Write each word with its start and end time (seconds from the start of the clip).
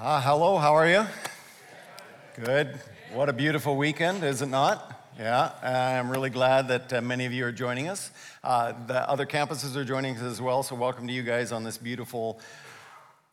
Uh, 0.00 0.20
hello, 0.20 0.58
how 0.58 0.76
are 0.76 0.88
you? 0.88 1.04
Good. 2.44 2.78
What 3.12 3.28
a 3.28 3.32
beautiful 3.32 3.76
weekend, 3.76 4.22
is 4.22 4.42
it 4.42 4.46
not? 4.46 5.10
Yeah, 5.18 5.50
I'm 5.98 6.08
really 6.08 6.30
glad 6.30 6.68
that 6.68 6.92
uh, 6.92 7.00
many 7.00 7.26
of 7.26 7.32
you 7.32 7.44
are 7.46 7.50
joining 7.50 7.88
us. 7.88 8.12
Uh, 8.44 8.74
the 8.86 9.10
other 9.10 9.26
campuses 9.26 9.74
are 9.74 9.84
joining 9.84 10.14
us 10.14 10.22
as 10.22 10.40
well, 10.40 10.62
so 10.62 10.76
welcome 10.76 11.08
to 11.08 11.12
you 11.12 11.24
guys 11.24 11.50
on 11.50 11.64
this 11.64 11.76
beautiful 11.78 12.38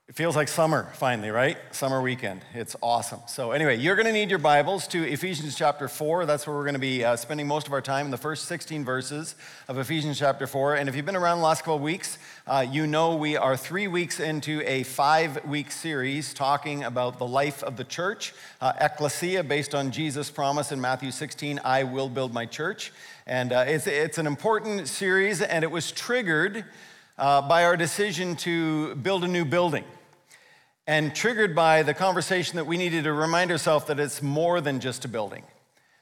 it 0.07 0.13
feels 0.13 0.35
like 0.35 0.47
summer 0.47 0.91
finally, 0.93 1.31
right? 1.31 1.57
Summer 1.71 1.99
weekend. 1.99 2.41
It's 2.53 2.75
awesome. 2.83 3.21
So, 3.27 3.53
anyway, 3.53 3.77
you're 3.77 3.95
going 3.95 4.05
to 4.05 4.13
need 4.13 4.29
your 4.29 4.37
Bibles 4.37 4.87
to 4.89 5.03
Ephesians 5.03 5.55
chapter 5.55 5.87
4. 5.87 6.27
That's 6.27 6.45
where 6.45 6.55
we're 6.55 6.63
going 6.63 6.75
to 6.75 6.79
be 6.79 7.03
uh, 7.03 7.15
spending 7.15 7.47
most 7.47 7.65
of 7.65 7.73
our 7.73 7.81
time 7.81 8.05
in 8.05 8.11
the 8.11 8.17
first 8.17 8.45
16 8.45 8.85
verses 8.85 9.33
of 9.67 9.79
Ephesians 9.79 10.19
chapter 10.19 10.45
4. 10.45 10.75
And 10.75 10.87
if 10.87 10.95
you've 10.95 11.07
been 11.07 11.15
around 11.15 11.39
the 11.39 11.43
last 11.43 11.61
couple 11.61 11.79
weeks, 11.79 12.19
uh, 12.45 12.63
you 12.69 12.85
know 12.85 13.15
we 13.15 13.35
are 13.35 13.57
three 13.57 13.87
weeks 13.87 14.19
into 14.19 14.61
a 14.67 14.83
five 14.83 15.43
week 15.43 15.71
series 15.71 16.35
talking 16.35 16.83
about 16.83 17.17
the 17.17 17.25
life 17.25 17.63
of 17.63 17.75
the 17.75 17.83
church, 17.83 18.35
uh, 18.61 18.73
ecclesia, 18.79 19.43
based 19.43 19.73
on 19.73 19.89
Jesus' 19.89 20.29
promise 20.29 20.71
in 20.71 20.79
Matthew 20.79 21.09
16 21.09 21.59
I 21.65 21.83
will 21.83 22.09
build 22.09 22.31
my 22.31 22.45
church. 22.45 22.93
And 23.25 23.51
uh, 23.51 23.65
it's, 23.67 23.87
it's 23.87 24.19
an 24.19 24.27
important 24.27 24.87
series, 24.87 25.41
and 25.41 25.63
it 25.63 25.71
was 25.71 25.91
triggered 25.91 26.63
uh, 27.17 27.41
by 27.41 27.63
our 27.63 27.77
decision 27.77 28.35
to 28.35 28.95
build 28.95 29.23
a 29.23 29.27
new 29.27 29.45
building 29.45 29.83
and 30.87 31.15
triggered 31.15 31.55
by 31.55 31.81
the 31.81 31.93
conversation 31.93 32.57
that 32.57 32.65
we 32.65 32.77
needed 32.77 33.05
to 33.05 33.13
remind 33.13 33.51
ourselves 33.51 33.85
that 33.85 33.99
it's 33.99 34.21
more 34.21 34.61
than 34.61 34.79
just 34.79 35.05
a 35.05 35.07
building, 35.07 35.43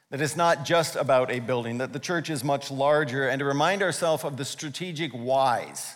that 0.10 0.22
it's 0.22 0.36
not 0.36 0.66
just 0.66 0.96
about 0.96 1.32
a 1.32 1.40
building, 1.40 1.78
that 1.78 1.94
the 1.94 2.00
church 2.00 2.30
is 2.30 2.44
much 2.44 2.70
larger, 2.70 3.30
and 3.30 3.40
to 3.40 3.46
remind 3.46 3.82
ourselves 3.82 4.24
of 4.24 4.38
the 4.38 4.46
strategic 4.46 5.12
whys. 5.12 5.96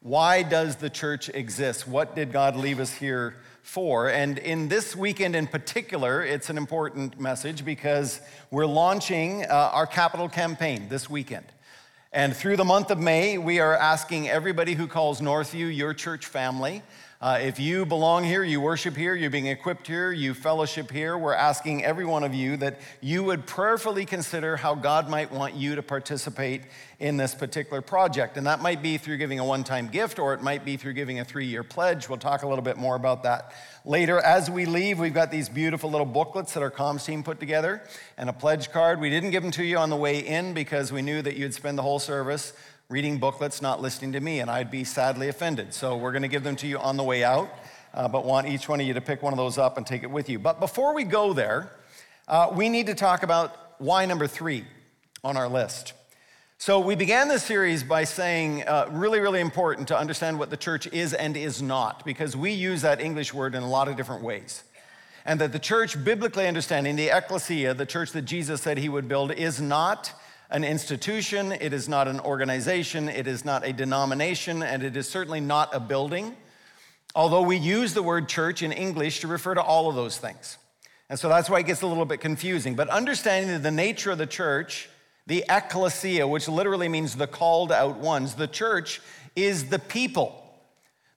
Why 0.00 0.42
does 0.42 0.76
the 0.76 0.90
church 0.90 1.28
exist? 1.28 1.86
What 1.86 2.14
did 2.16 2.32
God 2.32 2.56
leave 2.56 2.80
us 2.80 2.92
here 2.92 3.36
for? 3.62 4.10
And 4.10 4.38
in 4.38 4.68
this 4.68 4.96
weekend 4.96 5.36
in 5.36 5.46
particular, 5.46 6.22
it's 6.22 6.50
an 6.50 6.58
important 6.58 7.20
message 7.20 7.64
because 7.64 8.20
we're 8.50 8.66
launching 8.66 9.44
uh, 9.44 9.70
our 9.72 9.86
capital 9.86 10.28
campaign 10.28 10.88
this 10.88 11.08
weekend. 11.08 11.46
And 12.14 12.34
through 12.34 12.56
the 12.56 12.64
month 12.64 12.92
of 12.92 13.00
May, 13.00 13.38
we 13.38 13.58
are 13.58 13.74
asking 13.74 14.28
everybody 14.28 14.74
who 14.74 14.86
calls 14.86 15.20
Northview 15.20 15.76
your 15.76 15.92
church 15.92 16.26
family 16.26 16.80
uh, 17.24 17.38
if 17.40 17.58
you 17.58 17.86
belong 17.86 18.22
here, 18.22 18.44
you 18.44 18.60
worship 18.60 18.94
here, 18.94 19.14
you're 19.14 19.30
being 19.30 19.46
equipped 19.46 19.86
here, 19.86 20.12
you 20.12 20.34
fellowship 20.34 20.90
here, 20.90 21.16
we're 21.16 21.32
asking 21.32 21.82
every 21.82 22.04
one 22.04 22.22
of 22.22 22.34
you 22.34 22.54
that 22.58 22.78
you 23.00 23.24
would 23.24 23.46
prayerfully 23.46 24.04
consider 24.04 24.58
how 24.58 24.74
God 24.74 25.08
might 25.08 25.32
want 25.32 25.54
you 25.54 25.74
to 25.74 25.82
participate 25.82 26.64
in 26.98 27.16
this 27.16 27.34
particular 27.34 27.80
project. 27.80 28.36
And 28.36 28.46
that 28.46 28.60
might 28.60 28.82
be 28.82 28.98
through 28.98 29.16
giving 29.16 29.38
a 29.38 29.44
one 29.44 29.64
time 29.64 29.88
gift 29.88 30.18
or 30.18 30.34
it 30.34 30.42
might 30.42 30.66
be 30.66 30.76
through 30.76 30.92
giving 30.92 31.18
a 31.18 31.24
three 31.24 31.46
year 31.46 31.62
pledge. 31.62 32.10
We'll 32.10 32.18
talk 32.18 32.42
a 32.42 32.46
little 32.46 32.62
bit 32.62 32.76
more 32.76 32.94
about 32.94 33.22
that 33.22 33.54
later. 33.86 34.20
As 34.20 34.50
we 34.50 34.66
leave, 34.66 34.98
we've 34.98 35.14
got 35.14 35.30
these 35.30 35.48
beautiful 35.48 35.90
little 35.90 36.06
booklets 36.06 36.52
that 36.52 36.62
our 36.62 36.70
comms 36.70 37.06
team 37.06 37.22
put 37.22 37.40
together 37.40 37.82
and 38.18 38.28
a 38.28 38.34
pledge 38.34 38.70
card. 38.70 39.00
We 39.00 39.08
didn't 39.08 39.30
give 39.30 39.42
them 39.42 39.52
to 39.52 39.64
you 39.64 39.78
on 39.78 39.88
the 39.88 39.96
way 39.96 40.18
in 40.18 40.52
because 40.52 40.92
we 40.92 41.00
knew 41.00 41.22
that 41.22 41.36
you'd 41.36 41.54
spend 41.54 41.78
the 41.78 41.82
whole 41.82 41.98
service 41.98 42.52
reading 42.94 43.18
booklets, 43.18 43.60
not 43.60 43.82
listening 43.82 44.12
to 44.12 44.20
me, 44.20 44.38
and 44.38 44.48
I'd 44.48 44.70
be 44.70 44.84
sadly 44.84 45.26
offended. 45.26 45.74
So 45.74 45.96
we're 45.96 46.12
going 46.12 46.22
to 46.22 46.28
give 46.28 46.44
them 46.44 46.54
to 46.54 46.68
you 46.68 46.78
on 46.78 46.96
the 46.96 47.02
way 47.02 47.24
out, 47.24 47.52
uh, 47.92 48.06
but 48.06 48.24
want 48.24 48.46
each 48.46 48.68
one 48.68 48.80
of 48.80 48.86
you 48.86 48.94
to 48.94 49.00
pick 49.00 49.20
one 49.20 49.32
of 49.32 49.36
those 49.36 49.58
up 49.58 49.76
and 49.76 49.84
take 49.84 50.04
it 50.04 50.10
with 50.12 50.28
you. 50.28 50.38
But 50.38 50.60
before 50.60 50.94
we 50.94 51.02
go 51.02 51.32
there, 51.32 51.72
uh, 52.28 52.52
we 52.54 52.68
need 52.68 52.86
to 52.86 52.94
talk 52.94 53.24
about 53.24 53.80
why 53.80 54.06
number 54.06 54.28
three 54.28 54.64
on 55.24 55.36
our 55.36 55.48
list. 55.48 55.92
So 56.58 56.78
we 56.78 56.94
began 56.94 57.26
this 57.26 57.42
series 57.42 57.82
by 57.82 58.04
saying, 58.04 58.62
uh, 58.62 58.86
really, 58.92 59.18
really 59.18 59.40
important 59.40 59.88
to 59.88 59.98
understand 59.98 60.38
what 60.38 60.50
the 60.50 60.56
church 60.56 60.86
is 60.92 61.14
and 61.14 61.36
is 61.36 61.60
not, 61.60 62.04
because 62.04 62.36
we 62.36 62.52
use 62.52 62.82
that 62.82 63.00
English 63.00 63.34
word 63.34 63.56
in 63.56 63.64
a 63.64 63.68
lot 63.68 63.88
of 63.88 63.96
different 63.96 64.22
ways. 64.22 64.62
And 65.24 65.40
that 65.40 65.50
the 65.50 65.58
church, 65.58 66.04
biblically 66.04 66.46
understanding, 66.46 66.94
the 66.94 67.08
ecclesia, 67.08 67.74
the 67.74 67.86
church 67.86 68.12
that 68.12 68.22
Jesus 68.22 68.62
said 68.62 68.78
he 68.78 68.88
would 68.88 69.08
build, 69.08 69.32
is 69.32 69.60
not 69.60 70.12
an 70.50 70.64
institution, 70.64 71.52
it 71.52 71.72
is 71.72 71.88
not 71.88 72.06
an 72.06 72.20
organization, 72.20 73.08
it 73.08 73.26
is 73.26 73.44
not 73.44 73.66
a 73.66 73.72
denomination, 73.72 74.62
and 74.62 74.82
it 74.82 74.96
is 74.96 75.08
certainly 75.08 75.40
not 75.40 75.74
a 75.74 75.80
building. 75.80 76.36
Although 77.14 77.42
we 77.42 77.56
use 77.56 77.94
the 77.94 78.02
word 78.02 78.28
church 78.28 78.62
in 78.62 78.72
English 78.72 79.20
to 79.20 79.28
refer 79.28 79.54
to 79.54 79.62
all 79.62 79.88
of 79.88 79.94
those 79.94 80.18
things. 80.18 80.58
And 81.08 81.18
so 81.18 81.28
that's 81.28 81.48
why 81.48 81.60
it 81.60 81.66
gets 81.66 81.82
a 81.82 81.86
little 81.86 82.04
bit 82.04 82.20
confusing. 82.20 82.74
But 82.74 82.88
understanding 82.88 83.62
the 83.62 83.70
nature 83.70 84.10
of 84.10 84.18
the 84.18 84.26
church, 84.26 84.88
the 85.26 85.44
ecclesia, 85.48 86.26
which 86.26 86.48
literally 86.48 86.88
means 86.88 87.14
the 87.14 87.26
called 87.26 87.72
out 87.72 87.96
ones, 87.96 88.34
the 88.34 88.48
church 88.48 89.00
is 89.36 89.68
the 89.68 89.78
people, 89.78 90.42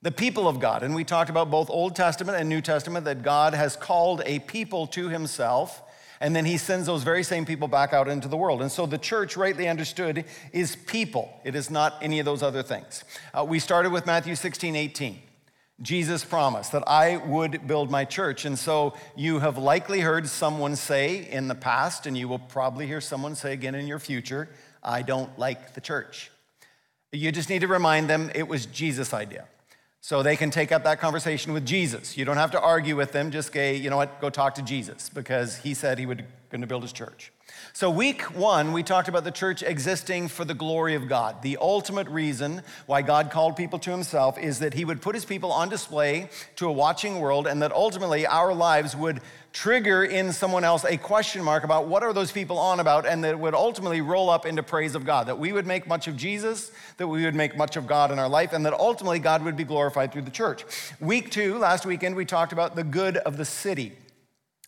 the 0.01 0.11
people 0.11 0.47
of 0.47 0.59
God. 0.59 0.83
And 0.83 0.93
we 0.93 1.03
talked 1.03 1.29
about 1.29 1.49
both 1.49 1.69
Old 1.69 1.95
Testament 1.95 2.37
and 2.37 2.47
New 2.47 2.61
Testament 2.61 3.05
that 3.05 3.23
God 3.23 3.53
has 3.53 3.75
called 3.75 4.21
a 4.25 4.39
people 4.39 4.87
to 4.87 5.09
himself 5.09 5.81
and 6.19 6.35
then 6.35 6.45
he 6.45 6.57
sends 6.57 6.87
those 6.87 7.03
very 7.03 7.23
same 7.23 7.45
people 7.45 7.67
back 7.67 7.93
out 7.93 8.07
into 8.07 8.27
the 8.27 8.37
world. 8.37 8.61
And 8.61 8.71
so 8.71 8.85
the 8.85 8.97
church, 8.97 9.37
rightly 9.37 9.67
understood, 9.67 10.25
is 10.51 10.75
people. 10.75 11.39
It 11.43 11.55
is 11.55 11.69
not 11.69 11.95
any 12.01 12.19
of 12.19 12.25
those 12.25 12.43
other 12.43 12.63
things. 12.63 13.03
Uh, 13.33 13.43
we 13.43 13.59
started 13.59 13.91
with 13.91 14.05
Matthew 14.05 14.35
16, 14.35 14.75
18. 14.75 15.19
Jesus 15.81 16.25
promised 16.25 16.71
that 16.71 16.83
I 16.87 17.17
would 17.17 17.67
build 17.67 17.91
my 17.91 18.03
church. 18.03 18.45
And 18.45 18.57
so 18.57 18.95
you 19.15 19.39
have 19.39 19.59
likely 19.59 19.99
heard 19.99 20.27
someone 20.27 20.75
say 20.75 21.29
in 21.29 21.47
the 21.47 21.55
past, 21.55 22.07
and 22.07 22.17
you 22.17 22.27
will 22.27 22.39
probably 22.39 22.87
hear 22.87 22.99
someone 22.99 23.35
say 23.35 23.53
again 23.53 23.75
in 23.75 23.87
your 23.87 23.99
future, 23.99 24.49
I 24.81 25.03
don't 25.03 25.37
like 25.37 25.75
the 25.75 25.81
church. 25.81 26.31
You 27.11 27.31
just 27.31 27.49
need 27.49 27.61
to 27.61 27.67
remind 27.67 28.09
them 28.09 28.31
it 28.33 28.47
was 28.47 28.65
Jesus' 28.65 29.13
idea. 29.13 29.45
So 30.07 30.23
they 30.23 30.37
can 30.37 30.51
take 30.51 30.71
up 30.71 30.85
that 30.85 31.01
conversation 31.01 31.51
with 31.51 31.65
Jesus. 31.65 32.15
You 32.15 32.23
don't 32.23 32.37
have 32.37 32.51
to 32.51 32.61
argue 32.61 32.95
with 32.95 33.11
them. 33.11 33.29
Just 33.29 33.51
say, 33.51 33.75
you 33.75 33.89
know 33.89 33.97
what, 33.97 34.21
go 34.21 34.29
talk 34.29 34.55
to 34.55 34.61
Jesus 34.61 35.09
because 35.09 35.57
he 35.57 35.73
said 35.73 35.99
he 35.99 36.05
was 36.05 36.19
going 36.49 36.61
to 36.61 36.67
build 36.67 36.83
his 36.83 36.93
church. 36.93 37.33
So, 37.77 37.91
week 37.91 38.35
one, 38.35 38.73
we 38.73 38.81
talked 38.81 39.07
about 39.07 39.23
the 39.23 39.29
church 39.29 39.61
existing 39.61 40.29
for 40.29 40.43
the 40.43 40.55
glory 40.55 40.95
of 40.95 41.07
God. 41.07 41.43
The 41.43 41.59
ultimate 41.61 42.07
reason 42.07 42.63
why 42.87 43.03
God 43.03 43.29
called 43.29 43.55
people 43.55 43.77
to 43.77 43.91
himself 43.91 44.39
is 44.39 44.57
that 44.61 44.73
he 44.73 44.83
would 44.83 44.99
put 44.99 45.13
his 45.13 45.25
people 45.25 45.51
on 45.51 45.69
display 45.69 46.31
to 46.55 46.67
a 46.67 46.71
watching 46.71 47.19
world, 47.19 47.45
and 47.45 47.61
that 47.61 47.71
ultimately 47.71 48.25
our 48.25 48.51
lives 48.51 48.95
would 48.95 49.21
trigger 49.53 50.03
in 50.03 50.33
someone 50.33 50.63
else 50.63 50.85
a 50.85 50.97
question 50.97 51.43
mark 51.43 51.63
about 51.63 51.87
what 51.87 52.01
are 52.01 52.13
those 52.13 52.31
people 52.31 52.57
on 52.57 52.79
about, 52.79 53.05
and 53.05 53.23
that 53.23 53.37
would 53.37 53.53
ultimately 53.53 54.01
roll 54.01 54.31
up 54.31 54.47
into 54.47 54.63
praise 54.63 54.95
of 54.95 55.05
God. 55.05 55.27
That 55.27 55.37
we 55.37 55.51
would 55.51 55.67
make 55.67 55.85
much 55.85 56.07
of 56.07 56.17
Jesus, 56.17 56.71
that 56.97 57.07
we 57.07 57.25
would 57.25 57.35
make 57.35 57.55
much 57.55 57.75
of 57.75 57.85
God 57.85 58.09
in 58.09 58.17
our 58.17 58.27
life, 58.27 58.53
and 58.53 58.65
that 58.65 58.73
ultimately 58.73 59.19
God 59.19 59.43
would 59.43 59.55
be 59.55 59.63
glorified 59.63 60.11
through 60.11 60.23
the 60.23 60.31
church. 60.31 60.65
Week 60.99 61.29
two, 61.29 61.59
last 61.59 61.85
weekend, 61.85 62.15
we 62.15 62.25
talked 62.25 62.53
about 62.53 62.75
the 62.75 62.83
good 62.83 63.17
of 63.17 63.37
the 63.37 63.45
city. 63.45 63.93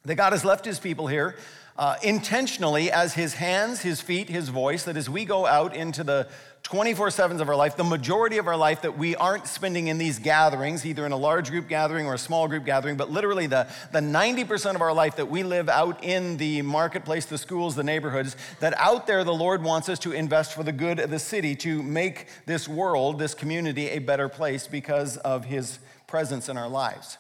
That 0.06 0.14
God 0.14 0.32
has 0.32 0.46
left 0.46 0.64
his 0.64 0.80
people 0.80 1.08
here 1.08 1.36
uh, 1.80 1.96
intentionally 2.04 2.92
as 2.92 3.14
his 3.14 3.36
hands, 3.36 3.80
his 3.80 4.02
feet, 4.02 4.28
his 4.28 4.50
voice, 4.50 4.84
that 4.84 4.98
as 4.98 5.10
we 5.10 5.24
go 5.24 5.46
out 5.46 5.74
into 5.74 6.04
the 6.04 6.28
24 6.64 7.08
7s 7.08 7.40
of 7.40 7.48
our 7.48 7.56
life, 7.56 7.78
the 7.78 7.86
majority 7.86 8.38
of 8.38 8.48
our 8.48 8.58
life 8.58 8.82
that 8.82 8.98
we 8.98 9.16
aren't 9.16 9.48
spending 9.48 9.88
in 9.88 9.98
these 9.98 10.20
gatherings, 10.20 10.86
either 10.86 11.06
in 11.06 11.14
a 11.14 11.18
large 11.18 11.50
group 11.50 11.70
gathering 11.70 12.06
or 12.06 12.16
a 12.16 12.18
small 12.18 12.50
group 12.50 12.66
gathering, 12.66 12.98
but 12.98 13.10
literally 13.10 13.48
the, 13.48 13.66
the 13.94 14.02
90% 14.02 14.76
of 14.76 14.82
our 14.82 14.92
life 14.92 15.16
that 15.16 15.28
we 15.28 15.42
live 15.42 15.70
out 15.70 16.04
in 16.04 16.36
the 16.36 16.62
marketplace, 16.64 17.26
the 17.26 17.38
schools, 17.38 17.78
the 17.78 17.84
neighborhoods, 17.84 18.36
that 18.60 18.78
out 18.78 19.08
there 19.08 19.24
the 19.24 19.34
Lord 19.34 19.64
wants 19.64 19.88
us 19.88 20.00
to 20.00 20.12
invest 20.12 20.54
for 20.54 20.64
the 20.64 20.74
good 20.74 21.00
of 21.00 21.10
the 21.10 21.18
city 21.18 21.56
to 21.56 21.82
make 21.82 22.28
this 22.46 22.68
world, 22.68 23.20
this 23.20 23.34
community, 23.34 23.88
a 23.88 24.00
better 24.00 24.28
place 24.28 24.68
because 24.68 25.16
of 25.16 25.46
his 25.46 25.80
presence 26.08 26.50
in 26.50 26.58
our 26.58 26.68
lives. 26.68 27.18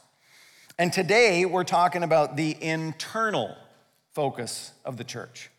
And 0.77 0.91
today 0.91 1.45
we're 1.45 1.63
talking 1.63 2.03
about 2.03 2.35
the 2.35 2.61
internal 2.61 3.55
focus 4.13 4.73
of 4.85 4.97
the 4.97 5.03
church. 5.03 5.49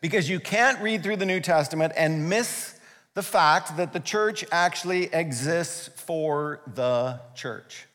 Because 0.00 0.28
you 0.28 0.40
can't 0.40 0.80
read 0.80 1.02
through 1.02 1.16
the 1.16 1.26
New 1.26 1.40
Testament 1.40 1.92
and 1.96 2.28
miss 2.28 2.78
the 3.14 3.22
fact 3.22 3.76
that 3.76 3.92
the 3.92 4.00
church 4.00 4.44
actually 4.50 5.04
exists 5.12 5.88
for 5.88 6.60
the 6.74 7.20
church. 7.34 7.86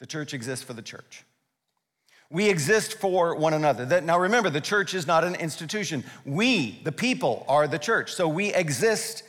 The 0.00 0.06
church 0.06 0.34
exists 0.34 0.64
for 0.64 0.72
the 0.72 0.82
church. 0.82 1.24
We 2.30 2.48
exist 2.50 2.98
for 2.98 3.36
one 3.36 3.54
another. 3.54 4.00
Now 4.02 4.18
remember, 4.18 4.50
the 4.50 4.60
church 4.60 4.92
is 4.92 5.06
not 5.06 5.24
an 5.24 5.34
institution. 5.36 6.04
We, 6.26 6.80
the 6.84 6.92
people, 6.92 7.44
are 7.48 7.66
the 7.66 7.78
church. 7.78 8.12
So 8.12 8.28
we 8.28 8.52
exist 8.52 9.22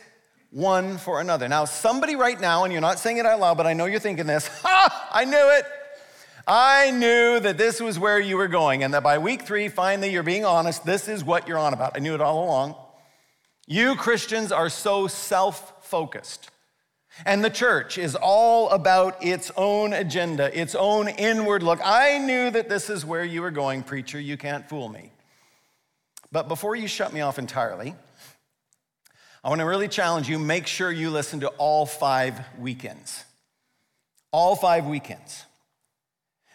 one 0.51 0.97
for 0.97 1.21
another. 1.21 1.47
Now, 1.47 1.65
somebody 1.65 2.15
right 2.15 2.39
now, 2.39 2.63
and 2.63 2.73
you're 2.73 2.81
not 2.81 2.99
saying 2.99 3.17
it 3.17 3.25
out 3.25 3.39
loud, 3.39 3.57
but 3.57 3.67
I 3.67 3.73
know 3.73 3.85
you're 3.85 3.99
thinking 3.99 4.25
this, 4.25 4.47
ha, 4.63 5.09
I 5.11 5.25
knew 5.25 5.49
it. 5.57 5.65
I 6.51 6.89
knew 6.89 7.39
that 7.39 7.59
this 7.59 7.79
was 7.79 7.99
where 7.99 8.19
you 8.19 8.35
were 8.35 8.47
going, 8.47 8.83
and 8.83 8.95
that 8.95 9.03
by 9.03 9.19
week 9.19 9.43
three, 9.43 9.67
finally, 9.67 10.11
you're 10.11 10.23
being 10.23 10.45
honest. 10.45 10.83
This 10.83 11.07
is 11.07 11.23
what 11.23 11.47
you're 11.47 11.59
on 11.59 11.75
about. 11.75 11.91
I 11.95 11.99
knew 11.99 12.15
it 12.15 12.21
all 12.21 12.43
along. 12.43 12.75
You 13.67 13.95
Christians 13.95 14.51
are 14.51 14.67
so 14.67 15.05
self 15.05 15.85
focused. 15.85 16.49
And 17.23 17.45
the 17.45 17.51
church 17.51 17.99
is 17.99 18.15
all 18.15 18.69
about 18.69 19.23
its 19.23 19.51
own 19.57 19.93
agenda, 19.93 20.59
its 20.59 20.73
own 20.73 21.07
inward 21.07 21.61
look. 21.61 21.79
I 21.83 22.17
knew 22.17 22.49
that 22.49 22.67
this 22.67 22.89
is 22.89 23.05
where 23.05 23.23
you 23.23 23.43
were 23.43 23.51
going, 23.51 23.83
preacher. 23.83 24.19
You 24.19 24.35
can't 24.35 24.67
fool 24.67 24.89
me. 24.89 25.11
But 26.31 26.47
before 26.47 26.75
you 26.75 26.87
shut 26.87 27.13
me 27.13 27.21
off 27.21 27.37
entirely, 27.37 27.93
I 29.43 29.49
want 29.49 29.59
to 29.59 29.65
really 29.65 29.87
challenge 29.87 30.27
you 30.27 30.39
make 30.39 30.65
sure 30.65 30.91
you 30.91 31.11
listen 31.11 31.41
to 31.41 31.49
all 31.59 31.85
five 31.85 32.41
weekends. 32.57 33.23
All 34.31 34.55
five 34.55 34.87
weekends. 34.87 35.45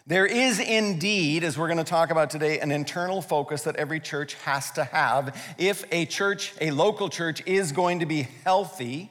There 0.07 0.27
is 0.27 0.59
indeed, 0.59 1.43
as 1.43 1.57
we're 1.57 1.67
going 1.67 1.79
to 1.79 1.83
talk 1.83 2.11
about 2.11 2.29
today, 2.29 2.59
an 2.59 2.71
internal 2.71 3.23
focus 3.23 3.63
that 3.63 3.75
every 3.77 3.99
church 3.99 4.35
has 4.35 4.69
to 4.71 4.83
have. 4.83 5.35
If 5.57 5.83
a 5.91 6.05
church, 6.05 6.53
a 6.61 6.69
local 6.69 7.09
church, 7.09 7.41
is 7.47 7.71
going 7.71 8.01
to 8.01 8.05
be 8.05 8.27
healthy, 8.43 9.09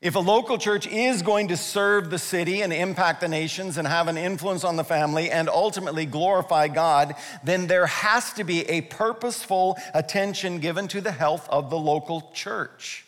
if 0.00 0.14
a 0.14 0.20
local 0.20 0.58
church 0.58 0.86
is 0.86 1.22
going 1.22 1.48
to 1.48 1.56
serve 1.56 2.08
the 2.08 2.20
city 2.20 2.62
and 2.62 2.72
impact 2.72 3.20
the 3.20 3.26
nations 3.26 3.78
and 3.78 3.86
have 3.86 4.06
an 4.06 4.16
influence 4.16 4.62
on 4.62 4.76
the 4.76 4.84
family 4.84 5.28
and 5.28 5.48
ultimately 5.48 6.06
glorify 6.06 6.68
God, 6.68 7.16
then 7.42 7.66
there 7.66 7.86
has 7.86 8.32
to 8.34 8.44
be 8.44 8.60
a 8.70 8.82
purposeful 8.82 9.76
attention 9.92 10.60
given 10.60 10.86
to 10.88 11.00
the 11.00 11.10
health 11.10 11.48
of 11.50 11.68
the 11.68 11.76
local 11.76 12.30
church. 12.32 13.04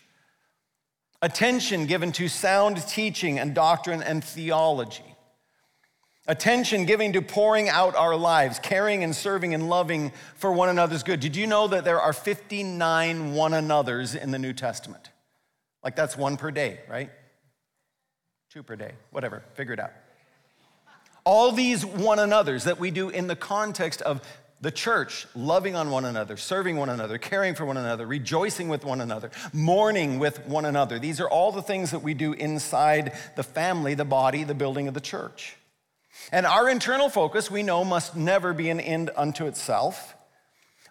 Attention 1.22 1.86
given 1.86 2.10
to 2.10 2.28
sound 2.28 2.84
teaching 2.88 3.38
and 3.38 3.54
doctrine 3.54 4.02
and 4.02 4.24
theology 4.24 5.11
Attention 6.28 6.84
giving 6.84 7.14
to 7.14 7.22
pouring 7.22 7.68
out 7.68 7.96
our 7.96 8.14
lives, 8.14 8.60
caring 8.60 9.02
and 9.02 9.14
serving 9.14 9.54
and 9.54 9.68
loving 9.68 10.12
for 10.36 10.52
one 10.52 10.68
another's 10.68 11.02
good. 11.02 11.18
Did 11.18 11.34
you 11.34 11.48
know 11.48 11.66
that 11.66 11.84
there 11.84 12.00
are 12.00 12.12
59 12.12 13.34
one 13.34 13.54
another's 13.54 14.14
in 14.14 14.30
the 14.30 14.38
New 14.38 14.52
Testament? 14.52 15.10
Like 15.82 15.96
that's 15.96 16.16
one 16.16 16.36
per 16.36 16.52
day, 16.52 16.78
right? 16.88 17.10
Two 18.50 18.62
per 18.62 18.76
day, 18.76 18.92
whatever, 19.10 19.42
figure 19.54 19.74
it 19.74 19.80
out. 19.80 19.90
All 21.24 21.50
these 21.50 21.84
one 21.84 22.20
another's 22.20 22.64
that 22.64 22.78
we 22.78 22.92
do 22.92 23.08
in 23.08 23.26
the 23.26 23.36
context 23.36 24.00
of 24.02 24.22
the 24.60 24.70
church, 24.70 25.26
loving 25.34 25.74
on 25.74 25.90
one 25.90 26.04
another, 26.04 26.36
serving 26.36 26.76
one 26.76 26.88
another, 26.88 27.18
caring 27.18 27.56
for 27.56 27.64
one 27.64 27.76
another, 27.76 28.06
rejoicing 28.06 28.68
with 28.68 28.84
one 28.84 29.00
another, 29.00 29.32
mourning 29.52 30.20
with 30.20 30.46
one 30.46 30.66
another. 30.66 31.00
These 31.00 31.20
are 31.20 31.28
all 31.28 31.50
the 31.50 31.62
things 31.62 31.90
that 31.90 31.98
we 31.98 32.14
do 32.14 32.32
inside 32.32 33.12
the 33.34 33.42
family, 33.42 33.94
the 33.94 34.04
body, 34.04 34.44
the 34.44 34.54
building 34.54 34.86
of 34.86 34.94
the 34.94 35.00
church. 35.00 35.56
And 36.30 36.46
our 36.46 36.68
internal 36.68 37.08
focus, 37.08 37.50
we 37.50 37.62
know, 37.62 37.84
must 37.84 38.14
never 38.14 38.52
be 38.52 38.70
an 38.70 38.80
end 38.80 39.10
unto 39.16 39.46
itself. 39.46 40.14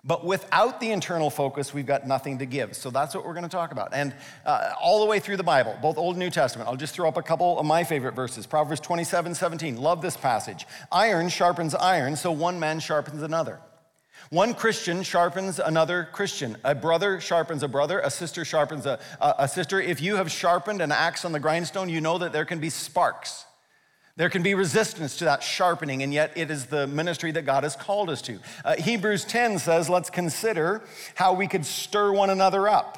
But 0.03 0.25
without 0.25 0.79
the 0.79 0.91
internal 0.91 1.29
focus, 1.29 1.75
we've 1.75 1.85
got 1.85 2.07
nothing 2.07 2.39
to 2.39 2.45
give. 2.47 2.75
So 2.75 2.89
that's 2.89 3.13
what 3.13 3.23
we're 3.23 3.33
going 3.33 3.43
to 3.43 3.49
talk 3.49 3.71
about. 3.71 3.93
And 3.93 4.15
uh, 4.45 4.73
all 4.81 5.01
the 5.01 5.05
way 5.05 5.19
through 5.19 5.37
the 5.37 5.43
Bible, 5.43 5.77
both 5.79 5.97
Old 5.97 6.15
and 6.15 6.19
New 6.19 6.31
Testament, 6.31 6.67
I'll 6.67 6.75
just 6.75 6.95
throw 6.95 7.07
up 7.07 7.17
a 7.17 7.21
couple 7.21 7.59
of 7.59 7.65
my 7.67 7.83
favorite 7.83 8.15
verses. 8.15 8.47
Proverbs 8.47 8.81
27 8.81 9.35
17. 9.35 9.77
Love 9.77 10.01
this 10.01 10.17
passage. 10.17 10.65
Iron 10.91 11.29
sharpens 11.29 11.75
iron, 11.75 12.15
so 12.15 12.31
one 12.31 12.59
man 12.59 12.79
sharpens 12.79 13.21
another. 13.21 13.59
One 14.31 14.55
Christian 14.55 15.03
sharpens 15.03 15.59
another 15.59 16.07
Christian. 16.11 16.57
A 16.63 16.73
brother 16.73 17.19
sharpens 17.19 17.61
a 17.61 17.67
brother. 17.67 17.99
A 17.99 18.09
sister 18.09 18.43
sharpens 18.43 18.87
a, 18.87 18.99
a, 19.19 19.35
a 19.39 19.47
sister. 19.47 19.79
If 19.79 20.01
you 20.01 20.15
have 20.15 20.31
sharpened 20.31 20.81
an 20.81 20.91
axe 20.91 21.25
on 21.25 21.31
the 21.31 21.39
grindstone, 21.39 21.89
you 21.89 22.01
know 22.01 22.17
that 22.17 22.33
there 22.33 22.45
can 22.45 22.59
be 22.59 22.71
sparks. 22.71 23.45
There 24.17 24.29
can 24.29 24.43
be 24.43 24.55
resistance 24.55 25.17
to 25.17 25.25
that 25.25 25.41
sharpening, 25.41 26.03
and 26.03 26.13
yet 26.13 26.33
it 26.35 26.51
is 26.51 26.65
the 26.65 26.85
ministry 26.87 27.31
that 27.31 27.43
God 27.43 27.63
has 27.63 27.75
called 27.75 28.09
us 28.09 28.21
to. 28.23 28.39
Uh, 28.65 28.75
Hebrews 28.75 29.23
10 29.25 29.59
says, 29.59 29.89
Let's 29.89 30.09
consider 30.09 30.81
how 31.15 31.33
we 31.33 31.47
could 31.47 31.65
stir 31.65 32.11
one 32.11 32.29
another 32.29 32.67
up 32.67 32.97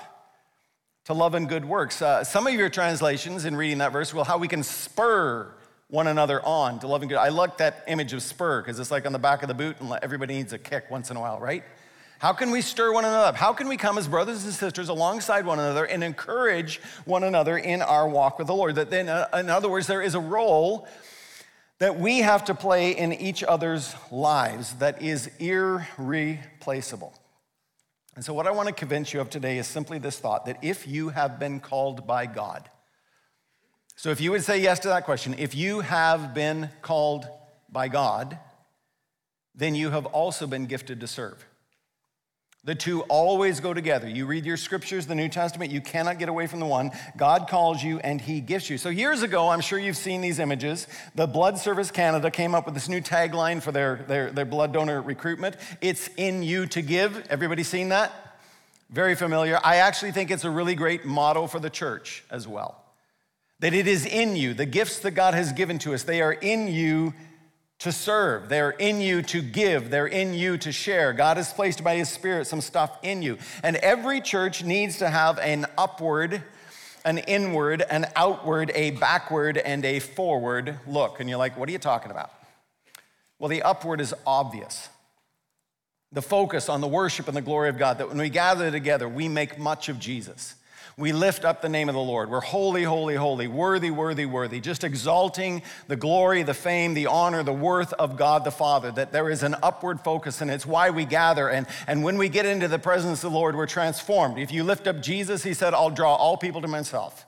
to 1.05 1.13
love 1.13 1.35
and 1.35 1.47
good 1.47 1.65
works. 1.65 2.01
Uh, 2.01 2.23
some 2.23 2.47
of 2.47 2.53
your 2.53 2.69
translations 2.69 3.45
in 3.45 3.55
reading 3.55 3.79
that 3.79 3.91
verse 3.91 4.13
will 4.13 4.23
how 4.23 4.37
we 4.37 4.47
can 4.47 4.63
spur 4.63 5.51
one 5.89 6.07
another 6.07 6.43
on 6.43 6.79
to 6.79 6.87
love 6.87 7.03
and 7.03 7.09
good. 7.09 7.19
I 7.19 7.29
like 7.29 7.57
that 7.57 7.83
image 7.87 8.13
of 8.13 8.23
spur 8.23 8.61
because 8.61 8.79
it's 8.79 8.89
like 8.89 9.05
on 9.05 9.11
the 9.11 9.19
back 9.19 9.43
of 9.43 9.47
the 9.47 9.53
boot, 9.53 9.79
and 9.79 9.93
everybody 10.01 10.33
needs 10.33 10.51
a 10.51 10.57
kick 10.57 10.89
once 10.89 11.11
in 11.11 11.17
a 11.17 11.19
while, 11.19 11.39
right? 11.39 11.63
How 12.23 12.31
can 12.31 12.51
we 12.51 12.61
stir 12.61 12.93
one 12.93 13.03
another 13.03 13.27
up? 13.27 13.35
How 13.35 13.51
can 13.51 13.67
we 13.67 13.75
come 13.75 13.97
as 13.97 14.07
brothers 14.07 14.45
and 14.45 14.53
sisters 14.53 14.87
alongside 14.87 15.45
one 15.45 15.59
another 15.59 15.83
and 15.83 16.01
encourage 16.01 16.79
one 17.03 17.25
another 17.25 17.57
in 17.57 17.81
our 17.81 18.07
walk 18.07 18.37
with 18.37 18.47
the 18.47 18.55
Lord? 18.55 18.75
That 18.75 18.89
then, 18.89 19.09
uh, 19.09 19.27
in 19.33 19.49
other 19.49 19.67
words, 19.67 19.87
there 19.87 20.01
is 20.01 20.15
a 20.15 20.21
role 20.21 20.87
that 21.79 21.99
we 21.99 22.19
have 22.19 22.45
to 22.45 22.55
play 22.55 22.91
in 22.91 23.11
each 23.11 23.43
other's 23.43 23.93
lives 24.09 24.75
that 24.75 25.01
is 25.01 25.29
irreplaceable. 25.37 27.13
And 28.15 28.23
so, 28.23 28.33
what 28.33 28.47
I 28.47 28.51
want 28.51 28.69
to 28.69 28.73
convince 28.73 29.13
you 29.13 29.19
of 29.19 29.29
today 29.29 29.57
is 29.57 29.67
simply 29.67 29.97
this 29.97 30.17
thought 30.17 30.45
that 30.45 30.59
if 30.61 30.87
you 30.87 31.09
have 31.09 31.39
been 31.39 31.59
called 31.59 32.07
by 32.07 32.25
God, 32.25 32.69
so 33.97 34.11
if 34.11 34.21
you 34.21 34.31
would 34.31 34.45
say 34.45 34.61
yes 34.61 34.79
to 34.79 34.87
that 34.87 35.03
question, 35.03 35.35
if 35.37 35.53
you 35.53 35.81
have 35.81 36.33
been 36.33 36.69
called 36.81 37.27
by 37.69 37.89
God, 37.89 38.39
then 39.53 39.75
you 39.75 39.89
have 39.89 40.05
also 40.05 40.47
been 40.47 40.67
gifted 40.67 41.01
to 41.01 41.07
serve. 41.07 41.45
The 42.65 42.75
two 42.75 43.01
always 43.03 43.59
go 43.59 43.73
together. 43.73 44.07
You 44.07 44.25
read 44.25 44.45
your 44.45 44.55
scriptures, 44.55 45.05
the 45.05 45.15
New 45.15 45.27
Testament, 45.27 45.69
you 45.69 45.81
cannot 45.81 46.17
get 46.17 46.29
away 46.29 46.47
from 46.47 46.61
the 46.61 46.65
one. 46.65 46.91
God 47.17 47.49
calls 47.49 47.83
you 47.83 47.99
and 47.99 48.21
he 48.21 48.39
gifts 48.39 48.69
you. 48.69 48.77
So, 48.77 48.87
years 48.87 49.21
ago, 49.21 49.49
I'm 49.49 49.59
sure 49.59 49.77
you've 49.77 49.97
seen 49.97 50.21
these 50.21 50.39
images. 50.39 50.87
The 51.13 51.27
Blood 51.27 51.57
Service 51.57 51.91
Canada 51.91 52.31
came 52.31 52.55
up 52.55 52.65
with 52.65 52.73
this 52.73 52.87
new 52.87 53.01
tagline 53.01 53.61
for 53.61 53.73
their, 53.73 54.05
their, 54.07 54.31
their 54.31 54.45
blood 54.45 54.71
donor 54.71 55.01
recruitment 55.01 55.57
It's 55.81 56.09
in 56.15 56.41
you 56.41 56.65
to 56.67 56.81
give. 56.81 57.27
Everybody 57.29 57.63
seen 57.63 57.89
that? 57.89 58.13
Very 58.89 59.15
familiar. 59.15 59.59
I 59.61 59.77
actually 59.77 60.13
think 60.13 60.31
it's 60.31 60.45
a 60.45 60.49
really 60.49 60.75
great 60.75 61.03
motto 61.03 61.47
for 61.47 61.59
the 61.59 61.69
church 61.69 62.23
as 62.31 62.47
well. 62.47 62.81
That 63.59 63.73
it 63.73 63.87
is 63.87 64.05
in 64.05 64.37
you, 64.37 64.53
the 64.53 64.65
gifts 64.65 64.99
that 64.99 65.11
God 65.11 65.33
has 65.33 65.51
given 65.51 65.79
to 65.79 65.93
us, 65.93 66.03
they 66.03 66.21
are 66.21 66.33
in 66.33 66.69
you 66.69 67.13
to 67.83 67.91
serve. 67.91 68.49
They're 68.49 68.71
in 68.71 69.01
you 69.01 69.21
to 69.23 69.41
give. 69.41 69.89
They're 69.89 70.07
in 70.07 70.33
you 70.33 70.57
to 70.59 70.71
share. 70.71 71.13
God 71.13 71.37
has 71.37 71.53
placed 71.53 71.83
by 71.83 71.95
His 71.97 72.09
Spirit 72.09 72.47
some 72.47 72.61
stuff 72.61 72.97
in 73.03 73.21
you. 73.21 73.37
And 73.61 73.75
every 73.77 74.21
church 74.21 74.63
needs 74.63 74.97
to 74.99 75.09
have 75.09 75.37
an 75.39 75.65
upward, 75.77 76.41
an 77.03 77.17
inward, 77.17 77.83
an 77.89 78.07
outward, 78.15 78.71
a 78.73 78.91
backward, 78.91 79.57
and 79.57 79.83
a 79.83 79.99
forward 79.99 80.79
look. 80.87 81.19
And 81.19 81.29
you're 81.29 81.37
like, 81.37 81.57
what 81.57 81.67
are 81.67 81.73
you 81.73 81.77
talking 81.77 82.09
about? 82.09 82.31
Well, 83.37 83.49
the 83.49 83.63
upward 83.63 83.99
is 83.99 84.13
obvious. 84.25 84.87
The 86.13 86.21
focus 86.21 86.69
on 86.69 86.79
the 86.79 86.87
worship 86.87 87.27
and 87.27 87.35
the 87.35 87.41
glory 87.41 87.67
of 87.67 87.77
God, 87.77 87.97
that 87.97 88.07
when 88.07 88.17
we 88.17 88.29
gather 88.29 88.71
together, 88.71 89.09
we 89.09 89.27
make 89.27 89.59
much 89.59 89.89
of 89.89 89.99
Jesus. 89.99 90.55
We 90.95 91.11
lift 91.11 91.43
up 91.43 91.61
the 91.61 91.69
name 91.69 91.89
of 91.89 91.95
the 91.95 92.01
Lord. 92.01 92.29
We're 92.29 92.39
holy, 92.39 92.83
holy, 92.83 93.15
holy, 93.15 93.47
worthy, 93.47 93.89
worthy, 93.89 94.27
worthy, 94.27 94.59
just 94.59 94.83
exalting 94.83 95.63
the 95.87 95.95
glory, 95.95 96.43
the 96.43 96.53
fame, 96.53 96.93
the 96.93 97.07
honor, 97.07 97.41
the 97.41 97.51
worth 97.51 97.93
of 97.93 98.15
God 98.15 98.43
the 98.43 98.51
Father, 98.51 98.91
that 98.91 99.11
there 99.11 99.29
is 99.31 99.41
an 99.41 99.55
upward 99.63 100.01
focus, 100.01 100.41
and 100.41 100.51
it's 100.51 100.67
why 100.67 100.91
we 100.91 101.05
gather. 101.05 101.49
And, 101.49 101.65
and 101.87 102.03
when 102.03 102.19
we 102.19 102.29
get 102.29 102.45
into 102.45 102.67
the 102.67 102.77
presence 102.77 103.23
of 103.23 103.31
the 103.31 103.37
Lord, 103.37 103.55
we're 103.55 103.65
transformed. 103.65 104.37
If 104.37 104.51
you 104.51 104.63
lift 104.63 104.85
up 104.85 105.01
Jesus, 105.01 105.41
he 105.41 105.55
said, 105.55 105.73
I'll 105.73 105.89
draw 105.89 106.13
all 106.13 106.37
people 106.37 106.61
to 106.61 106.67
myself. 106.67 107.25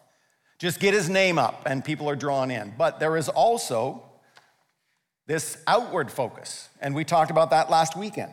Just 0.59 0.79
get 0.79 0.93
his 0.93 1.09
name 1.09 1.39
up, 1.39 1.63
and 1.65 1.83
people 1.83 2.07
are 2.07 2.15
drawn 2.15 2.51
in. 2.51 2.73
But 2.77 2.99
there 2.99 3.17
is 3.17 3.29
also 3.29 4.03
this 5.25 5.57
outward 5.65 6.11
focus, 6.11 6.69
and 6.81 6.93
we 6.93 7.03
talked 7.03 7.31
about 7.31 7.49
that 7.49 7.71
last 7.71 7.97
weekend. 7.97 8.31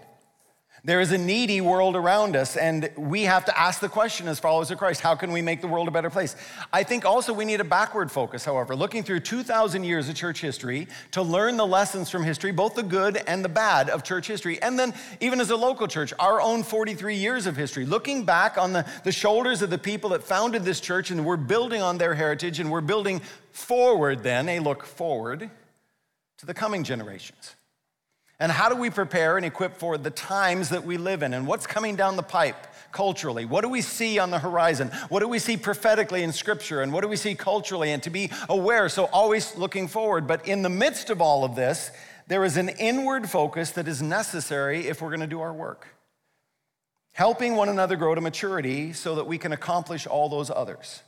There 0.85 1.01
is 1.01 1.12
a 1.12 1.19
needy 1.19 1.61
world 1.61 1.95
around 1.95 2.35
us, 2.35 2.57
and 2.57 2.91
we 2.97 3.23
have 3.23 3.45
to 3.45 3.57
ask 3.57 3.79
the 3.79 3.89
question 3.89 4.27
as 4.27 4.41
followers 4.41 4.73
of 4.73 4.79
Christ 4.79 5.01
how 5.01 5.15
can 5.15 5.31
we 5.31 5.41
make 5.41 5.61
the 5.61 5.69
world 5.69 5.87
a 5.87 5.93
better 5.93 6.11
place? 6.11 6.35
I 6.73 6.83
think 6.83 7.05
also 7.05 7.33
we 7.33 7.45
need 7.45 7.61
a 7.61 7.65
backward 7.65 8.11
focus, 8.11 8.45
however, 8.45 8.75
looking 8.75 9.05
through 9.05 9.21
2,000 9.21 9.85
years 9.85 10.09
of 10.09 10.17
church 10.17 10.41
history 10.41 10.89
to 11.12 11.23
learn 11.23 11.57
the 11.57 11.65
lessons 11.65 12.11
from 12.11 12.25
history, 12.25 12.51
both 12.51 12.75
the 12.75 12.83
good 12.83 13.17
and 13.29 13.45
the 13.45 13.49
bad 13.49 13.91
of 13.91 14.03
church 14.03 14.27
history. 14.27 14.61
And 14.61 14.77
then, 14.77 14.93
even 15.21 15.41
as 15.41 15.51
a 15.51 15.57
local 15.57 15.87
church, 15.87 16.12
our 16.19 16.41
own 16.41 16.65
43 16.65 17.15
years 17.15 17.47
of 17.47 17.57
history, 17.57 17.87
looking 17.87 18.25
back 18.25 18.59
on 18.59 18.73
the, 18.73 18.85
the 19.05 19.12
shoulders 19.12 19.62
of 19.62 19.71
the 19.71 19.79
people 19.79 20.11
that 20.11 20.25
founded 20.25 20.65
this 20.65 20.81
church, 20.81 21.12
and 21.12 21.25
we're 21.25 21.37
building 21.37 21.81
on 21.81 21.97
their 21.97 22.17
heritage, 22.17 22.59
and 22.59 22.73
we're 22.73 22.81
building 22.81 23.21
forward, 23.53 24.25
then, 24.25 24.49
a 24.49 24.59
look 24.59 24.85
forward 24.85 25.49
to 26.39 26.47
the 26.47 26.55
coming 26.55 26.83
generations. 26.83 27.55
And 28.41 28.51
how 28.51 28.69
do 28.69 28.77
we 28.77 28.91
prepare 28.91 29.37
and 29.37 29.47
equip 29.47 29.77
for 29.77 29.97
the 29.97 30.11
times 30.11 30.71
that 30.71 30.85
we 30.85 30.97
live 30.97 31.23
in 31.23 31.33
and 31.33 31.47
what's 31.47 31.67
coming 31.67 31.97
down 31.97 32.17
the 32.17 32.23
pipe 32.23 32.57
culturally? 32.91 33.45
What 33.45 33.61
do 33.61 33.69
we 33.69 33.83
see 33.83 34.19
on 34.19 34.31
the 34.31 34.39
horizon? 34.39 34.89
What 35.09 35.21
do 35.21 35.29
we 35.29 35.39
see 35.39 35.57
prophetically 35.57 36.23
in 36.23 36.33
Scripture? 36.33 36.83
And 36.83 36.93
what 36.93 37.03
do 37.03 37.09
we 37.09 37.17
see 37.17 37.35
culturally? 37.35 37.93
And 37.93 38.03
to 38.03 38.11
be 38.11 38.31
aware, 38.49 38.89
so 38.89 39.05
always 39.07 39.57
looking 39.57 39.87
forward. 39.87 40.27
But 40.27 40.47
in 40.49 40.62
the 40.62 40.69
midst 40.69 41.09
of 41.09 41.21
all 41.21 41.45
of 41.45 41.55
this, 41.55 41.91
there 42.27 42.45
is 42.45 42.57
an 42.57 42.69
inward 42.69 43.31
focus 43.31 43.71
that 43.73 43.87
is 43.89 44.03
necessary 44.03 44.87
if 44.87 45.01
we're 45.01 45.11
going 45.11 45.21
to 45.21 45.27
do 45.27 45.41
our 45.41 45.53
work. 45.53 45.87
Helping 47.12 47.57
one 47.57 47.69
another 47.69 47.97
grow 47.97 48.15
to 48.15 48.21
maturity 48.21 48.93
so 48.93 49.17
that 49.17 49.27
we 49.27 49.39
can 49.39 49.53
accomplish 49.53 50.07
all 50.07 50.29
those 50.29 50.51
others. 50.51 51.03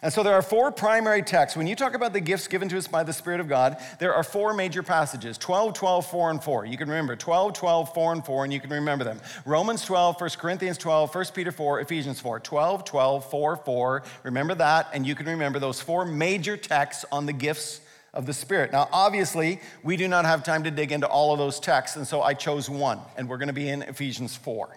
And 0.00 0.12
so 0.12 0.22
there 0.22 0.34
are 0.34 0.42
four 0.42 0.70
primary 0.70 1.22
texts. 1.22 1.56
When 1.56 1.66
you 1.66 1.74
talk 1.74 1.94
about 1.94 2.12
the 2.12 2.20
gifts 2.20 2.46
given 2.46 2.68
to 2.68 2.78
us 2.78 2.86
by 2.86 3.02
the 3.02 3.12
Spirit 3.12 3.40
of 3.40 3.48
God, 3.48 3.78
there 3.98 4.14
are 4.14 4.22
four 4.22 4.54
major 4.54 4.84
passages 4.84 5.36
12, 5.38 5.74
12, 5.74 6.06
4, 6.06 6.30
and 6.30 6.42
4. 6.42 6.66
You 6.66 6.76
can 6.76 6.88
remember 6.88 7.16
12, 7.16 7.52
12, 7.52 7.94
4, 7.94 8.12
and 8.12 8.24
4, 8.24 8.44
and 8.44 8.52
you 8.52 8.60
can 8.60 8.70
remember 8.70 9.04
them. 9.04 9.20
Romans 9.44 9.84
12, 9.84 10.20
1 10.20 10.30
Corinthians 10.38 10.78
12, 10.78 11.12
1 11.12 11.24
Peter 11.34 11.50
4, 11.50 11.80
Ephesians 11.80 12.20
4. 12.20 12.38
12, 12.38 12.84
12, 12.84 13.30
4, 13.30 13.56
4. 13.56 14.02
Remember 14.22 14.54
that, 14.54 14.88
and 14.92 15.04
you 15.04 15.16
can 15.16 15.26
remember 15.26 15.58
those 15.58 15.80
four 15.80 16.04
major 16.04 16.56
texts 16.56 17.04
on 17.10 17.26
the 17.26 17.32
gifts 17.32 17.80
of 18.14 18.24
the 18.24 18.32
Spirit. 18.32 18.70
Now, 18.70 18.88
obviously, 18.92 19.60
we 19.82 19.96
do 19.96 20.06
not 20.06 20.24
have 20.24 20.44
time 20.44 20.62
to 20.62 20.70
dig 20.70 20.92
into 20.92 21.08
all 21.08 21.32
of 21.32 21.40
those 21.40 21.58
texts, 21.58 21.96
and 21.96 22.06
so 22.06 22.22
I 22.22 22.34
chose 22.34 22.70
one, 22.70 23.00
and 23.16 23.28
we're 23.28 23.38
going 23.38 23.48
to 23.48 23.52
be 23.52 23.68
in 23.68 23.82
Ephesians 23.82 24.36
4. 24.36 24.68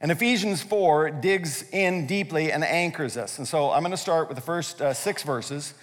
And 0.00 0.10
Ephesians 0.10 0.62
4 0.62 1.10
digs 1.10 1.64
in 1.70 2.06
deeply 2.06 2.52
and 2.52 2.64
anchors 2.64 3.16
us. 3.16 3.38
And 3.38 3.46
so 3.46 3.70
I'm 3.70 3.80
going 3.80 3.92
to 3.92 3.96
start 3.96 4.28
with 4.28 4.36
the 4.36 4.42
first 4.42 4.82
uh, 4.82 4.92
six 4.92 5.22
verses, 5.22 5.74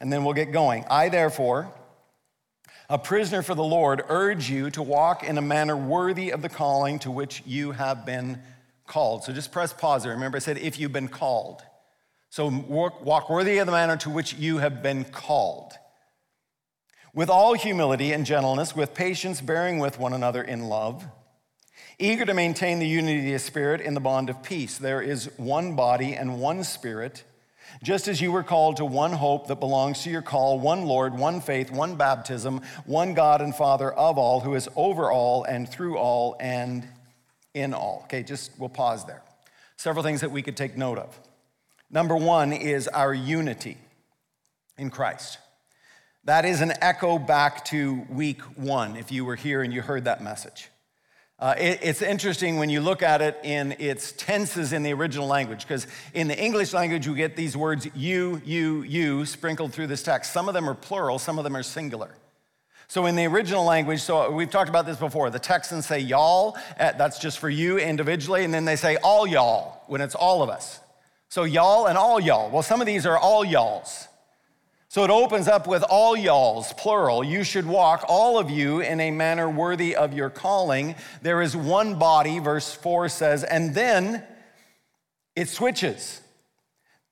and 0.00 0.12
then 0.12 0.24
we'll 0.24 0.34
get 0.34 0.52
going. 0.52 0.84
I, 0.88 1.08
therefore, 1.08 1.72
a 2.88 2.98
prisoner 2.98 3.42
for 3.42 3.54
the 3.54 3.64
Lord, 3.64 4.02
urge 4.08 4.48
you 4.48 4.70
to 4.70 4.82
walk 4.82 5.24
in 5.24 5.38
a 5.38 5.42
manner 5.42 5.76
worthy 5.76 6.30
of 6.30 6.42
the 6.42 6.48
calling 6.48 6.98
to 7.00 7.10
which 7.10 7.42
you 7.44 7.72
have 7.72 8.06
been 8.06 8.40
called. 8.86 9.24
So 9.24 9.32
just 9.32 9.50
press 9.50 9.72
pause 9.72 10.04
there. 10.04 10.12
Remember, 10.12 10.36
I 10.36 10.40
said, 10.40 10.58
if 10.58 10.78
you've 10.78 10.92
been 10.92 11.08
called. 11.08 11.62
So 12.30 12.48
walk, 12.48 13.04
walk 13.04 13.28
worthy 13.28 13.58
of 13.58 13.66
the 13.66 13.72
manner 13.72 13.96
to 13.98 14.10
which 14.10 14.34
you 14.34 14.58
have 14.58 14.82
been 14.82 15.04
called. 15.04 15.72
With 17.12 17.30
all 17.30 17.54
humility 17.54 18.12
and 18.12 18.26
gentleness, 18.26 18.76
with 18.76 18.94
patience, 18.94 19.40
bearing 19.40 19.78
with 19.78 19.98
one 19.98 20.12
another 20.12 20.42
in 20.42 20.68
love, 20.68 21.06
eager 21.98 22.24
to 22.24 22.34
maintain 22.34 22.78
the 22.78 22.86
unity 22.86 23.18
of 23.18 23.32
the 23.32 23.38
Spirit 23.38 23.80
in 23.80 23.94
the 23.94 24.00
bond 24.00 24.30
of 24.30 24.42
peace. 24.42 24.78
There 24.78 25.00
is 25.00 25.30
one 25.36 25.76
body 25.76 26.14
and 26.14 26.40
one 26.40 26.64
Spirit 26.64 27.24
just 27.82 28.08
as 28.08 28.20
you 28.20 28.32
were 28.32 28.42
called 28.42 28.76
to 28.76 28.84
one 28.84 29.12
hope 29.12 29.48
that 29.48 29.60
belongs 29.60 30.02
to 30.02 30.10
your 30.10 30.22
call, 30.22 30.58
one 30.58 30.86
Lord, 30.86 31.14
one 31.14 31.40
faith, 31.40 31.70
one 31.70 31.96
baptism, 31.96 32.62
one 32.84 33.14
God 33.14 33.40
and 33.40 33.54
Father 33.54 33.92
of 33.92 34.18
all, 34.18 34.40
who 34.40 34.54
is 34.54 34.68
over 34.76 35.10
all 35.10 35.44
and 35.44 35.68
through 35.68 35.98
all 35.98 36.36
and 36.40 36.86
in 37.54 37.74
all. 37.74 38.02
Okay, 38.04 38.22
just 38.22 38.52
we'll 38.58 38.68
pause 38.68 39.04
there. 39.04 39.22
Several 39.76 40.02
things 40.02 40.20
that 40.22 40.30
we 40.30 40.42
could 40.42 40.56
take 40.56 40.76
note 40.76 40.98
of. 40.98 41.18
Number 41.90 42.16
one 42.16 42.52
is 42.52 42.88
our 42.88 43.12
unity 43.12 43.76
in 44.78 44.90
Christ. 44.90 45.38
That 46.24 46.44
is 46.44 46.60
an 46.60 46.72
echo 46.80 47.18
back 47.18 47.64
to 47.66 48.04
week 48.10 48.42
one, 48.56 48.96
if 48.96 49.12
you 49.12 49.24
were 49.24 49.36
here 49.36 49.62
and 49.62 49.72
you 49.72 49.82
heard 49.82 50.04
that 50.04 50.22
message. 50.22 50.68
Uh, 51.38 51.54
it, 51.58 51.80
it's 51.82 52.00
interesting 52.00 52.56
when 52.56 52.70
you 52.70 52.80
look 52.80 53.02
at 53.02 53.20
it 53.20 53.38
in 53.42 53.76
its 53.78 54.12
tenses 54.12 54.72
in 54.72 54.82
the 54.82 54.92
original 54.94 55.26
language, 55.26 55.62
because 55.62 55.86
in 56.14 56.28
the 56.28 56.38
English 56.38 56.72
language, 56.72 57.06
you 57.06 57.14
get 57.14 57.36
these 57.36 57.54
words 57.54 57.86
you, 57.94 58.40
you, 58.44 58.82
you 58.82 59.26
sprinkled 59.26 59.72
through 59.72 59.86
this 59.86 60.02
text. 60.02 60.32
Some 60.32 60.48
of 60.48 60.54
them 60.54 60.68
are 60.68 60.74
plural, 60.74 61.18
some 61.18 61.36
of 61.36 61.44
them 61.44 61.54
are 61.54 61.62
singular. 61.62 62.10
So 62.88 63.04
in 63.04 63.16
the 63.16 63.26
original 63.26 63.64
language, 63.64 64.00
so 64.00 64.30
we've 64.30 64.48
talked 64.48 64.70
about 64.70 64.86
this 64.86 64.96
before, 64.96 65.28
the 65.28 65.38
Texans 65.38 65.86
say 65.86 65.98
y'all, 65.98 66.56
uh, 66.80 66.92
that's 66.92 67.18
just 67.18 67.38
for 67.38 67.50
you 67.50 67.78
individually, 67.78 68.44
and 68.44 68.54
then 68.54 68.64
they 68.64 68.76
say 68.76 68.96
all 68.96 69.26
y'all 69.26 69.82
when 69.88 70.00
it's 70.00 70.14
all 70.14 70.42
of 70.42 70.48
us. 70.48 70.80
So 71.28 71.44
y'all 71.44 71.86
and 71.86 71.98
all 71.98 72.18
y'all. 72.18 72.48
Well, 72.50 72.62
some 72.62 72.80
of 72.80 72.86
these 72.86 73.04
are 73.04 73.18
all 73.18 73.44
y'alls. 73.44 74.08
So 74.88 75.02
it 75.04 75.10
opens 75.10 75.48
up 75.48 75.66
with 75.66 75.82
all 75.82 76.16
y'alls, 76.16 76.72
plural. 76.74 77.24
You 77.24 77.42
should 77.42 77.66
walk, 77.66 78.04
all 78.08 78.38
of 78.38 78.50
you, 78.50 78.80
in 78.80 79.00
a 79.00 79.10
manner 79.10 79.50
worthy 79.50 79.96
of 79.96 80.14
your 80.14 80.30
calling. 80.30 80.94
There 81.22 81.42
is 81.42 81.56
one 81.56 81.98
body, 81.98 82.38
verse 82.38 82.72
4 82.72 83.08
says, 83.08 83.42
and 83.42 83.74
then 83.74 84.24
it 85.34 85.48
switches 85.48 86.20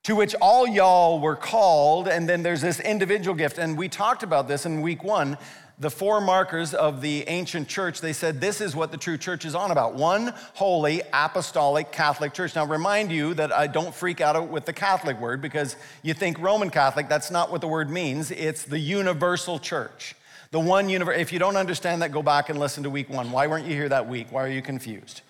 to 0.05 0.15
which 0.15 0.35
all 0.41 0.67
y'all 0.67 1.19
were 1.19 1.35
called, 1.35 2.09
and 2.09 2.29
then 2.29 2.43
there's 2.43 2.61
this 2.61 2.79
individual 2.79 3.35
gift. 3.35 3.59
And 3.59 3.77
we 3.77 3.89
talked 3.89 4.23
about 4.23 4.49
this 4.49 4.67
in 4.67 4.81
week 4.81 5.03
one 5.03 5.37
the 5.79 5.91
four 5.91 6.21
markers 6.21 6.73
of 6.73 7.01
the 7.01 7.25
ancient 7.27 7.67
church, 7.67 8.01
they 8.01 8.13
said 8.13 8.41
this 8.41 8.61
is 8.61 8.77
what 8.77 8.93
the 8.93 8.97
true 8.97 9.19
church 9.19 9.45
is 9.45 9.55
on 9.55 9.73
about 9.73 9.95
one 9.95 10.33
holy, 10.55 11.03
apostolic, 11.13 11.91
Catholic 11.91 12.33
church. 12.33 12.55
Now, 12.55 12.65
remind 12.65 13.11
you 13.11 13.35
that 13.35 13.53
I 13.53 13.67
don't 13.67 13.95
freak 13.95 14.21
out 14.21 14.49
with 14.49 14.67
the 14.67 14.73
Catholic 14.73 15.21
word 15.21 15.43
because 15.43 15.75
you 16.03 16.15
think 16.15 16.39
Roman 16.39 16.71
Catholic, 16.71 17.09
that's 17.09 17.31
not 17.31 17.51
what 17.51 17.61
the 17.61 17.67
word 17.67 17.91
means. 17.91 18.31
It's 18.31 18.63
the 18.63 18.79
universal 18.79 19.59
church. 19.59 20.15
The 20.53 20.61
one 20.61 20.89
universe. 20.89 21.19
If 21.19 21.33
you 21.33 21.41
don't 21.41 21.57
understand 21.57 22.03
that, 22.03 22.13
go 22.13 22.23
back 22.23 22.49
and 22.49 22.61
listen 22.61 22.85
to 22.85 22.91
week 22.91 23.11
one. 23.11 23.33
Why 23.33 23.49
weren't 23.49 23.67
you 23.67 23.75
here 23.75 23.89
that 23.89 24.09
week? 24.09 24.29
Why 24.31 24.45
are 24.45 24.49
you 24.49 24.63
confused? 24.63 25.23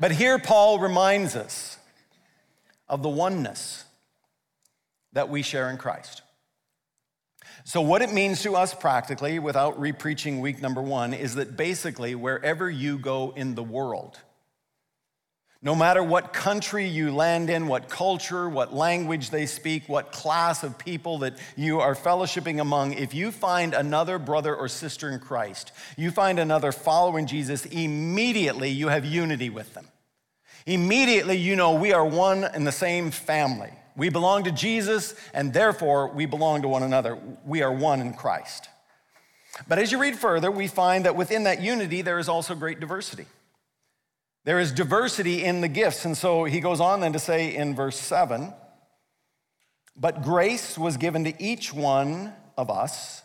But 0.00 0.10
here, 0.10 0.40
Paul 0.40 0.80
reminds 0.80 1.36
us 1.36 1.78
of 2.88 3.02
the 3.02 3.08
oneness 3.08 3.84
that 5.12 5.28
we 5.28 5.42
share 5.42 5.70
in 5.70 5.76
Christ. 5.76 6.22
So, 7.64 7.80
what 7.80 8.02
it 8.02 8.12
means 8.12 8.42
to 8.42 8.56
us 8.56 8.74
practically, 8.74 9.38
without 9.38 9.78
repreaching 9.78 10.40
week 10.40 10.62
number 10.62 10.82
one, 10.82 11.12
is 11.12 11.34
that 11.34 11.56
basically 11.56 12.14
wherever 12.14 12.70
you 12.70 12.98
go 12.98 13.32
in 13.36 13.54
the 13.54 13.62
world, 13.62 14.18
no 15.62 15.74
matter 15.74 16.02
what 16.02 16.32
country 16.32 16.88
you 16.88 17.14
land 17.14 17.50
in, 17.50 17.66
what 17.66 17.90
culture, 17.90 18.48
what 18.48 18.72
language 18.72 19.28
they 19.28 19.44
speak, 19.44 19.90
what 19.90 20.10
class 20.10 20.62
of 20.62 20.78
people 20.78 21.18
that 21.18 21.34
you 21.54 21.80
are 21.80 21.94
fellowshipping 21.94 22.62
among, 22.62 22.94
if 22.94 23.12
you 23.12 23.30
find 23.30 23.74
another 23.74 24.18
brother 24.18 24.56
or 24.56 24.68
sister 24.68 25.10
in 25.10 25.20
Christ, 25.20 25.72
you 25.98 26.10
find 26.10 26.38
another 26.38 26.72
follower 26.72 27.18
in 27.18 27.26
Jesus, 27.26 27.66
immediately 27.66 28.70
you 28.70 28.88
have 28.88 29.04
unity 29.04 29.50
with 29.50 29.74
them. 29.74 29.86
Immediately 30.64 31.36
you 31.36 31.56
know 31.56 31.74
we 31.74 31.92
are 31.92 32.06
one 32.06 32.44
in 32.54 32.64
the 32.64 32.72
same 32.72 33.10
family. 33.10 33.72
We 34.00 34.08
belong 34.08 34.44
to 34.44 34.50
Jesus, 34.50 35.14
and 35.34 35.52
therefore 35.52 36.08
we 36.08 36.24
belong 36.24 36.62
to 36.62 36.68
one 36.68 36.82
another. 36.82 37.18
We 37.44 37.60
are 37.60 37.70
one 37.70 38.00
in 38.00 38.14
Christ. 38.14 38.66
But 39.68 39.78
as 39.78 39.92
you 39.92 40.00
read 40.00 40.16
further, 40.16 40.50
we 40.50 40.68
find 40.68 41.04
that 41.04 41.16
within 41.16 41.44
that 41.44 41.60
unity, 41.60 42.00
there 42.00 42.18
is 42.18 42.26
also 42.26 42.54
great 42.54 42.80
diversity. 42.80 43.26
There 44.44 44.58
is 44.58 44.72
diversity 44.72 45.44
in 45.44 45.60
the 45.60 45.68
gifts. 45.68 46.06
And 46.06 46.16
so 46.16 46.44
he 46.44 46.60
goes 46.60 46.80
on 46.80 47.00
then 47.00 47.12
to 47.12 47.18
say 47.18 47.54
in 47.54 47.74
verse 47.76 48.00
7 48.00 48.54
But 49.94 50.22
grace 50.22 50.78
was 50.78 50.96
given 50.96 51.24
to 51.24 51.34
each 51.38 51.74
one 51.74 52.32
of 52.56 52.70
us 52.70 53.22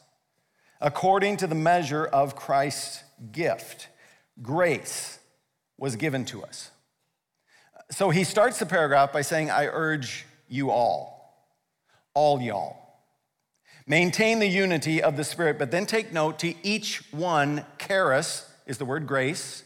according 0.82 1.38
to 1.38 1.48
the 1.48 1.56
measure 1.56 2.06
of 2.06 2.36
Christ's 2.36 3.02
gift. 3.32 3.88
Grace 4.42 5.20
was 5.78 5.96
given 5.96 6.26
to 6.26 6.44
us. 6.44 6.70
So 7.92 8.10
he 8.10 8.26
starts 8.26 8.60
the 8.60 8.66
paragraph 8.66 9.14
by 9.14 9.22
saying, 9.22 9.50
I 9.50 9.68
urge 9.68 10.26
you 10.48 10.72
all, 10.72 11.50
all 12.14 12.42
y'all. 12.42 12.78
Maintain 13.88 14.40
the 14.40 14.48
unity 14.48 15.02
of 15.02 15.16
the 15.16 15.24
Spirit, 15.24 15.60
but 15.60 15.70
then 15.70 15.86
take 15.86 16.12
note 16.12 16.40
to 16.40 16.54
each 16.64 17.04
one, 17.12 17.66
charis 17.78 18.50
is 18.66 18.78
the 18.78 18.86
word 18.86 19.06
grace. 19.06 19.64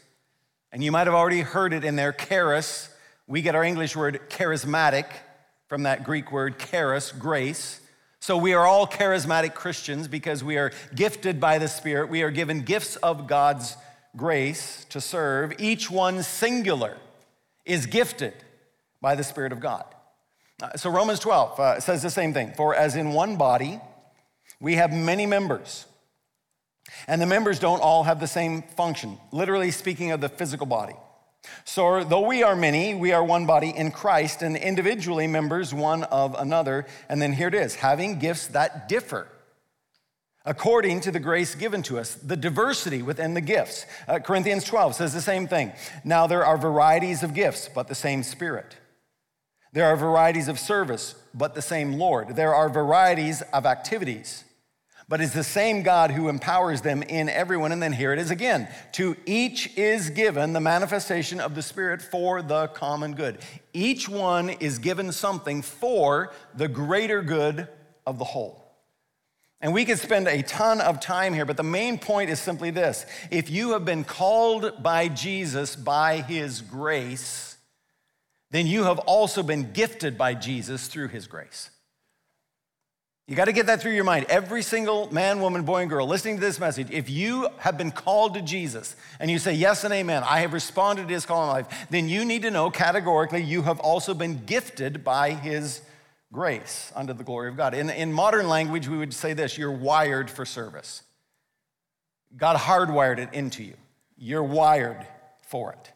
And 0.72 0.84
you 0.84 0.92
might 0.92 1.08
have 1.08 1.14
already 1.14 1.42
heard 1.42 1.74
it 1.74 1.84
in 1.84 1.96
there, 1.96 2.12
charis. 2.12 2.90
We 3.28 3.42
get 3.42 3.56
our 3.56 3.64
English 3.64 3.96
word 3.96 4.20
charismatic 4.30 5.06
from 5.68 5.84
that 5.84 6.04
Greek 6.04 6.32
word 6.32 6.60
charis, 6.60 7.12
grace. 7.12 7.80
So 8.20 8.38
we 8.38 8.54
are 8.54 8.66
all 8.66 8.86
charismatic 8.86 9.54
Christians 9.54 10.08
because 10.08 10.44
we 10.44 10.58
are 10.58 10.72
gifted 10.94 11.40
by 11.40 11.58
the 11.58 11.68
Spirit. 11.68 12.10
We 12.10 12.22
are 12.24 12.32
given 12.32 12.62
gifts 12.62 12.98
of 12.98 13.28
God's 13.28 13.78
grace 14.18 14.86
to 14.90 15.00
serve. 15.00 15.54
Each 15.60 15.90
one 15.90 16.24
singular 16.24 16.98
is 17.66 17.86
gifted 17.86 18.34
by 19.00 19.16
the 19.16 19.24
Spirit 19.24 19.54
of 19.54 19.62
God. 19.62 19.86
Uh, 20.62 20.76
so 20.76 20.90
Romans 20.90 21.20
12 21.20 21.60
uh, 21.60 21.80
says 21.80 22.02
the 22.02 22.10
same 22.10 22.34
thing. 22.34 22.54
For 22.56 22.76
as 22.76 22.96
in 22.96 23.12
one 23.12 23.38
body, 23.38 23.80
we 24.60 24.76
have 24.76 24.92
many 24.92 25.26
members, 25.26 25.86
and 27.08 27.22
the 27.22 27.26
members 27.26 27.60
don't 27.60 27.82
all 27.82 28.04
have 28.04 28.20
the 28.20 28.28
same 28.28 28.62
function, 28.62 29.18
literally 29.32 29.72
speaking 29.72 30.12
of 30.12 30.22
the 30.22 30.30
physical 30.30 30.66
body. 30.66 30.96
So, 31.64 32.04
though 32.04 32.28
we 32.28 32.44
are 32.44 32.56
many, 32.56 32.94
we 32.94 33.14
are 33.14 33.24
one 33.24 33.46
body 33.46 33.70
in 33.70 33.92
Christ, 33.92 34.42
and 34.42 34.58
individually 34.58 35.26
members 35.28 35.74
one 35.74 36.04
of 36.04 36.36
another. 36.38 36.86
And 37.08 37.22
then 37.22 37.32
here 37.32 37.48
it 37.48 37.54
is 37.54 37.76
having 37.76 38.20
gifts 38.20 38.48
that 38.48 38.90
differ 38.90 39.28
according 40.46 41.00
to 41.02 41.12
the 41.12 41.20
grace 41.20 41.54
given 41.54 41.84
to 41.84 42.00
us, 42.00 42.16
the 42.16 42.36
diversity 42.36 43.02
within 43.02 43.36
the 43.36 43.42
gifts. 43.42 43.86
Uh, 44.08 44.20
Corinthians 44.20 44.64
12 44.64 44.96
says 44.96 45.14
the 45.14 45.22
same 45.22 45.48
thing. 45.48 45.72
Now, 46.04 46.28
there 46.28 46.46
are 46.46 46.58
varieties 46.58 47.24
of 47.24 47.34
gifts, 47.34 47.70
but 47.74 47.88
the 47.88 47.96
same 47.96 48.24
Spirit. 48.24 48.76
There 49.72 49.86
are 49.86 49.96
varieties 49.96 50.48
of 50.48 50.58
service, 50.58 51.16
but 51.34 51.54
the 51.54 51.62
same 51.62 51.94
Lord. 51.94 52.36
There 52.36 52.56
are 52.56 52.70
varieties 52.70 53.42
of 53.54 53.66
activities, 53.66 54.44
but 55.08 55.22
it's 55.22 55.34
the 55.34 55.44
same 55.44 55.84
God 55.84 56.12
who 56.12 56.28
empowers 56.28 56.82
them 56.82 57.04
in 57.04 57.30
everyone. 57.30 57.72
And 57.72 57.82
then 57.82 57.94
here 57.94 58.12
it 58.12 58.20
is 58.20 58.32
again 58.32 58.68
to 58.94 59.16
each 59.26 59.78
is 59.78 60.10
given 60.10 60.54
the 60.54 60.60
manifestation 60.60 61.40
of 61.40 61.54
the 61.54 61.62
Spirit 61.62 62.02
for 62.02 62.42
the 62.42 62.68
common 62.70 63.14
good. 63.14 63.40
Each 63.74 64.10
one 64.10 64.50
is 64.50 64.80
given 64.80 65.12
something 65.12 65.62
for 65.62 66.32
the 66.56 66.68
greater 66.68 67.22
good 67.22 67.68
of 68.08 68.18
the 68.18 68.26
whole. 68.26 68.66
And 69.62 69.74
we 69.74 69.84
could 69.84 70.00
spend 70.00 70.28
a 70.28 70.42
ton 70.42 70.80
of 70.80 71.02
time 71.02 71.34
here, 71.34 71.46
but 71.46 71.58
the 71.58 71.64
main 71.64 72.00
point 72.00 72.30
is 72.30 72.40
simply 72.40 72.72
this 72.72 73.06
if 73.30 73.50
you 73.50 73.72
have 73.74 73.86
been 73.86 74.04
called 74.04 74.82
by 74.82 75.10
Jesus 75.10 75.76
by 75.76 76.22
his 76.22 76.62
grace, 76.62 77.49
then 78.52 78.68
you 78.68 78.84
have 78.84 79.00
also 79.00 79.44
been 79.44 79.72
gifted 79.72 80.18
by 80.18 80.34
Jesus 80.34 80.88
through 80.88 81.10
his 81.10 81.28
grace. 81.28 81.70
You 83.30 83.36
got 83.36 83.46
to 83.46 83.52
get 83.52 83.68
that 83.68 83.80
through 83.80 83.92
your 83.92 84.06
mind. 84.06 84.26
Every 84.28 84.64
single 84.64 85.14
man, 85.14 85.40
woman, 85.40 85.62
boy, 85.62 85.82
and 85.82 85.90
girl 85.90 86.08
listening 86.08 86.38
to 86.38 86.42
this 86.42 86.60
message, 86.60 86.90
if 86.90 87.12
you 87.12 87.48
have 87.60 87.78
been 87.78 87.92
called 87.92 88.34
to 88.34 88.42
Jesus 88.42 88.96
and 89.20 89.30
you 89.30 89.38
say, 89.38 89.54
Yes 89.54 89.84
and 89.84 89.94
amen, 89.94 90.24
I 90.26 90.40
have 90.40 90.52
responded 90.52 91.08
to 91.08 91.14
his 91.14 91.28
call 91.28 91.44
in 91.44 91.50
life, 91.50 91.88
then 91.92 92.10
you 92.10 92.26
need 92.26 92.42
to 92.42 92.50
know 92.50 92.72
categorically 92.72 93.44
you 93.44 93.62
have 93.62 93.80
also 93.82 94.16
been 94.16 94.46
gifted 94.46 95.04
by 95.04 95.34
his 95.34 95.82
grace 96.34 96.92
under 96.96 97.14
the 97.14 97.24
glory 97.24 97.50
of 97.50 97.56
God. 97.56 97.76
In, 97.76 97.92
in 97.92 98.12
modern 98.12 98.50
language, 98.50 98.88
we 98.88 98.98
would 98.98 99.14
say 99.14 99.34
this 99.34 99.60
you're 99.60 99.72
wired 99.72 100.28
for 100.28 100.44
service. 100.44 101.04
God 102.36 102.58
hardwired 102.58 103.20
it 103.20 103.32
into 103.34 103.64
you, 103.64 103.76
you're 104.18 104.42
wired 104.42 105.06
for 105.44 105.74
it. 105.74 105.92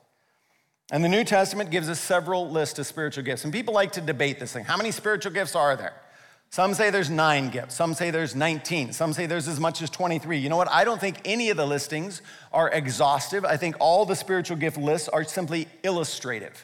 And 0.92 1.04
the 1.04 1.10
New 1.10 1.24
Testament 1.24 1.72
gives 1.72 1.90
us 1.90 2.00
several 2.00 2.50
lists 2.50 2.78
of 2.78 2.86
spiritual 2.86 3.24
gifts. 3.24 3.44
And 3.44 3.54
people 3.54 3.74
like 3.74 3.94
to 3.94 4.02
debate 4.02 4.40
this 4.40 4.54
thing. 4.54 4.66
How 4.66 4.78
many 4.78 4.92
spiritual 4.92 5.32
gifts 5.32 5.56
are 5.56 5.76
there? 5.76 5.94
Some 6.50 6.76
say 6.76 6.92
there's 6.92 7.10
nine 7.10 7.50
gifts. 7.50 7.74
Some 7.74 7.96
say 7.96 8.12
there's 8.12 8.36
19. 8.36 8.94
Some 8.94 9.14
say 9.14 9.26
there's 9.26 9.48
as 9.48 9.60
much 9.60 9.82
as 9.82 9.90
23. 9.90 10.38
You 10.38 10.50
know 10.50 10.58
what? 10.58 10.70
I 10.70 10.84
don't 10.84 11.02
think 11.02 11.20
any 11.26 11.50
of 11.50 11.58
the 11.58 11.66
listings 11.66 12.22
are 12.52 12.70
exhaustive. 12.70 13.44
I 13.44 13.58
think 13.58 13.76
all 13.80 14.06
the 14.06 14.16
spiritual 14.16 14.58
gift 14.58 14.78
lists 14.78 15.10
are 15.10 15.24
simply 15.24 15.68
illustrative. 15.84 16.64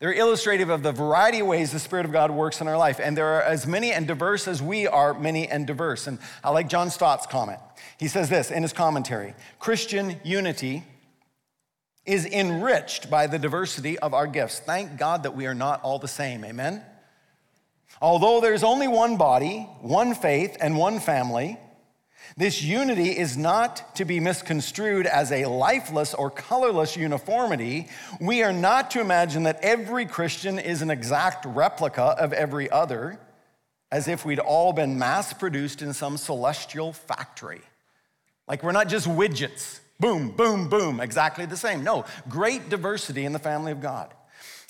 They're 0.00 0.12
illustrative 0.12 0.70
of 0.70 0.82
the 0.82 0.90
variety 0.90 1.38
of 1.38 1.46
ways 1.46 1.70
the 1.70 1.78
Spirit 1.78 2.04
of 2.04 2.10
God 2.10 2.32
works 2.32 2.60
in 2.60 2.66
our 2.66 2.76
life. 2.76 2.98
And 3.00 3.16
there 3.16 3.28
are 3.36 3.42
as 3.42 3.64
many 3.64 3.92
and 3.92 4.08
diverse 4.08 4.48
as 4.48 4.60
we 4.60 4.88
are 4.88 5.14
many 5.14 5.46
and 5.46 5.64
diverse. 5.64 6.08
And 6.08 6.18
I 6.42 6.50
like 6.50 6.68
John 6.68 6.90
Stott's 6.90 7.26
comment. 7.26 7.60
He 8.00 8.08
says 8.08 8.28
this 8.28 8.50
in 8.50 8.64
his 8.64 8.72
commentary 8.72 9.34
Christian 9.60 10.16
unity 10.24 10.82
is 12.04 12.26
enriched 12.26 13.08
by 13.10 13.26
the 13.26 13.38
diversity 13.38 13.98
of 13.98 14.14
our 14.14 14.26
gifts. 14.26 14.58
Thank 14.58 14.98
God 14.98 15.22
that 15.22 15.36
we 15.36 15.46
are 15.46 15.54
not 15.54 15.82
all 15.82 15.98
the 15.98 16.08
same. 16.08 16.44
Amen? 16.44 16.82
Although 18.00 18.40
there's 18.40 18.64
only 18.64 18.88
one 18.88 19.16
body, 19.16 19.60
one 19.80 20.14
faith, 20.14 20.56
and 20.60 20.76
one 20.76 20.98
family, 20.98 21.58
this 22.36 22.62
unity 22.62 23.10
is 23.10 23.36
not 23.36 23.94
to 23.96 24.04
be 24.04 24.18
misconstrued 24.18 25.06
as 25.06 25.30
a 25.30 25.44
lifeless 25.46 26.14
or 26.14 26.30
colorless 26.30 26.96
uniformity. 26.96 27.88
We 28.20 28.42
are 28.42 28.52
not 28.52 28.90
to 28.92 29.00
imagine 29.00 29.42
that 29.42 29.60
every 29.62 30.06
Christian 30.06 30.58
is 30.58 30.82
an 30.82 30.90
exact 30.90 31.44
replica 31.44 32.02
of 32.02 32.32
every 32.32 32.70
other, 32.70 33.20
as 33.90 34.08
if 34.08 34.24
we'd 34.24 34.38
all 34.38 34.72
been 34.72 34.98
mass 34.98 35.32
produced 35.32 35.82
in 35.82 35.92
some 35.92 36.16
celestial 36.16 36.92
factory. 36.92 37.60
Like 38.48 38.62
we're 38.62 38.72
not 38.72 38.88
just 38.88 39.06
widgets, 39.06 39.80
boom, 40.02 40.30
boom, 40.30 40.68
boom, 40.68 41.00
exactly 41.00 41.46
the 41.46 41.56
same. 41.56 41.82
No, 41.82 42.04
great 42.28 42.68
diversity 42.68 43.24
in 43.24 43.32
the 43.32 43.38
family 43.38 43.72
of 43.72 43.80
God. 43.80 44.12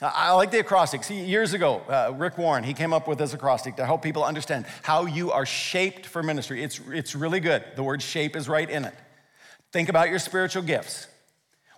I 0.00 0.32
like 0.32 0.50
the 0.50 0.58
acrostics. 0.58 1.10
Years 1.10 1.54
ago, 1.54 1.80
uh, 1.88 2.12
Rick 2.16 2.36
Warren, 2.36 2.64
he 2.64 2.74
came 2.74 2.92
up 2.92 3.06
with 3.06 3.18
this 3.18 3.34
acrostic 3.34 3.76
to 3.76 3.86
help 3.86 4.02
people 4.02 4.24
understand 4.24 4.66
how 4.82 5.06
you 5.06 5.30
are 5.30 5.46
shaped 5.46 6.06
for 6.06 6.22
ministry. 6.22 6.62
It's, 6.62 6.80
it's 6.88 7.14
really 7.14 7.40
good. 7.40 7.64
The 7.76 7.84
word 7.84 8.02
shape 8.02 8.36
is 8.36 8.48
right 8.48 8.68
in 8.68 8.84
it. 8.84 8.94
Think 9.70 9.88
about 9.88 10.10
your 10.10 10.18
spiritual 10.18 10.64
gifts. 10.64 11.06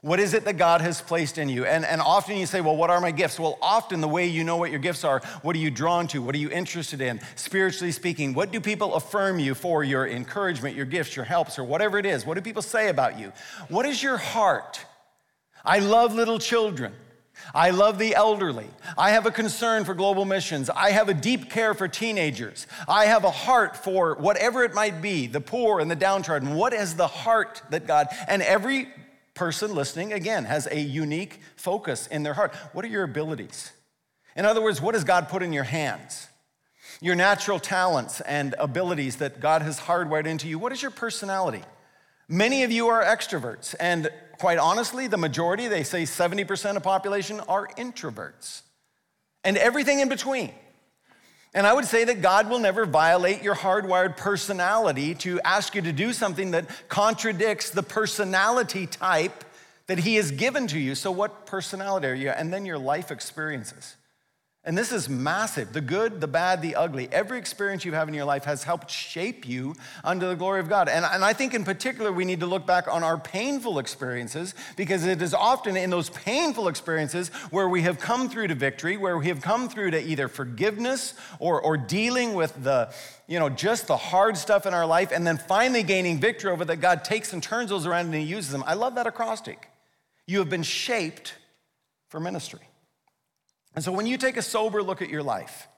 What 0.05 0.21
is 0.21 0.35
it 0.35 0.45
that 0.45 0.59
God 0.59 0.83
has 0.83 1.01
placed 1.01 1.39
in 1.39 1.49
you? 1.49 1.65
And, 1.65 1.83
and 1.83 1.99
often 1.99 2.37
you 2.37 2.45
say, 2.45 2.61
well, 2.61 2.77
what 2.77 2.91
are 2.91 3.01
my 3.01 3.11
gifts? 3.11 3.41
Well, 3.41 3.57
often 3.63 4.03
the 4.03 4.07
way 4.07 4.27
you 4.27 4.45
know 4.45 4.59
what 4.59 4.71
your 4.71 4.79
gifts 4.79 5.03
are, 5.03 5.23
what 5.41 5.57
are 5.57 5.59
you 5.59 5.71
drawn 5.71 6.07
to? 6.09 6.21
What 6.21 6.35
are 6.35 6.39
you 6.39 6.51
interested 6.51 7.01
in? 7.01 7.23
Spiritually 7.37 7.91
speaking, 7.91 8.35
what 8.35 8.53
do 8.53 8.61
people 8.61 8.97
affirm 8.97 9.39
you 9.39 9.55
for 9.55 9.83
your 9.83 10.07
encouragement, 10.07 10.77
your 10.77 10.85
gifts, 10.85 11.17
your 11.17 11.25
helps, 11.25 11.59
or 11.59 11.65
whatever 11.65 11.99
it 11.99 12.05
is? 12.05 12.27
What 12.27 12.35
do 12.35 12.43
people 12.43 12.61
say 12.61 12.91
about 12.91 13.19
you? 13.19 13.33
What 13.71 13.87
is 13.87 14.03
your 14.03 14.19
heart? 14.19 14.85
I 15.65 15.79
love 15.79 16.15
little 16.15 16.39
children. 16.39 16.93
I 17.55 17.71
love 17.71 17.99
the 17.99 18.15
elderly. 18.15 18.69
I 18.99 19.13
have 19.13 19.25
a 19.25 19.31
concern 19.31 19.87
for 19.87 19.95
global 19.95 20.27
missions. 20.27 20.69
I 20.69 20.91
have 20.91 21.09
a 21.09 21.15
deep 21.15 21.49
care 21.49 21.73
for 21.73 21.89
teenagers. 21.89 22.67
I 22.87 23.07
have 23.07 23.25
a 23.25 23.31
heart 23.31 23.75
for 23.75 24.17
whatever 24.17 24.65
it 24.65 24.75
might 24.75 25.01
be, 25.01 25.29
the 25.29 25.41
poor 25.41 25.81
and 25.81 25.91
the 25.91 25.97
downtrodden. 25.97 26.57
What 26.57 26.75
is 26.75 26.95
the 26.95 27.07
heart 27.07 27.63
that 27.71 27.87
God, 27.87 28.09
and 28.29 28.43
every 28.43 28.89
person 29.35 29.75
listening, 29.75 30.13
again, 30.13 30.45
has 30.45 30.67
a 30.71 30.79
unique 30.79 31.41
focus 31.57 32.07
in 32.07 32.23
their 32.23 32.35
heart. 32.35 32.55
What 32.73 32.85
are 32.85 32.89
your 32.89 33.05
abilities? 33.05 33.73
In 34.37 34.45
other 34.45 34.63
words, 34.63 34.81
what 34.81 34.95
has 34.95 35.05
God 35.05 35.29
put 35.29 35.43
in 35.43 35.53
your 35.53 35.65
hands? 35.65 36.29
Your 37.01 37.15
natural 37.15 37.59
talents 37.59 38.21
and 38.21 38.55
abilities 38.59 39.17
that 39.17 39.41
God 39.41 39.63
has 39.63 39.81
hardwired 39.81 40.27
into 40.27 40.49
you. 40.49 40.59
What 40.59 40.73
is 40.73 40.83
your 40.83 40.91
personality? 40.91 41.63
Many 42.29 42.63
of 42.63 42.71
you 42.71 42.89
are 42.89 43.05
extroverts, 43.05 43.75
and 43.79 44.09
quite 44.39 44.59
honestly, 44.59 45.07
the 45.09 45.19
majority, 45.19 45.69
they 45.69 45.83
say 45.83 46.05
70% 46.05 46.77
of 46.77 46.83
population 46.83 47.41
are 47.41 47.69
introverts. 47.77 48.63
And 49.43 49.59
everything 49.59 50.01
in 50.01 50.09
between. 50.09 50.53
And 51.55 51.69
I 51.69 51.73
would 51.73 51.85
say 51.85 52.05
that 52.05 52.21
God 52.21 52.51
will 52.51 52.59
never 52.59 52.85
violate 52.85 53.43
your 53.43 53.55
hardwired 53.55 54.17
personality 54.17 55.15
to 55.17 55.41
ask 55.43 55.77
you 55.77 55.83
to 55.83 55.93
do 55.93 56.13
something 56.13 56.51
that 56.51 56.67
contradicts 56.89 57.71
the 57.71 57.83
personality 57.83 58.89
type 58.89 59.45
that 59.87 59.99
He 59.99 60.17
has 60.17 60.33
given 60.33 60.67
to 60.69 60.79
you. 60.79 60.97
So, 60.97 61.13
what 61.13 61.47
personality 61.47 62.09
are 62.09 62.15
you? 62.15 62.31
And 62.31 62.53
then 62.53 62.67
your 62.67 62.79
life 62.79 63.13
experiences. 63.13 63.95
And 64.67 64.79
this 64.79 64.93
is 64.93 65.11
massive. 65.11 65.75
The 65.75 65.83
good, 65.83 66.23
the 66.23 66.27
bad, 66.27 66.63
the 66.63 66.75
ugly. 66.75 67.07
Every 67.13 67.37
experience 67.37 67.85
you 67.85 67.93
have 67.93 68.09
in 68.09 68.15
your 68.15 68.25
life 68.25 68.45
has 68.45 68.65
helped 68.65 68.91
shape 68.91 69.47
you 69.47 69.75
under 70.03 70.27
the 70.27 70.37
glory 70.37 70.59
of 70.59 70.71
God. 70.71 70.89
And, 70.89 71.05
and 71.05 71.23
I 71.23 71.35
think 71.35 71.53
in 71.53 71.65
particular, 71.65 72.11
we 72.11 72.25
need 72.25 72.41
to 72.41 72.47
look 72.47 72.67
back 72.67 72.89
on 72.89 73.03
our 73.03 73.19
painful 73.19 73.79
experiences 73.79 74.55
because 74.75 75.05
it 75.05 75.21
is 75.21 75.35
often 75.35 75.77
in 75.77 75.91
those 75.91 76.09
painful 76.09 76.69
experiences 76.69 77.29
where 77.51 77.69
we 77.69 77.83
have 77.83 78.01
come 78.01 78.31
through 78.31 78.47
to 78.49 78.55
victory, 78.55 78.97
where 78.97 79.19
we 79.19 79.29
have 79.29 79.43
come 79.43 79.69
through 79.69 79.91
to 79.91 80.03
either 80.03 80.29
forgiveness 80.29 81.13
or, 81.39 81.61
or 81.61 81.77
dealing 81.77 82.33
with 82.33 82.65
the, 82.65 82.91
you 83.27 83.39
know, 83.39 83.51
just 83.51 83.87
the 83.87 83.99
hard 83.99 84.35
stuff 84.35 84.65
in 84.65 84.73
our 84.73 84.87
life 84.87 85.13
and 85.13 85.27
then 85.27 85.37
finally 85.37 85.83
gaining 85.83 86.19
victory 86.19 86.51
over 86.51 86.65
that 86.65 86.77
God 86.77 87.05
takes 87.05 87.35
and 87.35 87.43
turns 87.43 87.69
those 87.69 87.85
around 87.85 88.07
and 88.07 88.15
He 88.15 88.23
uses 88.23 88.51
them. 88.51 88.65
I 88.67 88.73
love 88.73 88.95
that 88.95 89.07
acrostic. 89.07 89.69
You 90.27 90.39
have 90.39 90.49
been 90.49 90.63
shaped 90.63 91.35
for 92.09 92.19
ministry. 92.19 92.61
And 93.75 93.85
so 93.85 93.93
when 93.93 94.07
you 94.07 94.17
take 94.17 94.37
a 94.37 94.43
sober 94.43 94.83
look 94.83 95.03
at 95.03 95.09
your 95.09 95.23
life 95.23 95.69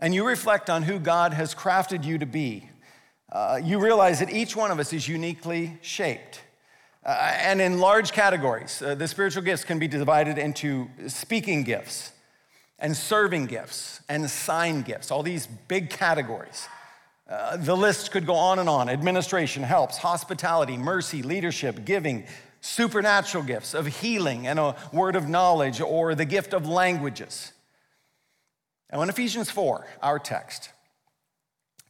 and 0.00 0.14
you 0.14 0.26
reflect 0.26 0.70
on 0.70 0.82
who 0.82 0.98
God 0.98 1.32
has 1.34 1.54
crafted 1.54 2.04
you 2.04 2.18
to 2.18 2.26
be, 2.26 2.68
uh, 3.32 3.60
you 3.62 3.78
realize 3.78 4.20
that 4.20 4.30
each 4.30 4.56
one 4.56 4.70
of 4.70 4.78
us 4.78 4.92
is 4.92 5.08
uniquely 5.08 5.78
shaped. 5.82 6.40
Uh, 7.04 7.10
and 7.40 7.60
in 7.60 7.78
large 7.78 8.12
categories, 8.12 8.82
uh, 8.82 8.94
the 8.94 9.06
spiritual 9.06 9.42
gifts 9.42 9.64
can 9.64 9.78
be 9.78 9.86
divided 9.86 10.38
into 10.38 10.88
speaking 11.06 11.62
gifts 11.62 12.12
and 12.78 12.96
serving 12.96 13.46
gifts 13.46 14.00
and 14.08 14.28
sign 14.28 14.82
gifts, 14.82 15.10
all 15.10 15.22
these 15.22 15.46
big 15.46 15.90
categories. 15.90 16.66
Uh, 17.28 17.56
the 17.56 17.76
list 17.76 18.12
could 18.12 18.26
go 18.26 18.34
on 18.34 18.58
and 18.58 18.68
on 18.68 18.88
administration, 18.88 19.62
helps, 19.62 19.98
hospitality, 19.98 20.76
mercy, 20.76 21.22
leadership, 21.22 21.84
giving, 21.84 22.24
supernatural 22.66 23.44
gifts 23.44 23.74
of 23.74 23.86
healing 23.86 24.46
and 24.46 24.58
a 24.58 24.74
word 24.92 25.16
of 25.16 25.28
knowledge 25.28 25.80
or 25.80 26.14
the 26.14 26.24
gift 26.24 26.52
of 26.52 26.66
languages. 26.68 27.52
Now, 28.92 29.02
in 29.02 29.08
Ephesians 29.08 29.50
4, 29.50 29.86
our 30.02 30.18
text, 30.18 30.70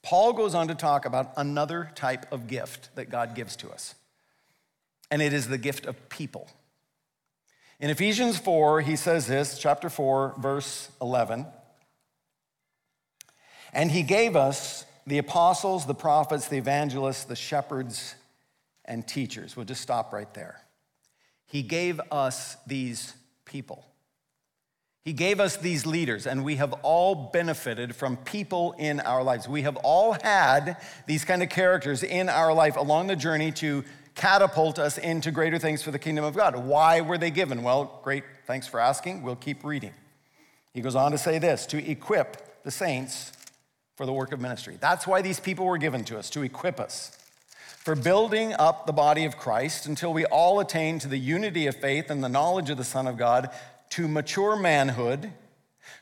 Paul 0.03 0.33
goes 0.33 0.55
on 0.55 0.69
to 0.69 0.75
talk 0.75 1.05
about 1.05 1.33
another 1.37 1.91
type 1.95 2.31
of 2.33 2.47
gift 2.47 2.95
that 2.95 3.11
God 3.11 3.35
gives 3.35 3.57
to 3.57 3.71
us, 3.71 3.95
and 5.11 5.21
it 5.21 5.33
is 5.33 5.49
the 5.49 5.59
gift 5.59 5.87
of 5.87 6.09
people. 6.09 6.49
In 7.81 7.91
Ephesians 7.91 8.39
4, 8.39 8.83
he 8.83 8.97
says 8.97 9.27
this, 9.27 9.59
chapter 9.59 9.91
4, 9.91 10.35
verse 10.39 10.91
11. 11.03 11.47
And 13.73 13.91
he 13.91 14.03
gave 14.03 14.37
us 14.37 14.87
the 15.07 15.19
apostles, 15.19 15.87
the 15.87 15.95
prophets, 15.95 16.49
the 16.49 16.57
evangelists, 16.57 17.25
the 17.25 17.37
shepherds, 17.37 18.15
and 18.85 19.07
teachers. 19.07 19.57
We'll 19.57 19.67
just 19.67 19.83
stop 19.83 20.13
right 20.13 20.33
there. 20.33 20.63
He 21.47 21.63
gave 21.63 22.01
us 22.11 22.57
these 22.67 23.15
people. 23.45 23.85
He 25.05 25.13
gave 25.13 25.39
us 25.39 25.57
these 25.57 25.87
leaders, 25.87 26.27
and 26.27 26.45
we 26.45 26.57
have 26.57 26.73
all 26.83 27.31
benefited 27.33 27.95
from 27.95 28.17
people 28.17 28.75
in 28.77 28.99
our 28.99 29.23
lives. 29.23 29.49
We 29.49 29.63
have 29.63 29.77
all 29.77 30.15
had 30.21 30.79
these 31.07 31.25
kind 31.25 31.45
of 31.45 31.49
characters 31.49 32.03
in 32.03 32.29
our 32.29 32.53
life 32.53 32.77
along 32.77 33.07
the 33.07 33.15
journey 33.15 33.53
to 33.53 33.85
catapult 34.17 34.81
us 34.81 34.99
into 34.99 35.31
greater 35.31 35.61
things 35.61 35.81
for 35.81 35.93
the 35.93 35.99
kingdom 35.99 36.25
of 36.25 36.35
God. 36.35 36.57
Why 36.57 37.03
were 37.03 37.19
they 37.19 37.31
given? 37.31 37.63
Well, 37.63 38.01
great, 38.03 38.25
thanks 38.49 38.67
for 38.67 38.81
asking. 38.81 39.23
We'll 39.23 39.37
keep 39.37 39.63
reading. 39.63 39.93
He 40.75 40.81
goes 40.81 40.97
on 40.97 41.13
to 41.13 41.19
say 41.19 41.39
this 41.39 41.67
to 41.67 41.91
equip 41.91 42.65
the 42.65 42.73
saints 42.73 43.31
for 43.95 44.07
the 44.07 44.13
work 44.13 44.33
of 44.33 44.41
ministry. 44.41 44.77
That's 44.81 45.07
why 45.07 45.23
these 45.23 45.39
people 45.39 45.67
were 45.67 45.79
given 45.79 46.03
to 46.07 46.19
us, 46.19 46.31
to 46.31 46.43
equip 46.43 46.81
us 46.81 47.17
for 47.87 47.95
building 47.95 48.53
up 48.55 48.85
the 48.85 48.93
body 48.93 49.27
of 49.27 49.37
Christ 49.37 49.87
until 49.87 50.13
we 50.13 50.25
all 50.25 50.59
attain 50.59 50.99
to 50.99 51.07
the 51.07 51.17
unity 51.17 51.69
of 51.69 51.77
faith 51.77 52.11
and 52.11 52.21
the 52.21 52.29
knowledge 52.29 52.69
of 52.69 52.79
the 52.79 52.83
Son 52.83 53.07
of 53.07 53.17
God, 53.17 53.49
to 53.91 54.09
mature 54.09 54.57
manhood, 54.57 55.31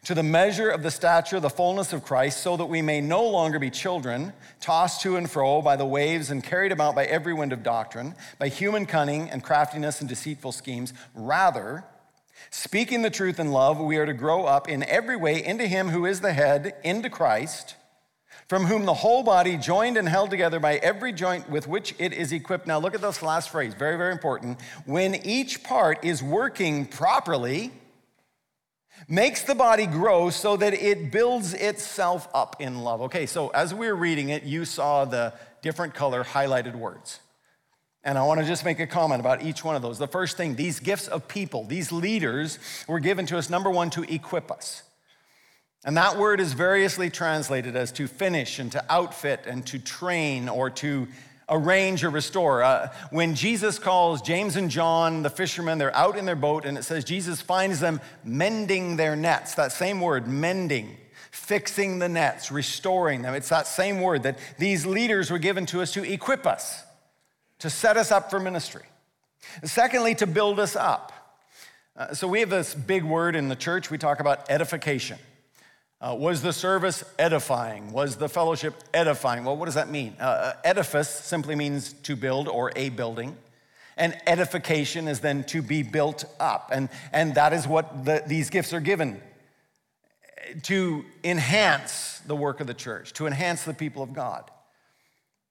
to 0.04 0.14
the 0.14 0.22
measure 0.22 0.70
of 0.70 0.82
the 0.82 0.90
stature, 0.90 1.40
the 1.40 1.50
fullness 1.50 1.92
of 1.92 2.02
Christ, 2.02 2.40
so 2.40 2.56
that 2.56 2.64
we 2.64 2.80
may 2.80 3.02
no 3.02 3.22
longer 3.28 3.58
be 3.58 3.68
children, 3.68 4.32
tossed 4.60 5.02
to 5.02 5.16
and 5.16 5.30
fro 5.30 5.60
by 5.60 5.76
the 5.76 5.84
waves 5.84 6.30
and 6.30 6.42
carried 6.42 6.72
about 6.72 6.94
by 6.94 7.04
every 7.04 7.34
wind 7.34 7.52
of 7.52 7.62
doctrine, 7.62 8.14
by 8.38 8.48
human 8.48 8.86
cunning 8.86 9.28
and 9.28 9.44
craftiness 9.44 10.00
and 10.00 10.08
deceitful 10.08 10.52
schemes. 10.52 10.94
Rather, 11.14 11.84
speaking 12.48 13.02
the 13.02 13.10
truth 13.10 13.38
in 13.38 13.52
love, 13.52 13.78
we 13.78 13.98
are 13.98 14.06
to 14.06 14.14
grow 14.14 14.46
up 14.46 14.70
in 14.70 14.84
every 14.84 15.16
way 15.16 15.44
into 15.44 15.66
Him 15.66 15.90
who 15.90 16.06
is 16.06 16.22
the 16.22 16.32
head, 16.32 16.76
into 16.82 17.10
Christ 17.10 17.74
from 18.48 18.66
whom 18.66 18.84
the 18.84 18.94
whole 18.94 19.22
body, 19.22 19.56
joined 19.56 19.96
and 19.96 20.08
held 20.08 20.30
together 20.30 20.60
by 20.60 20.76
every 20.76 21.12
joint 21.12 21.48
with 21.48 21.66
which 21.66 21.94
it 21.98 22.12
is 22.12 22.32
equipped. 22.32 22.66
Now, 22.66 22.78
look 22.78 22.94
at 22.94 23.00
this 23.00 23.22
last 23.22 23.50
phrase, 23.50 23.74
very, 23.74 23.96
very 23.96 24.12
important. 24.12 24.60
When 24.86 25.14
each 25.26 25.62
part 25.62 26.04
is 26.04 26.22
working 26.22 26.86
properly, 26.86 27.72
makes 29.08 29.42
the 29.42 29.54
body 29.54 29.86
grow 29.86 30.30
so 30.30 30.56
that 30.56 30.74
it 30.74 31.10
builds 31.10 31.54
itself 31.54 32.28
up 32.34 32.56
in 32.60 32.80
love. 32.80 33.02
Okay, 33.02 33.26
so 33.26 33.48
as 33.48 33.74
we 33.74 33.86
were 33.86 33.96
reading 33.96 34.28
it, 34.28 34.44
you 34.44 34.64
saw 34.64 35.04
the 35.04 35.32
different 35.62 35.94
color 35.94 36.24
highlighted 36.24 36.74
words. 36.74 37.20
And 38.06 38.18
I 38.18 38.22
want 38.24 38.40
to 38.40 38.46
just 38.46 38.66
make 38.66 38.80
a 38.80 38.86
comment 38.86 39.20
about 39.20 39.42
each 39.42 39.64
one 39.64 39.76
of 39.76 39.82
those. 39.82 39.98
The 39.98 40.06
first 40.06 40.36
thing, 40.36 40.56
these 40.56 40.78
gifts 40.78 41.08
of 41.08 41.26
people, 41.26 41.64
these 41.64 41.90
leaders 41.90 42.58
were 42.86 43.00
given 43.00 43.24
to 43.26 43.38
us, 43.38 43.48
number 43.48 43.70
one, 43.70 43.88
to 43.90 44.02
equip 44.02 44.50
us. 44.50 44.82
And 45.84 45.96
that 45.98 46.16
word 46.16 46.40
is 46.40 46.54
variously 46.54 47.10
translated 47.10 47.76
as 47.76 47.92
to 47.92 48.06
finish 48.06 48.58
and 48.58 48.72
to 48.72 48.84
outfit 48.88 49.44
and 49.46 49.66
to 49.66 49.78
train 49.78 50.48
or 50.48 50.70
to 50.70 51.08
arrange 51.48 52.04
or 52.04 52.10
restore. 52.10 52.62
Uh, 52.62 52.90
when 53.10 53.34
Jesus 53.34 53.78
calls 53.78 54.22
James 54.22 54.56
and 54.56 54.70
John, 54.70 55.22
the 55.22 55.28
fishermen, 55.30 55.76
they're 55.76 55.94
out 55.94 56.16
in 56.16 56.24
their 56.24 56.36
boat, 56.36 56.64
and 56.64 56.78
it 56.78 56.84
says 56.84 57.04
Jesus 57.04 57.42
finds 57.42 57.80
them 57.80 58.00
mending 58.24 58.96
their 58.96 59.14
nets. 59.14 59.54
That 59.54 59.72
same 59.72 60.00
word, 60.00 60.26
mending, 60.26 60.96
fixing 61.30 61.98
the 61.98 62.08
nets, 62.08 62.50
restoring 62.50 63.20
them. 63.20 63.34
It's 63.34 63.50
that 63.50 63.66
same 63.66 64.00
word 64.00 64.22
that 64.22 64.38
these 64.58 64.86
leaders 64.86 65.30
were 65.30 65.38
given 65.38 65.66
to 65.66 65.82
us 65.82 65.92
to 65.92 66.10
equip 66.10 66.46
us, 66.46 66.82
to 67.58 67.68
set 67.68 67.98
us 67.98 68.10
up 68.10 68.30
for 68.30 68.40
ministry. 68.40 68.84
Secondly, 69.62 70.14
to 70.14 70.26
build 70.26 70.58
us 70.58 70.74
up. 70.74 71.12
Uh, 71.94 72.14
so 72.14 72.26
we 72.26 72.40
have 72.40 72.50
this 72.50 72.74
big 72.74 73.04
word 73.04 73.36
in 73.36 73.48
the 73.48 73.54
church, 73.54 73.90
we 73.90 73.98
talk 73.98 74.18
about 74.18 74.50
edification. 74.50 75.18
Uh, 76.04 76.14
was 76.14 76.42
the 76.42 76.52
service 76.52 77.02
edifying? 77.18 77.90
Was 77.90 78.16
the 78.16 78.28
fellowship 78.28 78.74
edifying? 78.92 79.42
Well, 79.42 79.56
what 79.56 79.64
does 79.64 79.76
that 79.76 79.88
mean? 79.88 80.14
Uh, 80.20 80.24
uh, 80.24 80.52
edifice 80.62 81.08
simply 81.08 81.54
means 81.54 81.94
to 82.02 82.14
build 82.14 82.46
or 82.46 82.72
a 82.76 82.90
building. 82.90 83.34
And 83.96 84.14
edification 84.26 85.08
is 85.08 85.20
then 85.20 85.44
to 85.44 85.62
be 85.62 85.82
built 85.82 86.26
up. 86.38 86.68
And, 86.74 86.90
and 87.10 87.34
that 87.36 87.54
is 87.54 87.66
what 87.66 88.04
the, 88.04 88.22
these 88.26 88.50
gifts 88.50 88.74
are 88.74 88.80
given 88.80 89.22
to 90.64 91.06
enhance 91.22 92.20
the 92.26 92.36
work 92.36 92.60
of 92.60 92.66
the 92.66 92.74
church, 92.74 93.14
to 93.14 93.26
enhance 93.26 93.64
the 93.64 93.72
people 93.72 94.02
of 94.02 94.12
God. 94.12 94.50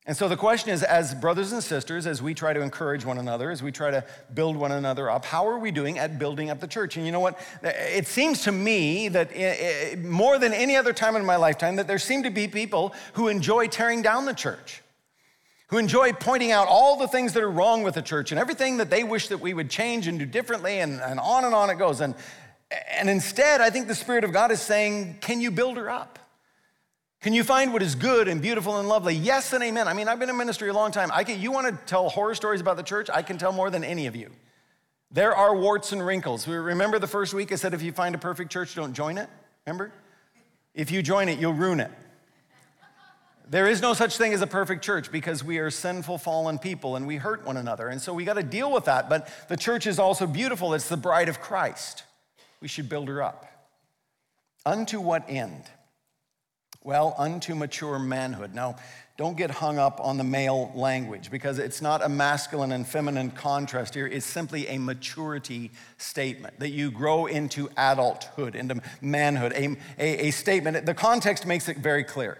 And 0.06 0.18
so 0.18 0.28
the 0.28 0.36
question 0.36 0.72
is, 0.72 0.84
as 0.84 1.16
brothers 1.16 1.54
and 1.54 1.64
sisters, 1.64 2.06
as 2.06 2.22
we 2.22 2.34
try 2.34 2.52
to 2.52 2.60
encourage 2.60 3.06
one 3.06 3.18
another, 3.18 3.50
as 3.52 3.64
we 3.64 3.72
try 3.72 3.90
to 3.90 4.04
build 4.34 4.58
one 4.58 4.74
another 4.74 5.10
up, 5.10 5.24
how 5.24 5.48
are 5.48 5.58
we 5.58 5.72
doing 5.72 5.98
at 5.98 6.20
building 6.20 6.50
up 6.50 6.60
the 6.60 6.68
church? 6.68 6.98
And 6.98 7.06
you 7.06 7.14
know 7.14 7.22
what? 7.22 7.40
It 7.64 8.06
seems 8.06 8.44
to 8.44 8.52
me 8.52 9.08
that 9.08 9.32
eh, 9.34 9.94
eh, 9.94 9.96
more 9.96 10.38
than 10.40 10.52
any 10.52 10.76
other 10.76 10.92
time 10.92 11.16
in 11.16 11.24
my 11.24 11.38
lifetime, 11.38 11.78
that 11.78 11.88
there 11.88 12.00
seem 12.00 12.24
to 12.24 12.30
be 12.30 12.50
people 12.50 12.94
who 13.14 13.30
enjoy 13.30 13.68
tearing 13.68 14.02
down 14.02 14.26
the 14.26 14.34
church, 14.34 14.82
who 15.68 15.78
enjoy 15.78 16.12
pointing 16.12 16.52
out 16.52 16.68
all 16.68 16.98
the 16.98 17.08
things 17.08 17.32
that 17.32 17.42
are 17.42 17.50
wrong 17.50 17.82
with 17.82 17.96
the 17.96 18.02
church 18.02 18.34
and 18.34 18.40
everything 18.40 18.78
that 18.78 18.90
they 18.90 19.06
wish 19.06 19.30
that 19.30 19.40
we 19.40 19.54
would 19.54 19.70
change 19.70 20.08
and 20.08 20.20
do 20.20 20.26
differently, 20.26 20.82
and, 20.82 21.00
and 21.00 21.18
on 21.18 21.46
and 21.46 21.56
on 21.56 21.70
it 21.70 21.76
goes. 21.76 22.02
And, 22.02 22.14
and 22.92 23.10
instead, 23.10 23.62
I 23.62 23.70
think 23.70 23.88
the 23.88 23.96
Spirit 23.96 24.26
of 24.26 24.34
God 24.34 24.52
is 24.52 24.62
saying, 24.62 25.20
Can 25.22 25.40
you 25.40 25.50
build 25.50 25.78
her 25.78 25.90
up? 25.90 26.20
Can 27.24 27.32
you 27.32 27.46
find 27.46 27.72
what 27.72 27.82
is 27.82 27.96
good 27.96 28.28
and 28.28 28.42
beautiful 28.42 28.80
and 28.80 28.90
lovely? 28.90 29.16
Yes 29.16 29.54
and 29.54 29.64
amen. 29.64 29.88
I 29.88 29.94
mean, 29.94 30.10
I've 30.10 30.20
been 30.20 30.30
in 30.30 30.36
ministry 30.36 30.68
a 30.68 30.74
long 30.74 30.92
time. 30.92 31.10
I 31.14 31.24
can, 31.24 31.40
you 31.40 31.54
want 31.54 31.68
to 31.68 31.86
tell 31.86 32.10
horror 32.10 32.36
stories 32.36 32.60
about 32.60 32.76
the 32.76 32.84
church? 32.84 33.10
I 33.10 33.22
can 33.22 33.38
tell 33.38 33.54
more 33.54 33.70
than 33.70 33.82
any 33.82 34.08
of 34.08 34.16
you. 34.18 34.30
There 35.10 35.34
are 35.34 35.56
warts 35.56 35.94
and 35.94 36.06
wrinkles. 36.06 36.46
Remember 36.50 37.00
the 37.00 37.08
first 37.08 37.34
week 37.34 37.54
I 37.54 37.56
said 37.56 37.74
if 37.74 37.82
you 37.82 37.94
find 37.94 38.14
a 38.14 38.18
perfect 38.18 38.52
church, 38.52 38.76
don't 38.76 38.94
join 38.94 39.18
it? 39.18 39.30
Remember? 39.66 39.94
If 40.74 40.92
you 40.92 41.02
join 41.02 41.30
it, 41.30 41.40
you'll 41.40 41.54
ruin 41.54 41.80
it. 41.80 41.92
There 43.50 43.70
is 43.70 43.82
no 43.82 43.94
such 43.94 44.18
thing 44.18 44.34
as 44.34 44.42
a 44.42 44.48
perfect 44.48 44.84
church 44.84 45.10
because 45.10 45.46
we 45.46 45.60
are 45.60 45.72
sinful, 45.72 46.18
fallen 46.18 46.60
people 46.60 46.98
and 46.98 47.08
we 47.08 47.16
hurt 47.16 47.46
one 47.46 47.56
another. 47.56 47.88
And 47.88 48.02
so 48.02 48.14
we 48.14 48.26
got 48.26 48.34
to 48.34 48.44
deal 48.44 48.70
with 48.70 48.84
that. 48.86 49.08
But 49.08 49.30
the 49.48 49.56
church 49.56 49.88
is 49.88 49.98
also 49.98 50.28
beautiful. 50.28 50.74
It's 50.74 50.90
the 50.90 50.98
bride 50.98 51.30
of 51.30 51.40
Christ. 51.40 52.04
We 52.60 52.68
should 52.68 52.90
build 52.90 53.08
her 53.08 53.24
up. 53.24 53.46
Unto 54.66 55.00
what 55.00 55.24
end? 55.30 55.64
Well, 56.84 57.16
unto 57.18 57.56
mature 57.56 57.98
manhood. 57.98 58.54
Now, 58.54 58.76
don't 59.16 59.38
get 59.38 59.52
hung 59.52 59.78
up 59.78 60.00
on 60.02 60.18
the 60.18 60.24
male 60.24 60.72
language 60.76 61.30
because 61.30 61.60
it's 61.60 61.82
not 61.82 62.04
a 62.04 62.10
masculine 62.10 62.72
and 62.72 62.86
feminine 62.86 63.30
contrast 63.32 63.94
here. 63.94 64.08
It's 64.08 64.26
simply 64.26 64.68
a 64.68 64.80
maturity 64.80 65.72
statement 65.98 66.60
that 66.60 66.72
you 66.72 66.92
grow 66.92 67.28
into 67.28 67.70
adulthood, 67.78 68.56
into 68.56 68.82
manhood. 69.02 69.54
A, 69.54 69.78
a, 70.00 70.28
a 70.28 70.32
statement, 70.32 70.86
the 70.86 70.96
context 70.96 71.46
makes 71.46 71.70
it 71.70 71.78
very 71.78 72.04
clear 72.04 72.38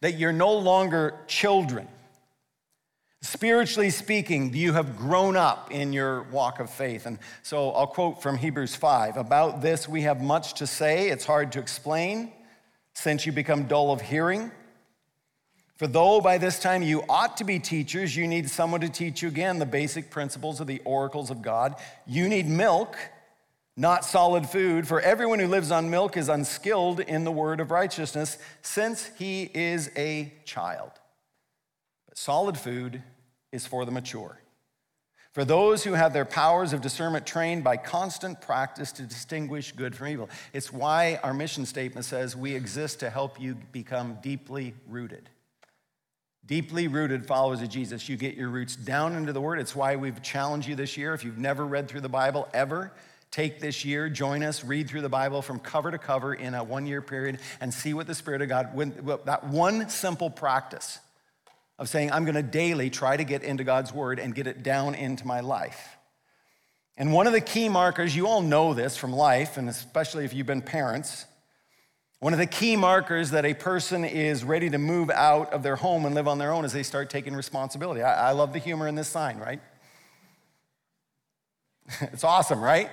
that 0.00 0.14
you're 0.14 0.32
no 0.32 0.52
longer 0.56 1.20
children. 1.26 1.86
Spiritually 3.20 3.90
speaking, 3.90 4.52
you 4.54 4.72
have 4.72 4.96
grown 4.96 5.36
up 5.36 5.70
in 5.70 5.92
your 5.92 6.24
walk 6.24 6.58
of 6.58 6.68
faith. 6.68 7.06
And 7.06 7.18
so 7.42 7.70
I'll 7.70 7.86
quote 7.86 8.22
from 8.22 8.38
Hebrews 8.38 8.74
5 8.74 9.18
About 9.18 9.62
this, 9.62 9.88
we 9.88 10.02
have 10.02 10.22
much 10.22 10.54
to 10.54 10.66
say. 10.66 11.10
It's 11.10 11.24
hard 11.24 11.52
to 11.52 11.60
explain 11.60 12.32
since 12.94 13.26
you 13.26 13.32
become 13.32 13.64
dull 13.64 13.92
of 13.92 14.00
hearing? 14.00 14.50
For 15.76 15.86
though 15.86 16.20
by 16.20 16.38
this 16.38 16.60
time 16.60 16.82
you 16.82 17.02
ought 17.08 17.36
to 17.38 17.44
be 17.44 17.58
teachers, 17.58 18.16
you 18.16 18.28
need 18.28 18.48
someone 18.48 18.80
to 18.80 18.88
teach 18.88 19.22
you 19.22 19.28
again 19.28 19.58
the 19.58 19.66
basic 19.66 20.08
principles 20.10 20.60
of 20.60 20.66
the 20.66 20.80
oracles 20.84 21.30
of 21.30 21.42
God. 21.42 21.74
You 22.06 22.28
need 22.28 22.46
milk, 22.46 22.96
not 23.76 24.04
solid 24.04 24.48
food, 24.48 24.86
for 24.86 25.00
everyone 25.00 25.40
who 25.40 25.48
lives 25.48 25.72
on 25.72 25.90
milk 25.90 26.16
is 26.16 26.28
unskilled 26.28 27.00
in 27.00 27.24
the 27.24 27.32
word 27.32 27.58
of 27.58 27.72
righteousness, 27.72 28.38
since 28.62 29.10
he 29.18 29.50
is 29.52 29.90
a 29.96 30.32
child. 30.44 30.92
But 32.08 32.18
solid 32.18 32.56
food 32.56 33.02
is 33.50 33.66
for 33.66 33.84
the 33.84 33.90
mature 33.90 34.38
for 35.34 35.44
those 35.44 35.82
who 35.82 35.94
have 35.94 36.12
their 36.12 36.24
powers 36.24 36.72
of 36.72 36.80
discernment 36.80 37.26
trained 37.26 37.64
by 37.64 37.76
constant 37.76 38.40
practice 38.40 38.92
to 38.92 39.02
distinguish 39.02 39.72
good 39.72 39.96
from 39.96 40.06
evil. 40.06 40.30
It's 40.52 40.72
why 40.72 41.18
our 41.24 41.34
mission 41.34 41.66
statement 41.66 42.06
says 42.06 42.36
we 42.36 42.54
exist 42.54 43.00
to 43.00 43.10
help 43.10 43.40
you 43.40 43.56
become 43.72 44.18
deeply 44.22 44.74
rooted. 44.88 45.28
Deeply 46.46 46.86
rooted 46.86 47.26
followers 47.26 47.62
of 47.62 47.68
Jesus. 47.68 48.08
You 48.08 48.16
get 48.16 48.36
your 48.36 48.48
roots 48.48 48.76
down 48.76 49.16
into 49.16 49.32
the 49.32 49.40
Word. 49.40 49.58
It's 49.58 49.74
why 49.74 49.96
we've 49.96 50.22
challenged 50.22 50.68
you 50.68 50.76
this 50.76 50.96
year. 50.96 51.14
If 51.14 51.24
you've 51.24 51.38
never 51.38 51.66
read 51.66 51.88
through 51.88 52.02
the 52.02 52.08
Bible 52.08 52.48
ever, 52.54 52.92
take 53.32 53.58
this 53.58 53.84
year, 53.84 54.08
join 54.08 54.44
us, 54.44 54.62
read 54.62 54.88
through 54.88 55.00
the 55.00 55.08
Bible 55.08 55.42
from 55.42 55.58
cover 55.58 55.90
to 55.90 55.98
cover 55.98 56.32
in 56.32 56.54
a 56.54 56.62
one 56.62 56.86
year 56.86 57.02
period, 57.02 57.40
and 57.60 57.74
see 57.74 57.92
what 57.92 58.06
the 58.06 58.14
Spirit 58.14 58.40
of 58.40 58.48
God, 58.48 58.68
that 59.24 59.44
one 59.48 59.88
simple 59.88 60.30
practice 60.30 61.00
of 61.78 61.88
saying, 61.88 62.12
I'm 62.12 62.24
going 62.24 62.36
to 62.36 62.42
daily 62.42 62.90
try 62.90 63.16
to 63.16 63.24
get 63.24 63.42
into 63.42 63.64
God's 63.64 63.92
word 63.92 64.18
and 64.18 64.34
get 64.34 64.46
it 64.46 64.62
down 64.62 64.94
into 64.94 65.26
my 65.26 65.40
life. 65.40 65.96
And 66.96 67.12
one 67.12 67.26
of 67.26 67.32
the 67.32 67.40
key 67.40 67.68
markers, 67.68 68.14
you 68.14 68.28
all 68.28 68.40
know 68.40 68.72
this 68.72 68.96
from 68.96 69.12
life, 69.12 69.56
and 69.56 69.68
especially 69.68 70.24
if 70.24 70.32
you've 70.32 70.46
been 70.46 70.62
parents, 70.62 71.26
one 72.20 72.32
of 72.32 72.38
the 72.38 72.46
key 72.46 72.76
markers 72.76 73.32
that 73.32 73.44
a 73.44 73.52
person 73.52 74.04
is 74.04 74.44
ready 74.44 74.70
to 74.70 74.78
move 74.78 75.10
out 75.10 75.52
of 75.52 75.62
their 75.62 75.76
home 75.76 76.06
and 76.06 76.14
live 76.14 76.28
on 76.28 76.38
their 76.38 76.52
own 76.52 76.64
is 76.64 76.72
they 76.72 76.84
start 76.84 77.10
taking 77.10 77.34
responsibility. 77.34 78.02
I, 78.02 78.30
I 78.30 78.32
love 78.32 78.52
the 78.52 78.60
humor 78.60 78.86
in 78.86 78.94
this 78.94 79.08
sign, 79.08 79.38
right? 79.38 79.60
it's 82.00 82.24
awesome, 82.24 82.62
right? 82.62 82.90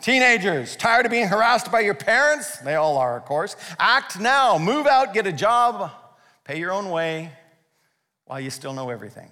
Teenagers, 0.00 0.76
tired 0.76 1.06
of 1.06 1.10
being 1.10 1.26
harassed 1.26 1.72
by 1.72 1.80
your 1.80 1.94
parents? 1.94 2.58
They 2.58 2.74
all 2.74 2.98
are, 2.98 3.16
of 3.16 3.24
course. 3.24 3.56
Act 3.78 4.20
now, 4.20 4.58
move 4.58 4.86
out, 4.86 5.14
get 5.14 5.26
a 5.26 5.32
job, 5.32 5.90
pay 6.44 6.58
your 6.58 6.72
own 6.72 6.90
way, 6.90 7.32
while 8.32 8.40
you 8.40 8.48
still 8.48 8.72
know 8.72 8.88
everything. 8.88 9.28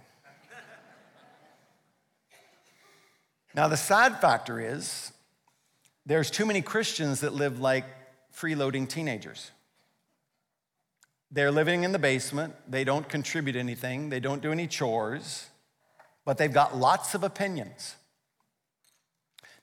now, 3.55 3.67
the 3.67 3.75
sad 3.75 4.21
factor 4.21 4.61
is 4.61 5.11
there's 6.05 6.31
too 6.31 6.45
many 6.45 6.61
Christians 6.61 7.21
that 7.21 7.33
live 7.33 7.61
like 7.61 7.87
freeloading 8.37 8.87
teenagers. 8.87 9.53
They're 11.31 11.51
living 11.51 11.83
in 11.85 11.93
the 11.93 11.99
basement, 11.99 12.53
they 12.69 12.85
don't 12.85 13.09
contribute 13.09 13.57
anything, 13.57 14.11
they 14.11 14.21
don't 14.21 14.43
do 14.43 14.53
any 14.53 14.67
chores, 14.67 15.47
but 16.27 16.37
they've 16.37 16.53
got 16.53 16.77
lots 16.77 17.15
of 17.15 17.25
opinions. 17.25 17.97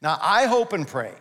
Now, 0.01 0.17
I 0.19 0.47
hope 0.47 0.73
and 0.73 0.87
pray, 0.87 1.13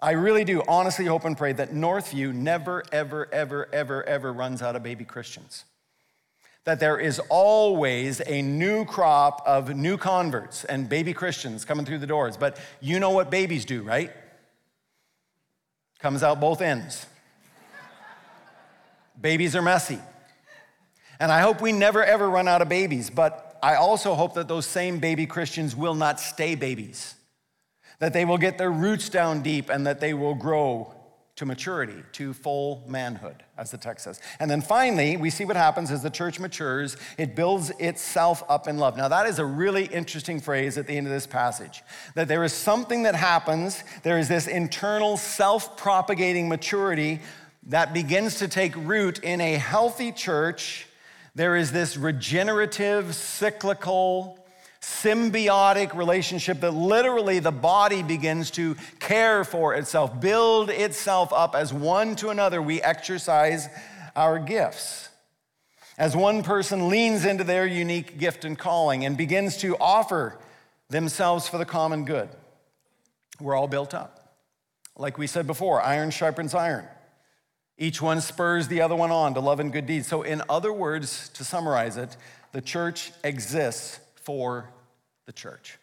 I 0.00 0.12
really 0.12 0.42
do 0.42 0.64
honestly 0.66 1.04
hope 1.04 1.24
and 1.24 1.38
pray 1.38 1.52
that 1.52 1.70
Northview 1.70 2.34
never, 2.34 2.82
ever, 2.90 3.32
ever, 3.32 3.72
ever, 3.72 4.02
ever 4.02 4.32
runs 4.32 4.62
out 4.62 4.74
of 4.74 4.82
baby 4.82 5.04
Christians 5.04 5.64
that 6.64 6.80
there 6.80 6.98
is 6.98 7.20
always 7.30 8.20
a 8.26 8.42
new 8.42 8.84
crop 8.84 9.42
of 9.46 9.74
new 9.74 9.96
converts 9.96 10.64
and 10.64 10.88
baby 10.88 11.12
Christians 11.12 11.64
coming 11.64 11.86
through 11.86 11.98
the 11.98 12.06
doors. 12.06 12.36
But 12.36 12.58
you 12.80 13.00
know 13.00 13.10
what 13.10 13.30
babies 13.30 13.64
do, 13.64 13.82
right? 13.82 14.10
Comes 15.98 16.22
out 16.22 16.40
both 16.40 16.60
ends. 16.60 17.06
babies 19.20 19.56
are 19.56 19.62
messy. 19.62 19.98
And 21.18 21.30
I 21.30 21.40
hope 21.40 21.60
we 21.60 21.72
never 21.72 22.02
ever 22.02 22.28
run 22.28 22.48
out 22.48 22.62
of 22.62 22.68
babies, 22.68 23.10
but 23.10 23.58
I 23.62 23.74
also 23.74 24.14
hope 24.14 24.34
that 24.34 24.48
those 24.48 24.64
same 24.64 24.98
baby 24.98 25.26
Christians 25.26 25.76
will 25.76 25.94
not 25.94 26.18
stay 26.18 26.54
babies, 26.54 27.14
that 27.98 28.14
they 28.14 28.24
will 28.24 28.38
get 28.38 28.56
their 28.56 28.70
roots 28.70 29.10
down 29.10 29.42
deep 29.42 29.68
and 29.68 29.86
that 29.86 30.00
they 30.00 30.14
will 30.14 30.34
grow 30.34 30.94
to 31.40 31.46
maturity, 31.46 32.02
to 32.12 32.34
full 32.34 32.84
manhood, 32.86 33.42
as 33.56 33.70
the 33.70 33.78
text 33.78 34.04
says. 34.04 34.20
And 34.40 34.50
then 34.50 34.60
finally, 34.60 35.16
we 35.16 35.30
see 35.30 35.46
what 35.46 35.56
happens 35.56 35.90
as 35.90 36.02
the 36.02 36.10
church 36.10 36.38
matures, 36.38 36.98
it 37.16 37.34
builds 37.34 37.70
itself 37.78 38.42
up 38.46 38.68
in 38.68 38.76
love. 38.76 38.94
Now, 38.94 39.08
that 39.08 39.24
is 39.24 39.38
a 39.38 39.44
really 39.46 39.86
interesting 39.86 40.38
phrase 40.38 40.76
at 40.76 40.86
the 40.86 40.94
end 40.98 41.06
of 41.06 41.12
this 41.14 41.26
passage 41.26 41.82
that 42.14 42.28
there 42.28 42.44
is 42.44 42.52
something 42.52 43.04
that 43.04 43.14
happens, 43.14 43.82
there 44.02 44.18
is 44.18 44.28
this 44.28 44.46
internal 44.46 45.16
self 45.16 45.78
propagating 45.78 46.46
maturity 46.46 47.20
that 47.68 47.94
begins 47.94 48.34
to 48.40 48.46
take 48.46 48.76
root 48.76 49.20
in 49.20 49.40
a 49.40 49.54
healthy 49.54 50.12
church. 50.12 50.88
There 51.34 51.56
is 51.56 51.72
this 51.72 51.96
regenerative, 51.96 53.14
cyclical, 53.14 54.39
symbiotic 54.80 55.94
relationship 55.94 56.60
that 56.60 56.72
literally 56.72 57.38
the 57.38 57.52
body 57.52 58.02
begins 58.02 58.50
to 58.52 58.76
care 58.98 59.44
for 59.44 59.74
itself, 59.74 60.20
build 60.20 60.70
itself 60.70 61.32
up 61.32 61.54
as 61.54 61.72
one 61.72 62.16
to 62.16 62.30
another. 62.30 62.62
We 62.62 62.80
exercise 62.80 63.68
our 64.16 64.38
gifts. 64.38 65.08
As 65.98 66.16
one 66.16 66.42
person 66.42 66.88
leans 66.88 67.26
into 67.26 67.44
their 67.44 67.66
unique 67.66 68.18
gift 68.18 68.46
and 68.46 68.58
calling 68.58 69.04
and 69.04 69.18
begins 69.18 69.58
to 69.58 69.76
offer 69.76 70.38
themselves 70.88 71.46
for 71.46 71.58
the 71.58 71.66
common 71.66 72.06
good, 72.06 72.30
we're 73.38 73.54
all 73.54 73.68
built 73.68 73.92
up. 73.92 74.34
Like 74.96 75.18
we 75.18 75.26
said 75.26 75.46
before, 75.46 75.82
iron 75.82 76.10
sharpens 76.10 76.54
iron. 76.54 76.86
Each 77.76 78.00
one 78.00 78.20
spurs 78.20 78.68
the 78.68 78.82
other 78.82 78.94
one 78.94 79.10
on 79.10 79.34
to 79.34 79.40
love 79.40 79.60
and 79.60 79.72
good 79.72 79.86
deeds. 79.86 80.06
So, 80.06 80.22
in 80.22 80.42
other 80.48 80.72
words, 80.72 81.30
to 81.30 81.44
summarize 81.44 81.96
it, 81.96 82.16
the 82.52 82.60
church 82.60 83.12
exists 83.24 84.00
for 84.22 84.70
the 85.26 85.32
church. 85.32 85.78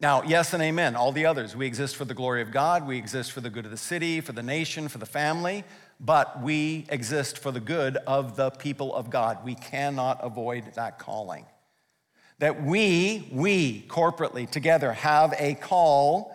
Now, 0.00 0.22
yes 0.22 0.54
and 0.54 0.62
amen, 0.62 0.96
all 0.96 1.12
the 1.12 1.26
others. 1.26 1.54
We 1.54 1.66
exist 1.66 1.94
for 1.94 2.06
the 2.06 2.14
glory 2.14 2.40
of 2.40 2.50
God, 2.50 2.86
we 2.86 2.96
exist 2.96 3.32
for 3.32 3.42
the 3.42 3.50
good 3.50 3.66
of 3.66 3.70
the 3.70 3.76
city, 3.76 4.22
for 4.22 4.32
the 4.32 4.42
nation, 4.42 4.88
for 4.88 4.96
the 4.96 5.04
family, 5.04 5.62
but 6.00 6.42
we 6.42 6.86
exist 6.88 7.36
for 7.36 7.50
the 7.50 7.60
good 7.60 7.98
of 8.06 8.34
the 8.34 8.50
people 8.50 8.94
of 8.94 9.10
God. 9.10 9.44
We 9.44 9.54
cannot 9.54 10.20
avoid 10.22 10.72
that 10.74 10.98
calling. 10.98 11.44
That 12.38 12.62
we, 12.62 13.28
we 13.30 13.82
corporately 13.82 14.48
together 14.48 14.94
have 14.94 15.34
a 15.38 15.54
call, 15.54 16.34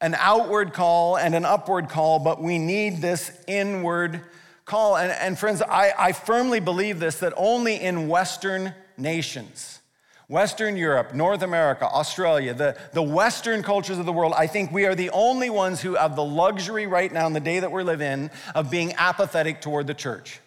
an 0.00 0.14
outward 0.16 0.72
call 0.72 1.18
and 1.18 1.34
an 1.34 1.44
upward 1.44 1.88
call, 1.88 2.20
but 2.20 2.40
we 2.40 2.58
need 2.58 3.02
this 3.02 3.32
inward 3.48 4.20
call. 4.64 4.96
And, 4.96 5.10
and 5.10 5.36
friends, 5.36 5.60
I, 5.62 5.92
I 5.98 6.12
firmly 6.12 6.60
believe 6.60 7.00
this 7.00 7.18
that 7.18 7.32
only 7.36 7.74
in 7.80 8.06
Western 8.06 8.72
nations, 9.00 9.80
Western 10.30 10.76
Europe, 10.76 11.12
North 11.12 11.42
America, 11.42 11.84
Australia, 11.84 12.54
the, 12.54 12.76
the 12.92 13.02
Western 13.02 13.64
cultures 13.64 13.98
of 13.98 14.06
the 14.06 14.12
world, 14.12 14.32
I 14.36 14.46
think 14.46 14.70
we 14.70 14.86
are 14.86 14.94
the 14.94 15.10
only 15.10 15.50
ones 15.50 15.80
who 15.80 15.96
have 15.96 16.14
the 16.14 16.24
luxury 16.24 16.86
right 16.86 17.12
now 17.12 17.26
in 17.26 17.32
the 17.32 17.40
day 17.40 17.58
that 17.58 17.72
we 17.72 17.82
live 17.82 18.00
in 18.00 18.30
of 18.54 18.70
being 18.70 18.92
apathetic 18.92 19.60
toward 19.60 19.88
the 19.88 19.94
church. 19.94 20.38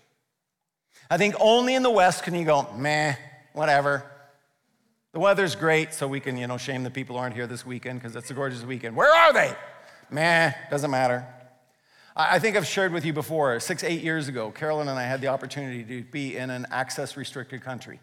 I 1.10 1.18
think 1.18 1.36
only 1.38 1.76
in 1.76 1.84
the 1.84 1.92
West 1.92 2.24
can 2.24 2.34
you 2.34 2.46
go, 2.46 2.72
meh, 2.78 3.16
whatever. 3.52 4.10
The 5.12 5.20
weather's 5.20 5.54
great, 5.54 5.94
so 5.94 6.08
we 6.08 6.22
can, 6.22 6.38
you 6.38 6.48
know, 6.48 6.58
shame 6.58 6.84
the 6.84 6.89
people 6.89 7.18
who 7.18 7.22
aren't 7.22 7.36
here 7.36 7.46
this 7.46 7.66
weekend 7.66 8.00
because 8.00 8.16
it's 8.16 8.32
a 8.32 8.34
gorgeous 8.34 8.63
weekend. 8.63 8.96
Where 8.96 9.13
are 9.13 9.34
they? 9.34 9.54
Meh, 10.10 10.54
doesn't 10.72 10.92
matter. 10.92 11.28
I 12.16 12.39
think 12.39 12.56
I've 12.56 12.66
shared 12.66 12.94
with 12.94 13.04
you 13.04 13.12
before, 13.12 13.60
six, 13.60 13.84
eight 13.84 14.02
years 14.02 14.30
ago, 14.30 14.50
Carolyn 14.50 14.88
and 14.88 14.98
I 14.98 15.04
had 15.04 15.20
the 15.20 15.28
opportunity 15.28 15.84
to 15.84 16.04
be 16.10 16.38
in 16.38 16.50
an 16.52 16.68
access 16.72 17.18
restricted 17.18 17.63
country 17.63 18.00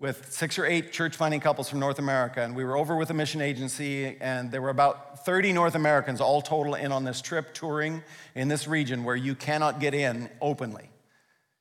with 0.00 0.32
six 0.32 0.58
or 0.58 0.64
eight 0.64 0.92
church 0.92 1.14
finding 1.14 1.40
couples 1.40 1.68
from 1.68 1.78
North 1.78 1.98
America. 1.98 2.42
And 2.42 2.56
we 2.56 2.64
were 2.64 2.76
over 2.76 2.96
with 2.96 3.10
a 3.10 3.14
mission 3.14 3.42
agency, 3.42 4.16
and 4.20 4.50
there 4.50 4.62
were 4.62 4.70
about 4.70 5.26
30 5.26 5.52
North 5.52 5.74
Americans 5.74 6.22
all 6.22 6.40
total 6.40 6.74
in 6.74 6.90
on 6.90 7.04
this 7.04 7.20
trip 7.20 7.52
touring 7.52 8.02
in 8.34 8.48
this 8.48 8.66
region 8.66 9.04
where 9.04 9.14
you 9.14 9.34
cannot 9.34 9.78
get 9.78 9.92
in 9.92 10.30
openly. 10.40 10.88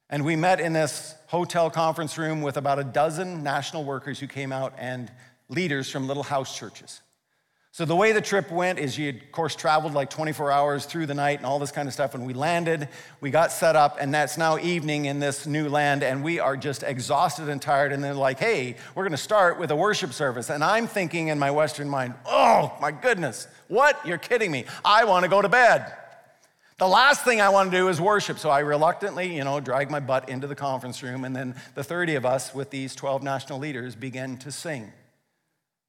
And 0.10 0.24
we 0.24 0.38
met 0.38 0.62
in 0.62 0.72
this 0.72 1.16
hotel 1.28 1.70
conference 1.70 2.18
room 2.18 2.42
with 2.42 2.56
about 2.56 2.80
a 2.80 2.84
dozen 2.84 3.44
national 3.44 3.84
workers 3.84 4.20
who 4.20 4.28
came 4.28 4.54
out 4.54 4.74
and 4.78 5.12
leaders 5.50 5.90
from 5.90 6.08
little 6.08 6.24
house 6.24 6.58
churches. 6.58 7.02
So 7.72 7.86
the 7.86 7.96
way 7.96 8.12
the 8.14 8.22
trip 8.22 8.52
went 8.52 8.80
is 8.80 8.98
you, 8.98 9.10
of 9.10 9.32
course, 9.32 9.56
traveled 9.56 9.94
like 9.94 10.10
24 10.10 10.52
hours 10.52 10.86
through 10.86 11.06
the 11.06 11.14
night 11.14 11.38
and 11.38 11.46
all 11.46 11.60
this 11.60 11.72
kind 11.72 11.88
of 11.88 11.94
stuff. 11.94 12.16
And 12.16 12.26
we 12.26 12.34
landed, 12.34 12.90
we 13.22 13.30
got 13.30 13.52
set 13.52 13.76
up, 13.76 13.98
and 14.02 14.14
that's 14.14 14.38
now 14.40 14.58
evening 14.58 15.06
in 15.06 15.20
this 15.20 15.46
new 15.46 15.70
land, 15.70 16.04
and 16.04 16.24
we 16.24 16.40
are 16.40 16.58
just 16.58 16.82
exhausted 16.82 17.48
and 17.48 17.62
tired. 17.62 17.92
And 17.92 18.04
they're 18.04 18.16
like, 18.16 18.40
hey, 18.40 18.76
we're 18.96 19.04
going 19.04 19.12
to 19.12 19.18
start 19.18 19.60
with 19.60 19.70
a 19.70 19.76
worship 19.76 20.14
service. 20.14 20.50
And 20.50 20.64
I'm 20.64 20.88
thinking 20.88 21.28
in 21.28 21.38
my 21.38 21.52
Western 21.52 21.88
mind, 21.88 22.16
oh 22.26 22.76
my 22.82 22.92
goodness, 22.92 23.48
what? 23.68 24.04
You're 24.06 24.18
kidding 24.18 24.52
me. 24.52 24.66
I 24.84 25.06
want 25.06 25.24
to 25.24 25.30
go 25.30 25.42
to 25.42 25.50
bed. 25.50 25.94
The 26.80 26.88
last 26.88 27.24
thing 27.24 27.40
I 27.40 27.50
want 27.50 27.72
to 27.72 27.78
do 27.78 27.88
is 27.90 28.02
worship. 28.02 28.40
So 28.40 28.50
I 28.50 28.60
reluctantly, 28.60 29.36
you 29.36 29.44
know, 29.44 29.60
drag 29.60 29.92
my 29.92 30.00
butt 30.00 30.28
into 30.28 30.48
the 30.48 30.56
conference 30.56 31.04
room. 31.04 31.24
And 31.24 31.36
then 31.36 31.56
the 31.76 31.84
30 31.84 32.16
of 32.16 32.26
us 32.26 32.56
with 32.56 32.72
these 32.72 32.96
12 32.96 33.22
national 33.22 33.60
leaders 33.60 33.96
begin 33.96 34.38
to 34.38 34.52
sing. 34.52 34.92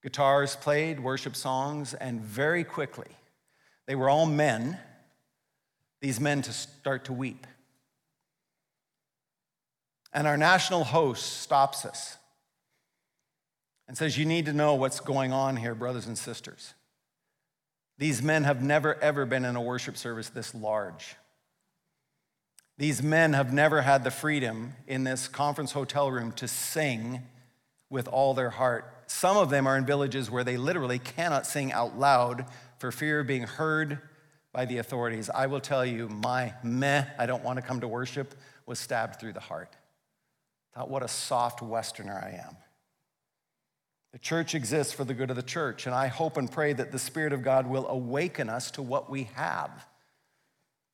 Guitars 0.01 0.55
played, 0.55 0.99
worship 0.99 1.35
songs, 1.35 1.93
and 1.93 2.21
very 2.21 2.63
quickly, 2.63 3.17
they 3.85 3.95
were 3.95 4.09
all 4.09 4.25
men, 4.25 4.77
these 5.99 6.19
men 6.19 6.41
to 6.41 6.51
start 6.51 7.05
to 7.05 7.13
weep. 7.13 7.45
And 10.13 10.27
our 10.27 10.37
national 10.37 10.83
host 10.83 11.41
stops 11.41 11.85
us 11.85 12.17
and 13.87 13.97
says, 13.97 14.17
You 14.17 14.25
need 14.25 14.45
to 14.47 14.53
know 14.53 14.75
what's 14.75 14.99
going 14.99 15.31
on 15.31 15.55
here, 15.55 15.75
brothers 15.75 16.07
and 16.07 16.17
sisters. 16.17 16.73
These 17.97 18.23
men 18.23 18.43
have 18.43 18.63
never, 18.63 18.95
ever 18.95 19.25
been 19.25 19.45
in 19.45 19.55
a 19.55 19.61
worship 19.61 19.95
service 19.95 20.29
this 20.29 20.55
large. 20.55 21.15
These 22.77 23.03
men 23.03 23.33
have 23.33 23.53
never 23.53 23.81
had 23.81 24.03
the 24.03 24.09
freedom 24.09 24.73
in 24.87 25.03
this 25.03 25.27
conference 25.27 25.73
hotel 25.73 26.09
room 26.09 26.31
to 26.33 26.47
sing 26.47 27.21
with 27.91 28.07
all 28.07 28.33
their 28.33 28.49
heart 28.49 29.00
some 29.11 29.35
of 29.35 29.49
them 29.49 29.67
are 29.67 29.77
in 29.77 29.85
villages 29.85 30.31
where 30.31 30.45
they 30.45 30.55
literally 30.55 30.97
cannot 30.97 31.45
sing 31.45 31.73
out 31.73 31.99
loud 31.99 32.45
for 32.79 32.93
fear 32.93 33.19
of 33.19 33.27
being 33.27 33.43
heard 33.43 33.99
by 34.53 34.63
the 34.63 34.77
authorities. 34.77 35.29
I 35.29 35.47
will 35.47 35.59
tell 35.59 35.85
you, 35.85 36.07
my 36.07 36.53
meh, 36.63 37.05
I 37.19 37.25
don't 37.25 37.43
want 37.43 37.57
to 37.57 37.61
come 37.61 37.81
to 37.81 37.89
worship, 37.89 38.33
was 38.65 38.79
stabbed 38.79 39.19
through 39.19 39.33
the 39.33 39.41
heart. 39.41 39.75
Thought, 40.73 40.89
what 40.89 41.03
a 41.03 41.09
soft 41.09 41.61
Westerner 41.61 42.13
I 42.13 42.41
am. 42.47 42.55
The 44.13 44.19
church 44.19 44.55
exists 44.55 44.93
for 44.93 45.03
the 45.03 45.13
good 45.13 45.29
of 45.29 45.35
the 45.35 45.43
church, 45.43 45.87
and 45.87 45.93
I 45.93 46.07
hope 46.07 46.37
and 46.37 46.49
pray 46.49 46.71
that 46.71 46.93
the 46.93 46.99
Spirit 46.99 47.33
of 47.33 47.43
God 47.43 47.67
will 47.67 47.87
awaken 47.87 48.49
us 48.49 48.71
to 48.71 48.81
what 48.81 49.09
we 49.09 49.23
have 49.35 49.85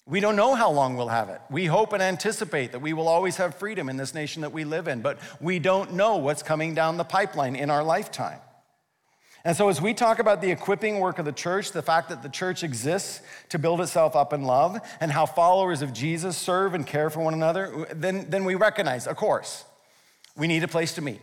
we 0.07 0.21
don't 0.21 0.37
know 0.37 0.55
how 0.55 0.71
long 0.71 0.95
we'll 0.95 1.09
have 1.09 1.27
it. 1.27 1.41
We 1.49 1.65
hope 1.65 1.91
and 1.91 2.01
anticipate 2.01 2.71
that 2.71 2.79
we 2.79 2.93
will 2.93 3.09
always 3.09 3.35
have 3.37 3.55
freedom 3.55 3.89
in 3.89 3.97
this 3.97 4.13
nation 4.13 4.41
that 4.41 4.53
we 4.53 4.63
live 4.63 4.87
in, 4.87 5.01
but 5.01 5.19
we 5.41 5.59
don't 5.59 5.93
know 5.93 6.15
what's 6.15 6.41
coming 6.41 6.73
down 6.73 6.95
the 6.95 7.03
pipeline 7.03 7.57
in 7.57 7.69
our 7.69 7.83
lifetime. 7.83 8.39
And 9.43 9.55
so, 9.55 9.69
as 9.69 9.81
we 9.81 9.93
talk 9.93 10.19
about 10.19 10.41
the 10.41 10.49
equipping 10.49 10.99
work 10.99 11.19
of 11.19 11.25
the 11.25 11.31
church, 11.31 11.71
the 11.71 11.81
fact 11.81 12.09
that 12.09 12.23
the 12.23 12.29
church 12.29 12.63
exists 12.63 13.21
to 13.49 13.59
build 13.59 13.81
itself 13.81 14.15
up 14.15 14.33
in 14.33 14.43
love, 14.43 14.79
and 14.99 15.11
how 15.11 15.25
followers 15.25 15.81
of 15.81 15.93
Jesus 15.93 16.35
serve 16.35 16.73
and 16.73 16.85
care 16.85 17.09
for 17.09 17.19
one 17.19 17.33
another, 17.33 17.87
then, 17.93 18.29
then 18.29 18.45
we 18.45 18.55
recognize, 18.55 19.07
of 19.07 19.15
course, 19.15 19.63
we 20.35 20.47
need 20.47 20.63
a 20.63 20.67
place 20.67 20.93
to 20.95 21.01
meet. 21.01 21.21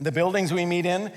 The 0.00 0.12
buildings 0.12 0.52
we 0.52 0.64
meet 0.64 0.86
in 0.86 1.12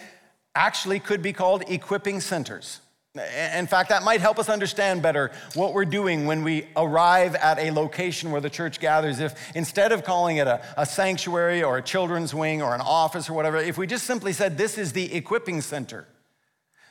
actually 0.55 0.99
could 0.99 1.21
be 1.21 1.33
called 1.33 1.63
equipping 1.67 2.19
centers. 2.19 2.81
In 3.15 3.67
fact, 3.67 3.89
that 3.89 4.01
might 4.01 4.21
help 4.21 4.39
us 4.39 4.49
understand 4.49 5.03
better 5.03 5.29
what 5.53 5.73
we're 5.73 5.85
doing 5.85 6.25
when 6.25 6.43
we 6.43 6.65
arrive 6.75 7.35
at 7.35 7.59
a 7.59 7.69
location 7.69 8.31
where 8.31 8.41
the 8.41 8.49
church 8.49 8.79
gathers. 8.79 9.19
If 9.19 9.35
instead 9.55 9.91
of 9.91 10.03
calling 10.03 10.37
it 10.37 10.47
a, 10.47 10.65
a, 10.75 10.83
sanctuary 10.83 11.61
or 11.61 11.77
a 11.77 11.83
children's 11.83 12.33
wing 12.33 12.63
or 12.63 12.73
an 12.73 12.81
office 12.81 13.29
or 13.29 13.33
whatever, 13.33 13.57
if 13.57 13.77
we 13.77 13.85
just 13.85 14.07
simply 14.07 14.33
said, 14.33 14.57
This 14.57 14.79
is 14.79 14.93
the 14.93 15.13
equipping 15.13 15.61
center. 15.61 16.07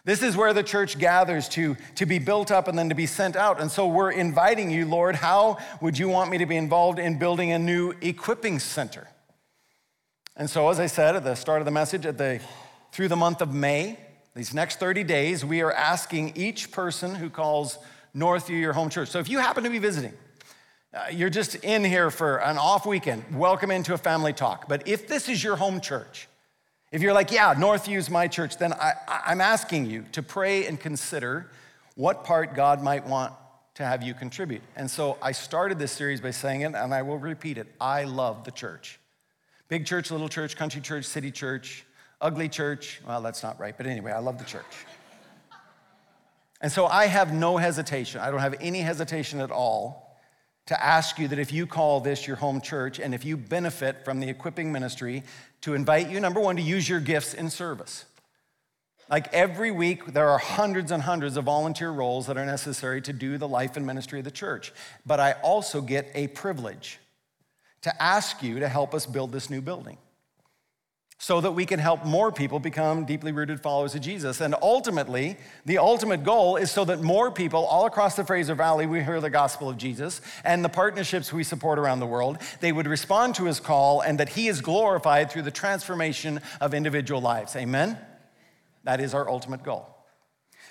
This 0.05 0.23
is 0.23 0.37
where 0.37 0.53
the 0.53 0.63
church 0.63 0.97
gathers 0.97 1.49
to, 1.51 1.77
to 1.97 2.07
be 2.07 2.21
built 2.21 2.53
up 2.53 2.69
and 2.69 2.79
then 2.79 2.89
to 2.91 2.95
be 2.95 3.07
sent 3.07 3.35
out. 3.35 3.61
And 3.61 3.71
so 3.71 3.89
we're 3.89 4.13
inviting 4.13 4.71
you, 4.71 4.87
Lord, 4.87 5.17
how 5.17 5.59
would 5.81 5.99
you 5.99 6.09
want 6.09 6.31
me 6.31 6.39
to 6.39 6.47
be 6.47 6.57
involved 6.57 7.01
in 7.01 7.19
building 7.19 7.51
a 7.51 7.59
new 7.59 7.95
equipping 8.01 8.61
center? 8.61 9.09
And 10.37 10.49
so, 10.49 10.69
as 10.71 10.79
I 10.79 10.87
said 10.87 11.17
at 11.17 11.25
the 11.25 11.35
start 11.35 11.61
of 11.61 11.65
the 11.65 11.73
message, 11.73 12.07
at 12.07 12.17
the, 12.17 12.41
through 12.93 13.09
the 13.09 13.17
month 13.17 13.43
of 13.43 13.53
May, 13.53 13.99
these 14.35 14.55
next 14.55 14.79
30 14.79 15.05
days, 15.05 15.45
we 15.45 15.61
are 15.61 15.73
asking 15.73 16.33
each 16.37 16.71
person 16.71 17.15
who 17.15 17.29
calls 17.29 17.79
Northview 18.17 18.61
your 18.61 18.73
home 18.73 18.89
church. 18.89 19.09
So 19.09 19.19
if 19.19 19.29
you 19.29 19.39
happen 19.39 19.65
to 19.65 19.71
be 19.71 19.79
visiting, 19.79 20.15
uh, 20.95 21.07
you're 21.11 21.31
just 21.31 21.55
in 21.57 21.85
here 21.85 22.11
for 22.11 22.39
an 22.39 22.57
off 22.57 22.87
weekend, 22.87 23.25
welcome 23.35 23.71
into 23.71 23.93
a 23.93 23.99
family 23.99 24.33
talk. 24.33 24.69
But 24.69 24.89
if 24.89 25.07
this 25.07 25.29
is 25.29 25.45
your 25.45 25.57
home 25.57 25.81
church, 25.81 26.29
if 26.91 27.03
you're 27.03 27.13
like, 27.13 27.31
yeah, 27.31 27.55
Northview's 27.55 28.11
my 28.11 28.27
church, 28.29 28.57
then 28.57 28.73
I, 28.73 28.93
I'm 29.09 29.41
asking 29.41 29.87
you 29.87 30.05
to 30.13 30.23
pray 30.23 30.67
and 30.67 30.81
consider 30.81 31.51
what 31.95 32.25
part 32.25 32.55
God 32.55 32.83
might 32.83 33.07
want 33.07 33.35
to 33.75 33.85
have 33.85 34.03
you 34.03 34.15
contribute. 34.15 34.63
And 34.77 34.91
so 34.91 35.17
I 35.23 35.33
started 35.33 35.79
this 35.79 35.93
series 35.93 36.21
by 36.21 36.31
saying 36.31 36.63
it, 36.63 36.75
and 36.75 36.95
I 36.95 37.03
will 37.03 37.19
repeat 37.19 37.59
it 37.59 37.67
I 37.81 38.05
love 38.05 38.45
the 38.45 38.51
church. 38.51 38.99
Big 39.69 39.87
church, 39.87 40.11
little 40.11 40.29
church, 40.29 40.57
country 40.57 40.83
church, 40.83 41.07
city 41.07 41.31
church, 41.31 41.87
ugly 42.23 42.49
church. 42.49 43.01
Well, 43.07 43.21
that's 43.21 43.43
not 43.43 43.61
right, 43.61 43.77
but 43.77 43.87
anyway, 43.87 44.13
I 44.13 44.21
love 44.21 44.39
the 44.39 44.45
church. 44.45 44.65
And 46.63 46.71
so 46.71 46.87
I 46.87 47.07
have 47.07 47.35
no 47.35 47.57
hesitation. 47.57 48.21
I 48.21 48.31
don't 48.31 48.41
have 48.41 48.55
any 48.61 48.81
hesitation 48.81 49.41
at 49.41 49.51
all 49.51 50.21
to 50.67 50.83
ask 50.83 51.19
you 51.19 51.27
that 51.29 51.39
if 51.41 51.53
you 51.53 51.67
call 51.67 52.01
this 52.01 52.27
your 52.27 52.37
home 52.37 52.61
church 52.61 53.01
and 53.01 53.15
if 53.15 53.25
you 53.25 53.37
benefit 53.37 54.05
from 54.05 54.21
the 54.21 54.29
equipping 54.29 54.73
ministry, 54.73 55.25
to 55.63 55.75
invite 55.75 56.09
you, 56.09 56.21
number 56.21 56.41
one, 56.41 56.57
to 56.57 56.63
use 56.63 56.89
your 56.89 57.01
gifts 57.01 57.35
in 57.35 57.51
service. 57.51 58.05
Like 59.11 59.33
every 59.35 59.71
week, 59.71 60.07
there 60.13 60.29
are 60.29 60.39
hundreds 60.39 60.91
and 60.91 61.03
hundreds 61.03 61.37
of 61.37 61.45
volunteer 61.45 61.91
roles 61.91 62.27
that 62.29 62.39
are 62.39 62.47
necessary 62.47 63.03
to 63.03 63.13
do 63.13 63.39
the 63.39 63.49
life 63.49 63.77
and 63.77 63.85
ministry 63.85 64.21
of 64.21 64.25
the 64.25 64.31
church. 64.31 64.73
But 65.05 65.21
I 65.21 65.33
also 65.43 65.81
get 65.81 66.11
a 66.15 66.29
privilege 66.29 66.99
to 67.83 68.03
ask 68.03 68.43
you 68.43 68.61
to 68.61 68.69
help 68.69 68.95
us 68.95 69.05
build 69.05 69.33
this 69.33 69.51
new 69.51 69.61
building. 69.61 69.99
So 71.23 71.41
that 71.41 71.53
we 71.53 71.65
can 71.65 71.79
help 71.79 72.05
more 72.05 72.33
people 72.33 72.59
become 72.59 73.05
deeply 73.05 73.31
rooted 73.31 73.61
followers 73.61 73.95
of 73.95 74.01
Jesus. 74.01 74.41
And 74.41 74.57
ultimately, 74.61 75.37
the 75.65 75.79
ultimate 75.79 76.25
goal 76.25 76.57
is 76.57 76.73
so 76.73 76.85
that 76.87 77.01
more 77.01 77.31
people 77.31 77.65
all 77.65 77.87
across 77.87 78.17
the 78.17 78.25
Fraser 78.25 78.57
Valley 78.57 78.87
we 78.87 79.05
hear 79.05 79.21
the 79.21 79.31
gospel 79.31 79.69
of 79.69 79.77
Jesus 79.79 80.21
and 80.43 80.65
the 80.65 80.69
partnerships 80.69 81.33
we 81.33 81.45
support 81.45 81.79
around 81.79 82.01
the 82.01 82.09
world, 82.09 82.39
they 82.59 82.73
would 82.73 82.89
respond 82.89 83.37
to 83.37 83.45
his 83.45 83.61
call 83.61 84.01
and 84.01 84.19
that 84.19 84.31
he 84.31 84.49
is 84.49 84.61
glorified 84.61 85.31
through 85.31 85.43
the 85.43 85.53
transformation 85.53 86.41
of 86.61 86.75
individual 86.75 87.21
lives. 87.21 87.55
Amen? 87.55 87.97
That 88.83 89.01
is 89.01 89.15
our 89.15 89.31
ultimate 89.31 89.63
goal. 89.63 89.87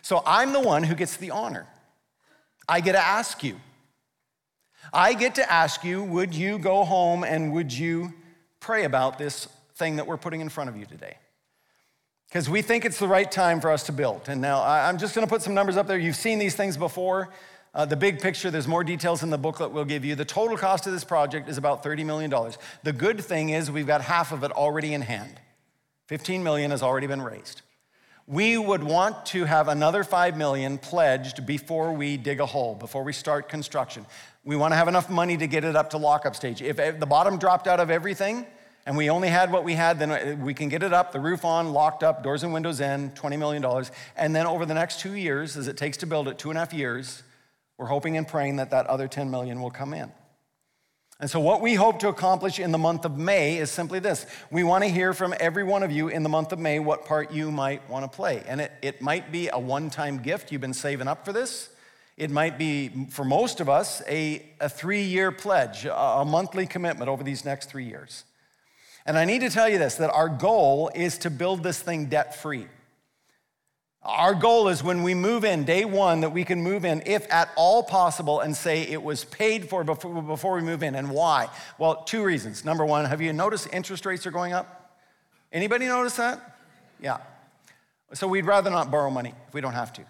So 0.01 0.21
I'm 0.25 0.51
the 0.51 0.59
one 0.59 0.83
who 0.83 0.95
gets 0.95 1.15
the 1.15 1.31
honor. 1.31 1.65
I 2.67 2.81
get 2.81 2.91
to 2.91 3.01
ask 3.01 3.41
you. 3.41 3.55
I 4.91 5.13
get 5.13 5.35
to 5.35 5.49
ask 5.49 5.85
you, 5.85 6.03
would 6.03 6.35
you 6.35 6.59
go 6.59 6.83
home 6.83 7.23
and 7.23 7.53
would 7.53 7.71
you 7.71 8.13
pray 8.59 8.83
about 8.83 9.17
this 9.17 9.47
thing 9.81 9.95
that 9.95 10.05
we're 10.05 10.15
putting 10.15 10.41
in 10.41 10.49
front 10.49 10.69
of 10.69 10.77
you 10.77 10.85
today. 10.85 11.17
Because 12.29 12.47
we 12.47 12.61
think 12.61 12.85
it's 12.85 12.99
the 12.99 13.07
right 13.07 13.29
time 13.29 13.59
for 13.59 13.71
us 13.71 13.83
to 13.87 13.91
build. 13.91 14.29
And 14.29 14.39
now 14.39 14.61
I'm 14.63 14.99
just 14.99 15.15
going 15.15 15.25
to 15.25 15.29
put 15.29 15.41
some 15.41 15.55
numbers 15.55 15.75
up 15.75 15.87
there. 15.87 15.97
You've 15.97 16.15
seen 16.15 16.37
these 16.37 16.55
things 16.55 16.77
before. 16.77 17.29
Uh, 17.73 17.85
the 17.85 17.95
big 17.95 18.21
picture, 18.21 18.51
there's 18.51 18.67
more 18.67 18.83
details 18.83 19.23
in 19.23 19.31
the 19.31 19.39
booklet 19.39 19.71
we'll 19.71 19.85
give 19.85 20.05
you. 20.05 20.13
The 20.13 20.23
total 20.23 20.55
cost 20.55 20.85
of 20.85 20.93
this 20.93 21.03
project 21.03 21.49
is 21.49 21.57
about 21.57 21.83
$30 21.83 22.05
million. 22.05 22.31
The 22.83 22.93
good 22.93 23.19
thing 23.21 23.49
is 23.49 23.71
we've 23.71 23.87
got 23.87 24.01
half 24.01 24.31
of 24.31 24.43
it 24.43 24.51
already 24.51 24.93
in 24.93 25.01
hand. 25.01 25.39
15 26.09 26.43
million 26.43 26.69
has 26.69 26.83
already 26.83 27.07
been 27.07 27.23
raised. 27.23 27.63
We 28.27 28.59
would 28.59 28.83
want 28.83 29.25
to 29.27 29.45
have 29.45 29.67
another 29.67 30.03
5 30.03 30.37
million 30.37 30.77
pledged 30.77 31.47
before 31.47 31.91
we 31.91 32.17
dig 32.17 32.39
a 32.39 32.45
hole, 32.45 32.75
before 32.75 33.03
we 33.03 33.13
start 33.13 33.49
construction. 33.49 34.05
We 34.43 34.55
want 34.55 34.73
to 34.73 34.75
have 34.75 34.87
enough 34.87 35.09
money 35.09 35.37
to 35.37 35.47
get 35.47 35.63
it 35.63 35.75
up 35.75 35.89
to 35.89 35.97
lockup 35.97 36.35
stage. 36.35 36.61
If 36.61 36.77
the 36.77 37.07
bottom 37.07 37.39
dropped 37.39 37.67
out 37.67 37.79
of 37.79 37.89
everything, 37.89 38.45
and 38.85 38.97
we 38.97 39.09
only 39.09 39.29
had 39.29 39.51
what 39.51 39.63
we 39.63 39.73
had, 39.73 39.99
then 39.99 40.41
we 40.41 40.53
can 40.53 40.67
get 40.67 40.81
it 40.81 40.91
up, 40.91 41.11
the 41.11 41.19
roof 41.19 41.45
on, 41.45 41.71
locked 41.71 42.03
up, 42.03 42.23
doors 42.23 42.43
and 42.43 42.51
windows 42.51 42.79
in, 42.79 43.11
$20 43.11 43.37
million. 43.37 43.85
And 44.15 44.35
then 44.35 44.47
over 44.47 44.65
the 44.65 44.73
next 44.73 44.99
two 44.99 45.13
years, 45.13 45.55
as 45.55 45.67
it 45.67 45.77
takes 45.77 45.97
to 45.97 46.07
build 46.07 46.27
it, 46.27 46.39
two 46.39 46.49
and 46.49 46.57
a 46.57 46.61
half 46.61 46.73
years, 46.73 47.21
we're 47.77 47.85
hoping 47.87 48.17
and 48.17 48.27
praying 48.27 48.55
that 48.55 48.71
that 48.71 48.87
other 48.87 49.07
10 49.07 49.29
million 49.29 49.61
will 49.61 49.71
come 49.71 49.93
in. 49.93 50.11
And 51.19 51.29
so, 51.29 51.39
what 51.39 51.61
we 51.61 51.75
hope 51.75 51.99
to 51.99 52.07
accomplish 52.07 52.57
in 52.57 52.71
the 52.71 52.79
month 52.79 53.05
of 53.05 53.15
May 53.15 53.57
is 53.59 53.69
simply 53.69 53.99
this. 53.99 54.25
We 54.49 54.63
want 54.63 54.83
to 54.83 54.89
hear 54.89 55.13
from 55.13 55.35
every 55.39 55.63
one 55.63 55.83
of 55.83 55.91
you 55.91 56.07
in 56.07 56.23
the 56.23 56.29
month 56.29 56.51
of 56.51 56.57
May 56.57 56.79
what 56.79 57.05
part 57.05 57.31
you 57.31 57.51
might 57.51 57.87
want 57.87 58.11
to 58.11 58.15
play. 58.15 58.43
And 58.47 58.59
it, 58.59 58.71
it 58.81 59.01
might 59.03 59.31
be 59.31 59.47
a 59.53 59.59
one 59.59 59.91
time 59.91 60.17
gift. 60.23 60.51
You've 60.51 60.61
been 60.61 60.73
saving 60.73 61.07
up 61.07 61.23
for 61.23 61.31
this. 61.31 61.69
It 62.17 62.31
might 62.31 62.57
be, 62.57 63.07
for 63.11 63.23
most 63.23 63.59
of 63.59 63.69
us, 63.69 64.01
a, 64.07 64.43
a 64.59 64.67
three 64.67 65.03
year 65.03 65.31
pledge, 65.31 65.85
a, 65.85 65.95
a 65.95 66.25
monthly 66.25 66.65
commitment 66.65 67.07
over 67.07 67.23
these 67.23 67.45
next 67.45 67.69
three 67.69 67.85
years. 67.85 68.23
And 69.05 69.17
I 69.17 69.25
need 69.25 69.39
to 69.41 69.49
tell 69.49 69.67
you 69.67 69.77
this 69.77 69.95
that 69.95 70.11
our 70.11 70.29
goal 70.29 70.91
is 70.93 71.17
to 71.19 71.29
build 71.29 71.63
this 71.63 71.79
thing 71.81 72.05
debt 72.05 72.35
free. 72.35 72.67
Our 74.03 74.33
goal 74.33 74.67
is 74.67 74.83
when 74.83 75.03
we 75.03 75.13
move 75.13 75.45
in, 75.45 75.63
day 75.63 75.85
one, 75.85 76.21
that 76.21 76.31
we 76.31 76.43
can 76.43 76.61
move 76.61 76.85
in, 76.85 77.03
if 77.05 77.31
at 77.31 77.49
all 77.55 77.83
possible, 77.83 78.39
and 78.39 78.57
say 78.57 78.81
it 78.81 79.01
was 79.01 79.25
paid 79.25 79.69
for 79.69 79.83
before, 79.83 80.55
we 80.55 80.61
move 80.61 80.81
in. 80.81 80.95
And 80.95 81.11
why? 81.11 81.49
Well, 81.77 82.03
two 82.03 82.23
reasons. 82.23 82.65
Number 82.65 82.83
one, 82.83 83.05
have 83.05 83.21
you 83.21 83.31
noticed 83.31 83.67
interest 83.71 84.07
rates 84.07 84.25
are 84.25 84.31
going 84.31 84.53
up? 84.53 84.97
Anybody 85.51 85.85
notice 85.85 86.15
that? 86.15 86.57
Yeah. 86.99 87.17
So 88.13 88.27
we'd 88.27 88.45
rather 88.45 88.71
not 88.71 88.89
borrow 88.89 89.11
money 89.11 89.33
if 89.47 89.53
we 89.53 89.61
don't 89.61 89.73
have 89.73 89.93
to. 89.93 90.01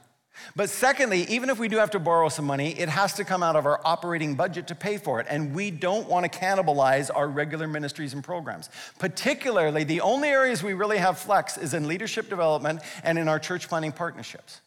But 0.55 0.69
secondly, 0.69 1.25
even 1.29 1.49
if 1.49 1.59
we 1.59 1.67
do 1.67 1.77
have 1.77 1.91
to 1.91 1.99
borrow 1.99 2.29
some 2.29 2.45
money, 2.45 2.77
it 2.79 2.89
has 2.89 3.13
to 3.13 3.23
come 3.23 3.43
out 3.43 3.55
of 3.55 3.65
our 3.65 3.79
operating 3.85 4.35
budget 4.35 4.67
to 4.67 4.75
pay 4.75 4.97
for 4.97 5.19
it. 5.19 5.27
And 5.29 5.53
we 5.53 5.71
don't 5.71 6.07
want 6.07 6.31
to 6.31 6.39
cannibalize 6.39 7.09
our 7.13 7.27
regular 7.27 7.67
ministries 7.67 8.13
and 8.13 8.23
programs. 8.23 8.69
Particularly, 8.99 9.83
the 9.83 10.01
only 10.01 10.29
areas 10.29 10.63
we 10.63 10.73
really 10.73 10.97
have 10.97 11.17
flex 11.17 11.57
is 11.57 11.73
in 11.73 11.87
leadership 11.87 12.29
development 12.29 12.81
and 13.03 13.17
in 13.17 13.27
our 13.27 13.39
church 13.39 13.67
planting 13.67 13.91
partnerships. 13.91 14.61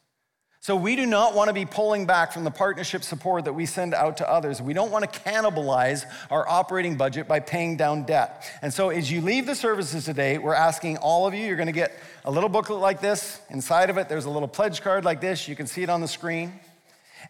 So 0.65 0.77
we 0.77 0.97
do 0.97 1.05
not 1.05 1.35
want 1.35 1.49
to 1.49 1.53
be 1.53 1.67
pulling 1.67 2.07
back 2.07 2.33
from 2.33 2.45
the 2.45 2.51
partnership 2.51 3.05
support 3.05 3.45
that 3.45 3.53
we 3.53 3.67
send 3.67 3.93
out 3.93 4.17
to 4.17 4.31
others. 4.31 4.63
We 4.63 4.73
don't 4.73 4.91
want 4.91 5.05
to 5.05 5.21
cannibalize 5.21 6.07
our 6.31 6.49
operating 6.49 6.97
budget 6.97 7.29
by 7.29 7.41
paying 7.41 7.77
down 7.77 8.05
debt. 8.05 8.51
And 8.63 8.73
so 8.73 8.89
as 8.89 9.13
you 9.13 9.21
leave 9.21 9.45
the 9.45 9.55
services 9.55 10.07
today, 10.07 10.39
we're 10.39 10.55
asking 10.55 10.97
all 10.97 11.27
of 11.27 11.35
you, 11.35 11.45
you're 11.45 11.59
going 11.59 11.67
to 11.67 11.73
get 11.73 11.93
a 12.25 12.31
little 12.31 12.49
booklet 12.49 12.81
like 12.81 13.03
this. 13.03 13.43
Inside 13.51 13.91
of 13.91 13.99
it, 13.99 14.09
there's 14.09 14.25
a 14.25 14.31
little 14.31 14.49
pledge 14.49 14.81
card 14.81 15.05
like 15.05 15.21
this. 15.21 15.49
You 15.49 15.55
can 15.55 15.67
see 15.67 15.83
it 15.83 15.91
on 15.91 16.01
the 16.01 16.09
screen. 16.09 16.59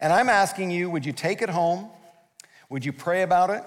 And 0.00 0.12
I'm 0.12 0.28
asking 0.28 0.70
you, 0.70 0.88
would 0.88 1.04
you 1.04 1.12
take 1.12 1.42
it 1.42 1.50
home? 1.50 1.88
Would 2.70 2.84
you 2.84 2.92
pray 2.92 3.22
about 3.22 3.50
it? 3.50 3.64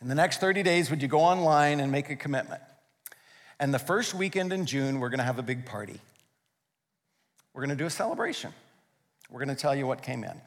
In 0.00 0.08
the 0.08 0.14
next 0.14 0.40
30 0.40 0.62
days, 0.62 0.88
would 0.88 1.02
you 1.02 1.08
go 1.08 1.20
online 1.20 1.78
and 1.78 1.92
make 1.92 2.08
a 2.08 2.16
commitment? 2.16 2.62
And 3.60 3.74
the 3.74 3.78
first 3.78 4.14
weekend 4.14 4.50
in 4.54 4.64
June, 4.64 4.98
we're 4.98 5.10
going 5.10 5.18
to 5.18 5.24
have 5.24 5.38
a 5.38 5.42
big 5.42 5.66
party. 5.66 6.00
We're 7.56 7.62
going 7.62 7.70
to 7.70 7.82
do 7.82 7.86
a 7.86 7.90
celebration. 7.90 8.52
We're 9.30 9.42
going 9.42 9.56
to 9.56 9.60
tell 9.60 9.74
you 9.74 9.86
what 9.86 10.02
came 10.02 10.24
in. 10.24 10.42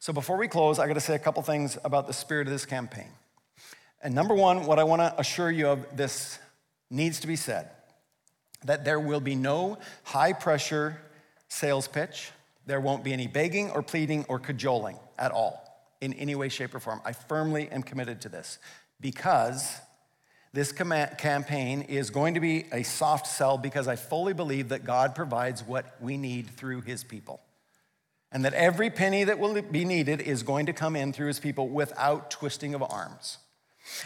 So 0.00 0.12
before 0.12 0.36
we 0.36 0.48
close, 0.48 0.80
I 0.80 0.88
got 0.88 0.94
to 0.94 1.00
say 1.00 1.14
a 1.14 1.18
couple 1.20 1.44
things 1.44 1.78
about 1.84 2.08
the 2.08 2.12
spirit 2.12 2.48
of 2.48 2.52
this 2.52 2.66
campaign. 2.66 3.06
And 4.02 4.16
number 4.16 4.34
one, 4.34 4.66
what 4.66 4.80
I 4.80 4.84
want 4.84 5.00
to 5.00 5.14
assure 5.16 5.48
you 5.48 5.68
of 5.68 5.96
this 5.96 6.40
needs 6.90 7.20
to 7.20 7.28
be 7.28 7.36
said 7.36 7.70
that 8.64 8.84
there 8.84 8.98
will 8.98 9.20
be 9.20 9.36
no 9.36 9.78
high 10.02 10.32
pressure 10.32 11.00
sales 11.46 11.86
pitch. 11.86 12.32
There 12.66 12.80
won't 12.80 13.04
be 13.04 13.12
any 13.12 13.28
begging 13.28 13.70
or 13.70 13.80
pleading 13.80 14.24
or 14.28 14.40
cajoling 14.40 14.98
at 15.20 15.30
all 15.30 15.62
in 16.00 16.14
any 16.14 16.34
way, 16.34 16.48
shape, 16.48 16.74
or 16.74 16.80
form. 16.80 17.00
I 17.04 17.12
firmly 17.12 17.68
am 17.70 17.84
committed 17.84 18.22
to 18.22 18.28
this 18.28 18.58
because 19.00 19.76
this 20.52 20.72
campaign 20.72 21.82
is 21.82 22.10
going 22.10 22.34
to 22.34 22.40
be 22.40 22.66
a 22.72 22.82
soft 22.82 23.26
sell 23.26 23.58
because 23.58 23.86
I 23.86 23.96
fully 23.96 24.32
believe 24.32 24.70
that 24.70 24.84
God 24.84 25.14
provides 25.14 25.62
what 25.62 25.96
we 26.00 26.16
need 26.16 26.48
through 26.50 26.82
his 26.82 27.04
people. 27.04 27.40
And 28.32 28.44
that 28.44 28.54
every 28.54 28.90
penny 28.90 29.24
that 29.24 29.38
will 29.38 29.60
be 29.62 29.84
needed 29.84 30.20
is 30.20 30.42
going 30.42 30.66
to 30.66 30.72
come 30.72 30.96
in 30.96 31.12
through 31.12 31.28
his 31.28 31.40
people 31.40 31.68
without 31.68 32.30
twisting 32.30 32.74
of 32.74 32.82
arms. 32.82 33.38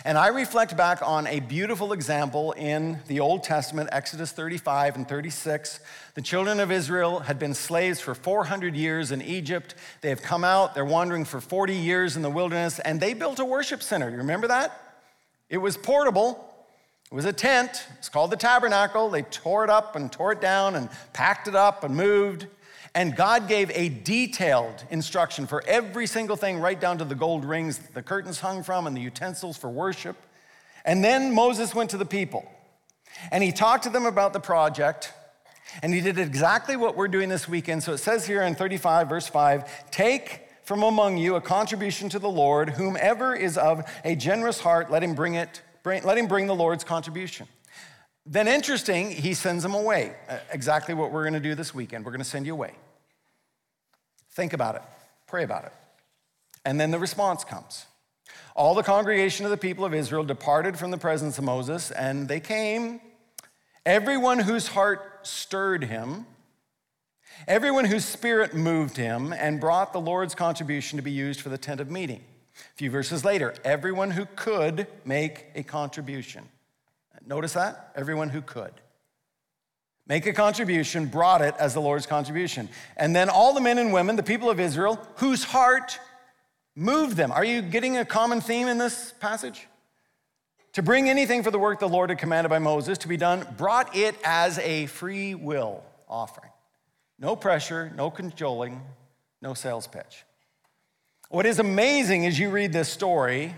And 0.05 0.17
I 0.17 0.29
reflect 0.29 0.77
back 0.77 1.01
on 1.03 1.27
a 1.27 1.41
beautiful 1.41 1.93
example 1.93 2.53
in 2.53 3.01
the 3.09 3.21
Old 3.21 3.43
Testament, 3.43 3.89
Exodus 3.93 4.31
35 4.33 4.97
and 4.97 5.09
36. 5.09 5.81
The 6.15 6.23
children 6.23 6.61
of 6.61 6.71
Israel 6.71 7.21
had 7.21 7.39
been 7.39 7.55
slaves 7.55 8.01
for 8.01 8.15
400 8.15 8.77
years 8.77 9.11
in 9.11 9.23
Egypt. 9.23 9.75
They 10.01 10.11
have 10.11 10.23
come 10.23 10.45
out, 10.45 10.75
they're 10.75 10.85
wandering 10.85 11.25
for 11.25 11.41
40 11.41 11.75
years 11.75 12.17
in 12.17 12.23
the 12.23 12.31
wilderness, 12.31 12.79
and 12.79 13.01
they 13.01 13.15
built 13.15 13.41
a 13.41 13.45
worship 13.45 13.83
center. 13.83 14.09
You 14.09 14.19
remember 14.19 14.49
that? 14.49 14.92
It 15.53 15.59
was 15.59 15.77
portable. 15.77 16.51
It 17.11 17.15
was 17.15 17.27
a 17.27 17.33
tent. 17.33 17.87
It's 17.99 18.09
called 18.09 18.31
the 18.31 18.39
tabernacle. 18.39 19.11
They 19.11 19.21
tore 19.21 19.65
it 19.65 19.71
up 19.71 19.95
and 19.97 20.11
tore 20.11 20.33
it 20.33 20.41
down 20.41 20.77
and 20.77 20.89
packed 21.13 21.47
it 21.47 21.55
up 21.55 21.85
and 21.85 21.95
moved. 21.95 22.47
And 22.95 23.15
God 23.15 23.49
gave 23.49 23.71
a 23.73 23.91
detailed 23.91 24.83
instruction 24.91 25.47
for 25.47 25.63
every 25.67 26.07
single 26.07 26.37
thing, 26.37 26.59
right 26.59 26.81
down 26.81 26.97
to 26.99 27.05
the 27.05 27.15
gold 27.15 27.45
rings 27.45 27.79
the 27.93 28.03
curtains 28.03 28.41
hung 28.41 28.63
from 28.63 28.87
and 28.87 28.97
the 28.97 29.03
utensils 29.03 29.59
for 29.59 29.69
worship. 29.69 30.17
And 30.87 31.05
then 31.05 31.35
Moses 31.35 31.75
went 31.75 31.91
to 31.91 31.99
the 31.99 32.07
people 32.07 32.51
and 33.31 33.45
he 33.45 33.53
talked 33.53 33.85
to 33.85 33.91
them 33.91 34.07
about 34.07 34.33
the 34.33 34.41
project. 34.41 35.13
And 35.83 35.93
he 35.93 36.01
did 36.01 36.19
exactly 36.19 36.77
what 36.77 36.97
we're 36.97 37.09
doing 37.09 37.29
this 37.29 37.47
weekend. 37.47 37.83
So 37.83 37.93
it 37.93 37.99
says 37.99 38.27
here 38.27 38.41
in 38.41 38.55
35, 38.55 39.07
verse 39.11 39.29
5 39.29 39.91
Take 39.91 40.49
from 40.73 40.85
among 40.85 41.19
you 41.19 41.35
a 41.35 41.41
contribution 41.43 42.09
to 42.09 42.19
the 42.19 42.31
Lord. 42.31 42.71
Whomever 42.71 43.37
is 43.37 43.59
of 43.59 43.85
a 44.07 44.17
generous 44.17 44.59
heart, 44.59 44.91
let 44.91 45.03
him 45.03 45.15
bring 45.15 45.35
it, 45.35 45.61
bring, 45.83 46.03
let 46.03 46.17
him 46.17 46.27
bring 46.27 46.47
the 46.47 46.55
Lord's 46.55 46.83
contribution. 46.83 47.47
Then, 48.25 48.49
interesting, 48.49 49.11
he 49.11 49.35
sends 49.35 49.63
them 49.63 49.75
away. 49.75 50.17
Uh, 50.31 50.39
exactly 50.51 50.95
what 50.95 51.13
we're 51.13 51.25
going 51.25 51.35
to 51.35 51.41
do 51.41 51.55
this 51.55 51.75
weekend. 51.75 52.07
We're 52.07 52.13
going 52.13 52.23
to 52.23 52.25
send 52.25 52.47
you 52.47 52.55
away. 52.55 52.73
Think 54.31 54.55
about 54.55 54.77
it, 54.77 54.83
pray 55.27 55.45
about 55.45 55.65
it. 55.65 55.75
And 56.65 56.81
then 56.81 56.91
the 56.91 56.99
response 56.99 57.45
comes. 57.45 57.85
All 58.57 58.75
the 58.75 58.83
congregation 58.83 59.45
of 59.45 59.51
the 59.51 59.59
people 59.59 59.85
of 59.85 59.93
Israel 59.93 60.25
departed 60.25 60.79
from 60.79 60.91
the 60.91 60.97
presence 60.97 61.37
of 61.37 61.45
Moses, 61.45 61.91
and 61.91 62.29
they 62.29 62.41
came, 62.41 63.03
everyone 63.85 64.39
whose 64.39 64.69
heart 64.69 65.19
stirred 65.23 65.85
him 65.85 66.25
Everyone 67.49 67.85
whose 67.85 68.05
spirit 68.05 68.55
moved 68.55 68.97
him 68.97 69.33
and 69.33 69.61
brought 69.61 69.93
the 69.93 70.01
Lord's 70.01 70.35
contribution 70.35 70.97
to 70.97 71.03
be 71.03 71.11
used 71.11 71.41
for 71.41 71.49
the 71.49 71.59
tent 71.59 71.81
of 71.81 71.91
meeting. 71.91 72.23
A 72.55 72.77
few 72.77 72.91
verses 72.91 73.25
later, 73.25 73.55
everyone 73.65 74.11
who 74.11 74.27
could 74.37 74.87
make 75.05 75.47
a 75.55 75.63
contribution. 75.63 76.49
Notice 77.27 77.53
that? 77.55 77.93
Everyone 77.95 78.29
who 78.29 78.43
could. 78.43 78.73
Make 80.07 80.27
a 80.27 80.33
contribution, 80.33 81.07
brought 81.07 81.43
it 81.43 81.55
as 81.59 81.75
the 81.75 81.81
Lord's 81.81 82.07
contribution. 82.07 82.69
And 82.97 83.15
then 83.15 83.29
all 83.29 83.55
the 83.55 83.61
men 83.61 83.79
and 83.79 83.93
women, 83.93 84.17
the 84.17 84.23
people 84.23 84.51
of 84.51 84.59
Israel, 84.59 85.01
whose 85.17 85.45
heart 85.45 85.99
moved 86.75 87.17
them. 87.17 87.31
Are 87.31 87.45
you 87.45 87.63
getting 87.63 87.97
a 87.97 88.05
common 88.05 88.41
theme 88.41 88.67
in 88.69 88.79
this 88.79 89.15
passage? 89.21 89.69
To 90.75 90.83
bring 90.83 91.09
anything 91.09 91.43
for 91.43 91.51
the 91.51 91.59
work 91.59 91.81
the 91.81 91.89
Lord 91.89 92.11
had 92.11 92.19
commanded 92.19 92.49
by 92.49 92.59
Moses 92.59 92.99
to 92.99 93.09
be 93.09 93.17
done, 93.17 93.47
brought 93.57 93.95
it 93.95 94.17
as 94.25 94.59
a 94.59 94.87
free 94.87 95.35
will 95.35 95.85
offering. 96.09 96.52
No 97.23 97.37
pressure, 97.37 97.93
no 97.95 98.11
cajoling, 98.11 98.83
no 99.41 99.55
sales 99.55 99.87
pitch. 99.87 100.25
What 101.31 101.47
is 101.47 101.61
amazing 101.61 102.27
as 102.27 102.37
you 102.37 102.51
read 102.51 102.73
this 102.73 102.89
story, 102.89 103.55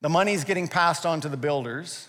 the 0.00 0.08
money's 0.08 0.42
getting 0.42 0.66
passed 0.66 1.04
on 1.04 1.20
to 1.20 1.28
the 1.28 1.36
builders. 1.36 2.08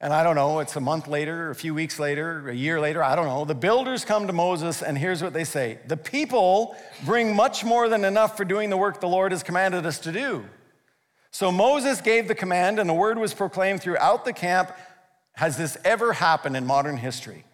And 0.00 0.12
I 0.12 0.22
don't 0.22 0.36
know, 0.36 0.60
it's 0.60 0.76
a 0.76 0.80
month 0.80 1.08
later, 1.08 1.50
a 1.50 1.54
few 1.56 1.74
weeks 1.74 1.98
later, 1.98 2.48
a 2.48 2.54
year 2.54 2.78
later, 2.78 3.02
I 3.02 3.16
don't 3.16 3.26
know. 3.26 3.44
The 3.44 3.56
builders 3.56 4.04
come 4.04 4.28
to 4.28 4.32
Moses, 4.32 4.82
and 4.82 4.96
here's 4.96 5.20
what 5.20 5.32
they 5.32 5.42
say 5.42 5.80
The 5.88 5.96
people 5.96 6.76
bring 7.04 7.34
much 7.34 7.64
more 7.64 7.88
than 7.88 8.04
enough 8.04 8.36
for 8.36 8.44
doing 8.44 8.70
the 8.70 8.76
work 8.76 9.00
the 9.00 9.08
Lord 9.08 9.32
has 9.32 9.42
commanded 9.42 9.84
us 9.84 9.98
to 10.00 10.12
do. 10.12 10.44
So 11.32 11.50
Moses 11.50 12.00
gave 12.00 12.28
the 12.28 12.36
command, 12.36 12.78
and 12.78 12.88
the 12.88 12.94
word 12.94 13.18
was 13.18 13.34
proclaimed 13.34 13.82
throughout 13.82 14.24
the 14.24 14.32
camp. 14.32 14.70
Has 15.32 15.56
this 15.56 15.76
ever 15.84 16.12
happened 16.12 16.56
in 16.56 16.64
modern 16.64 16.98
history? 16.98 17.44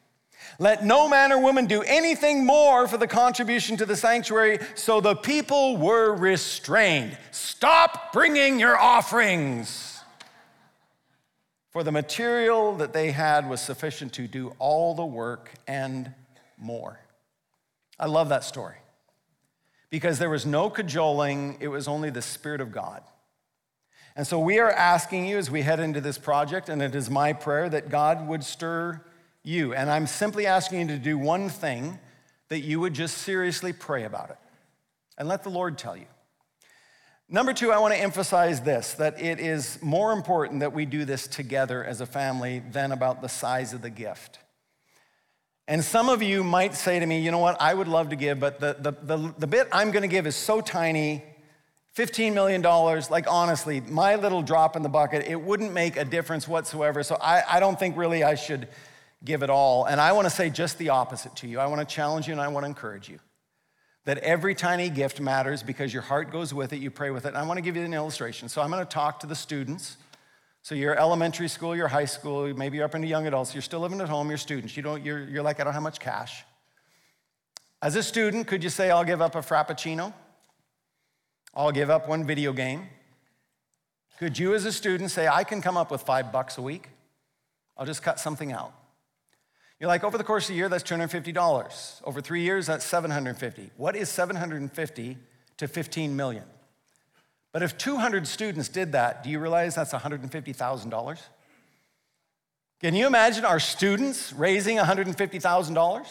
Let 0.58 0.84
no 0.84 1.08
man 1.08 1.32
or 1.32 1.38
woman 1.38 1.66
do 1.66 1.82
anything 1.82 2.46
more 2.46 2.86
for 2.86 2.96
the 2.96 3.06
contribution 3.06 3.76
to 3.78 3.86
the 3.86 3.96
sanctuary. 3.96 4.58
So 4.74 5.00
the 5.00 5.16
people 5.16 5.76
were 5.76 6.14
restrained. 6.14 7.16
Stop 7.30 8.12
bringing 8.12 8.60
your 8.60 8.76
offerings. 8.76 10.00
For 11.70 11.82
the 11.82 11.90
material 11.90 12.76
that 12.76 12.92
they 12.92 13.10
had 13.10 13.48
was 13.48 13.60
sufficient 13.60 14.12
to 14.12 14.28
do 14.28 14.54
all 14.60 14.94
the 14.94 15.04
work 15.04 15.50
and 15.66 16.12
more. 16.56 17.00
I 17.98 18.06
love 18.06 18.28
that 18.28 18.44
story 18.44 18.76
because 19.90 20.18
there 20.18 20.30
was 20.30 20.46
no 20.46 20.70
cajoling, 20.70 21.56
it 21.60 21.68
was 21.68 21.88
only 21.88 22.10
the 22.10 22.22
Spirit 22.22 22.60
of 22.60 22.72
God. 22.72 23.02
And 24.16 24.26
so 24.26 24.38
we 24.38 24.58
are 24.60 24.70
asking 24.70 25.26
you 25.26 25.38
as 25.38 25.50
we 25.50 25.62
head 25.62 25.80
into 25.80 26.00
this 26.00 26.18
project, 26.18 26.68
and 26.68 26.80
it 26.80 26.94
is 26.94 27.10
my 27.10 27.32
prayer 27.32 27.68
that 27.68 27.90
God 27.90 28.28
would 28.28 28.44
stir 28.44 29.00
you. 29.44 29.74
And 29.74 29.90
I'm 29.90 30.08
simply 30.08 30.46
asking 30.46 30.80
you 30.80 30.86
to 30.88 30.98
do 30.98 31.16
one 31.16 31.48
thing 31.48 32.00
that 32.48 32.60
you 32.60 32.80
would 32.80 32.94
just 32.94 33.18
seriously 33.18 33.72
pray 33.72 34.04
about 34.04 34.30
it 34.30 34.38
and 35.16 35.28
let 35.28 35.44
the 35.44 35.50
Lord 35.50 35.78
tell 35.78 35.96
you. 35.96 36.06
Number 37.28 37.52
two, 37.54 37.72
I 37.72 37.78
want 37.78 37.94
to 37.94 38.00
emphasize 38.00 38.60
this 38.60 38.94
that 38.94 39.20
it 39.20 39.40
is 39.40 39.78
more 39.82 40.12
important 40.12 40.60
that 40.60 40.72
we 40.72 40.84
do 40.84 41.04
this 41.04 41.26
together 41.26 41.82
as 41.84 42.00
a 42.00 42.06
family 42.06 42.62
than 42.70 42.92
about 42.92 43.22
the 43.22 43.28
size 43.28 43.72
of 43.72 43.82
the 43.82 43.90
gift. 43.90 44.38
And 45.66 45.82
some 45.82 46.10
of 46.10 46.22
you 46.22 46.44
might 46.44 46.74
say 46.74 46.98
to 46.98 47.06
me, 47.06 47.20
you 47.20 47.30
know 47.30 47.38
what, 47.38 47.56
I 47.60 47.72
would 47.72 47.88
love 47.88 48.10
to 48.10 48.16
give, 48.16 48.38
but 48.38 48.60
the, 48.60 48.76
the, 48.78 48.90
the, 48.90 49.34
the 49.38 49.46
bit 49.46 49.68
I'm 49.72 49.90
going 49.92 50.02
to 50.02 50.08
give 50.08 50.26
is 50.26 50.36
so 50.36 50.60
tiny 50.60 51.22
$15 51.96 52.34
million, 52.34 52.60
like 53.08 53.26
honestly, 53.30 53.80
my 53.80 54.16
little 54.16 54.42
drop 54.42 54.74
in 54.74 54.82
the 54.82 54.88
bucket, 54.88 55.26
it 55.26 55.40
wouldn't 55.40 55.72
make 55.72 55.96
a 55.96 56.04
difference 56.04 56.48
whatsoever. 56.48 57.02
So 57.04 57.14
I, 57.14 57.42
I 57.48 57.60
don't 57.60 57.78
think 57.78 57.96
really 57.96 58.24
I 58.24 58.34
should 58.34 58.68
give 59.24 59.42
it 59.42 59.50
all. 59.50 59.84
And 59.84 60.00
I 60.00 60.12
want 60.12 60.26
to 60.26 60.30
say 60.30 60.50
just 60.50 60.78
the 60.78 60.90
opposite 60.90 61.34
to 61.36 61.46
you. 61.46 61.58
I 61.58 61.66
want 61.66 61.86
to 61.86 61.94
challenge 61.94 62.26
you 62.26 62.32
and 62.32 62.40
I 62.40 62.48
want 62.48 62.64
to 62.64 62.68
encourage 62.68 63.08
you 63.08 63.18
that 64.04 64.18
every 64.18 64.54
tiny 64.54 64.90
gift 64.90 65.20
matters 65.20 65.62
because 65.62 65.92
your 65.92 66.02
heart 66.02 66.30
goes 66.30 66.52
with 66.52 66.72
it, 66.72 66.80
you 66.80 66.90
pray 66.90 67.10
with 67.10 67.24
it. 67.24 67.28
And 67.28 67.38
I 67.38 67.46
want 67.46 67.56
to 67.58 67.62
give 67.62 67.76
you 67.76 67.82
an 67.82 67.94
illustration. 67.94 68.48
So 68.48 68.60
I'm 68.60 68.70
going 68.70 68.84
to 68.84 68.90
talk 68.90 69.20
to 69.20 69.26
the 69.26 69.34
students. 69.34 69.96
So 70.62 70.74
you're 70.74 70.98
elementary 70.98 71.48
school, 71.48 71.74
you're 71.74 71.88
high 71.88 72.04
school, 72.04 72.52
maybe 72.54 72.76
you're 72.76 72.86
up 72.86 72.94
into 72.94 73.08
young 73.08 73.26
adults, 73.26 73.54
you're 73.54 73.62
still 73.62 73.80
living 73.80 74.00
at 74.00 74.08
home, 74.08 74.28
you're 74.28 74.38
students. 74.38 74.76
You 74.76 74.82
don't, 74.82 75.04
you're, 75.04 75.24
you're 75.24 75.42
like, 75.42 75.60
I 75.60 75.64
don't 75.64 75.74
have 75.74 75.82
much 75.82 76.00
cash. 76.00 76.44
As 77.82 77.96
a 77.96 78.02
student, 78.02 78.46
could 78.46 78.64
you 78.64 78.70
say, 78.70 78.90
I'll 78.90 79.04
give 79.04 79.20
up 79.20 79.34
a 79.34 79.40
Frappuccino? 79.40 80.12
I'll 81.54 81.72
give 81.72 81.90
up 81.90 82.08
one 82.08 82.26
video 82.26 82.52
game? 82.52 82.88
Could 84.18 84.38
you, 84.38 84.54
as 84.54 84.64
a 84.64 84.72
student, 84.72 85.10
say, 85.10 85.28
I 85.28 85.44
can 85.44 85.60
come 85.60 85.76
up 85.76 85.90
with 85.90 86.02
five 86.02 86.32
bucks 86.32 86.56
a 86.56 86.62
week? 86.62 86.88
I'll 87.76 87.86
just 87.86 88.02
cut 88.02 88.18
something 88.18 88.52
out. 88.52 88.72
You're 89.80 89.88
like, 89.88 90.04
over 90.04 90.16
the 90.16 90.24
course 90.24 90.48
of 90.48 90.54
a 90.54 90.56
year, 90.56 90.68
that's 90.68 90.84
$250. 90.84 92.02
Over 92.04 92.20
three 92.20 92.42
years, 92.42 92.66
that's 92.66 92.84
750. 92.84 93.70
What 93.76 93.96
is 93.96 94.08
750 94.08 95.18
to 95.56 95.68
15 95.68 96.16
million? 96.16 96.44
But 97.52 97.62
if 97.62 97.76
200 97.76 98.26
students 98.26 98.68
did 98.68 98.92
that, 98.92 99.24
do 99.24 99.30
you 99.30 99.38
realize 99.38 99.74
that's 99.74 99.92
$150,000? 99.92 101.20
Can 102.80 102.94
you 102.94 103.06
imagine 103.06 103.44
our 103.44 103.60
students 103.60 104.32
raising 104.32 104.76
$150,000? 104.76 106.06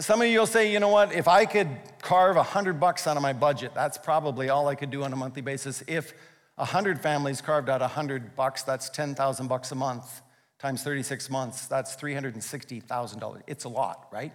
Some 0.00 0.20
of 0.20 0.28
you 0.28 0.38
will 0.38 0.46
say, 0.46 0.70
you 0.70 0.78
know 0.78 0.88
what, 0.88 1.12
if 1.12 1.26
I 1.26 1.46
could 1.46 1.68
carve 2.02 2.36
100 2.36 2.78
bucks 2.78 3.06
out 3.06 3.16
of 3.16 3.22
my 3.22 3.32
budget, 3.32 3.72
that's 3.74 3.96
probably 3.96 4.50
all 4.50 4.68
I 4.68 4.74
could 4.74 4.90
do 4.90 5.04
on 5.04 5.12
a 5.12 5.16
monthly 5.16 5.40
basis. 5.40 5.82
If 5.86 6.12
100 6.56 7.00
families 7.00 7.40
carved 7.40 7.70
out 7.70 7.80
100 7.80 8.36
bucks, 8.36 8.62
that's 8.62 8.90
10,000 8.90 9.46
bucks 9.46 9.72
a 9.72 9.74
month 9.74 10.22
times 10.58 10.82
36 10.82 11.30
months, 11.30 11.66
that's 11.66 11.96
$360,000. 11.96 13.42
It's 13.46 13.64
a 13.64 13.68
lot, 13.68 14.08
right? 14.10 14.32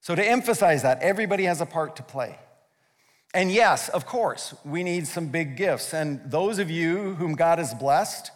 So, 0.00 0.14
to 0.14 0.24
emphasize 0.24 0.82
that, 0.82 1.00
everybody 1.02 1.44
has 1.44 1.60
a 1.60 1.66
part 1.66 1.96
to 1.96 2.02
play. 2.02 2.38
And 3.32 3.50
yes, 3.50 3.88
of 3.88 4.06
course, 4.06 4.54
we 4.64 4.84
need 4.84 5.06
some 5.06 5.26
big 5.28 5.56
gifts. 5.56 5.92
And 5.92 6.20
those 6.30 6.58
of 6.58 6.70
you 6.70 7.14
whom 7.14 7.34
God 7.34 7.58
has 7.58 7.74
blessed 7.74 8.30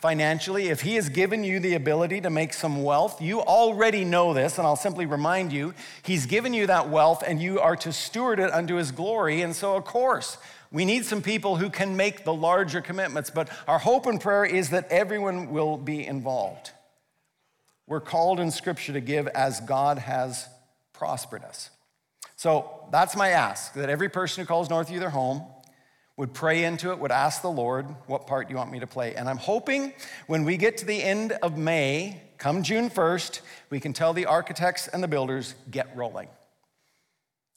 financially, 0.00 0.68
if 0.68 0.80
He 0.80 0.94
has 0.94 1.10
given 1.10 1.44
you 1.44 1.60
the 1.60 1.74
ability 1.74 2.22
to 2.22 2.30
make 2.30 2.54
some 2.54 2.82
wealth, 2.82 3.20
you 3.20 3.40
already 3.42 4.04
know 4.04 4.32
this, 4.32 4.56
and 4.56 4.66
I'll 4.66 4.76
simply 4.76 5.04
remind 5.04 5.52
you 5.52 5.74
He's 6.02 6.24
given 6.24 6.54
you 6.54 6.66
that 6.68 6.88
wealth 6.88 7.22
and 7.26 7.42
you 7.42 7.60
are 7.60 7.76
to 7.76 7.92
steward 7.92 8.40
it 8.40 8.50
unto 8.50 8.76
His 8.76 8.92
glory. 8.92 9.42
And 9.42 9.54
so, 9.54 9.76
of 9.76 9.84
course, 9.84 10.38
we 10.72 10.84
need 10.84 11.04
some 11.04 11.20
people 11.20 11.56
who 11.56 11.68
can 11.68 11.96
make 11.96 12.24
the 12.24 12.34
larger 12.34 12.80
commitments, 12.80 13.30
but 13.30 13.48
our 13.66 13.78
hope 13.78 14.06
and 14.06 14.20
prayer 14.20 14.44
is 14.44 14.70
that 14.70 14.86
everyone 14.90 15.50
will 15.50 15.76
be 15.76 16.06
involved. 16.06 16.70
We're 17.88 18.00
called 18.00 18.38
in 18.38 18.52
Scripture 18.52 18.92
to 18.92 19.00
give 19.00 19.26
as 19.28 19.58
God 19.60 19.98
has 19.98 20.46
prospered 20.92 21.42
us. 21.42 21.70
So 22.36 22.86
that's 22.92 23.16
my 23.16 23.30
ask 23.30 23.74
that 23.74 23.90
every 23.90 24.08
person 24.08 24.42
who 24.42 24.46
calls 24.46 24.68
Northview 24.68 25.00
their 25.00 25.10
home 25.10 25.42
would 26.16 26.32
pray 26.32 26.64
into 26.64 26.92
it, 26.92 26.98
would 26.98 27.10
ask 27.10 27.42
the 27.42 27.50
Lord, 27.50 27.86
what 28.06 28.26
part 28.26 28.46
do 28.46 28.52
you 28.52 28.58
want 28.58 28.70
me 28.70 28.78
to 28.78 28.86
play? 28.86 29.14
And 29.16 29.28
I'm 29.28 29.38
hoping 29.38 29.92
when 30.26 30.44
we 30.44 30.56
get 30.56 30.76
to 30.78 30.84
the 30.84 31.02
end 31.02 31.32
of 31.42 31.58
May, 31.58 32.22
come 32.38 32.62
June 32.62 32.90
1st, 32.90 33.40
we 33.70 33.80
can 33.80 33.92
tell 33.92 34.12
the 34.12 34.26
architects 34.26 34.86
and 34.86 35.02
the 35.02 35.08
builders, 35.08 35.54
get 35.70 35.94
rolling. 35.96 36.28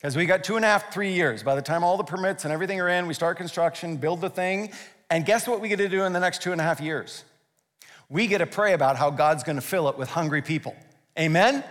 Because 0.04 0.18
we 0.18 0.26
got 0.26 0.43
two 0.43 0.58
and 0.58 0.66
a 0.66 0.68
half, 0.68 0.91
three 0.91 1.14
years. 1.14 1.43
By 1.43 1.56
the 1.56 1.62
time 1.62 1.82
all 1.82 1.95
the 1.95 2.04
permits 2.04 2.43
and 2.43 2.54
everything 2.54 2.82
are 2.82 2.89
in, 2.89 3.08
we 3.08 3.14
start 3.14 3.38
construction, 3.38 3.95
build 3.95 4.20
the 4.20 4.30
thing, 4.30 4.74
and 5.10 5.26
guess 5.26 5.47
what 5.47 5.62
we 5.62 5.70
get 5.70 5.78
to 5.78 5.88
do 5.88 6.04
in 6.04 6.12
the 6.12 6.20
next 6.20 6.41
two 6.41 6.51
and 6.51 6.60
a 6.60 6.64
half 6.66 6.82
years? 6.82 7.24
We 8.10 8.28
get 8.28 8.39
to 8.39 8.45
pray 8.45 8.74
about 8.74 8.97
how 8.97 9.12
God's 9.12 9.45
gonna 9.45 9.62
fill 9.62 9.88
it 9.88 9.97
with 9.97 10.10
hungry 10.10 10.41
people. 10.41 10.76
Amen? 11.18 11.64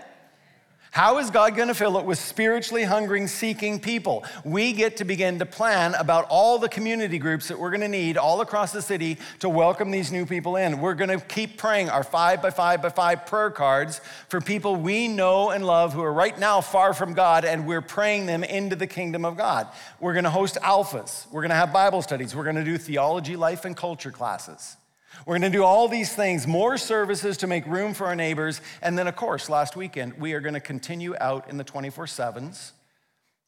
How 0.92 1.16
is 1.20 1.30
God 1.30 1.56
going 1.56 1.68
to 1.68 1.74
fill 1.74 1.96
it 1.96 2.04
with 2.04 2.18
spiritually 2.18 2.84
hungering, 2.84 3.26
seeking 3.26 3.80
people? 3.80 4.26
We 4.44 4.74
get 4.74 4.98
to 4.98 5.06
begin 5.06 5.38
to 5.38 5.46
plan 5.46 5.94
about 5.94 6.26
all 6.28 6.58
the 6.58 6.68
community 6.68 7.18
groups 7.18 7.48
that 7.48 7.58
we're 7.58 7.70
going 7.70 7.80
to 7.80 7.88
need 7.88 8.18
all 8.18 8.42
across 8.42 8.72
the 8.72 8.82
city 8.82 9.16
to 9.38 9.48
welcome 9.48 9.90
these 9.90 10.12
new 10.12 10.26
people 10.26 10.56
in. 10.56 10.82
We're 10.82 10.92
going 10.92 11.08
to 11.08 11.24
keep 11.24 11.56
praying 11.56 11.88
our 11.88 12.04
five 12.04 12.42
by 12.42 12.50
five 12.50 12.82
by 12.82 12.90
five 12.90 13.24
prayer 13.24 13.50
cards 13.50 14.02
for 14.28 14.42
people 14.42 14.76
we 14.76 15.08
know 15.08 15.48
and 15.48 15.64
love 15.64 15.94
who 15.94 16.02
are 16.02 16.12
right 16.12 16.38
now 16.38 16.60
far 16.60 16.92
from 16.92 17.14
God, 17.14 17.46
and 17.46 17.66
we're 17.66 17.80
praying 17.80 18.26
them 18.26 18.44
into 18.44 18.76
the 18.76 18.86
kingdom 18.86 19.24
of 19.24 19.38
God. 19.38 19.68
We're 19.98 20.12
going 20.12 20.24
to 20.24 20.30
host 20.30 20.58
alphas. 20.60 21.26
We're 21.32 21.40
going 21.40 21.52
to 21.52 21.56
have 21.56 21.72
Bible 21.72 22.02
studies. 22.02 22.36
We're 22.36 22.44
going 22.44 22.56
to 22.56 22.64
do 22.64 22.76
theology, 22.76 23.34
life, 23.34 23.64
and 23.64 23.74
culture 23.74 24.10
classes. 24.10 24.76
We're 25.24 25.38
going 25.38 25.52
to 25.52 25.56
do 25.56 25.62
all 25.62 25.86
these 25.88 26.12
things, 26.12 26.46
more 26.46 26.76
services 26.76 27.36
to 27.38 27.46
make 27.46 27.64
room 27.66 27.94
for 27.94 28.06
our 28.06 28.16
neighbors. 28.16 28.60
And 28.80 28.98
then, 28.98 29.06
of 29.06 29.14
course, 29.14 29.48
last 29.48 29.76
weekend, 29.76 30.14
we 30.18 30.32
are 30.32 30.40
going 30.40 30.54
to 30.54 30.60
continue 30.60 31.14
out 31.20 31.48
in 31.48 31.58
the 31.58 31.64
24 31.64 32.06
7s, 32.06 32.72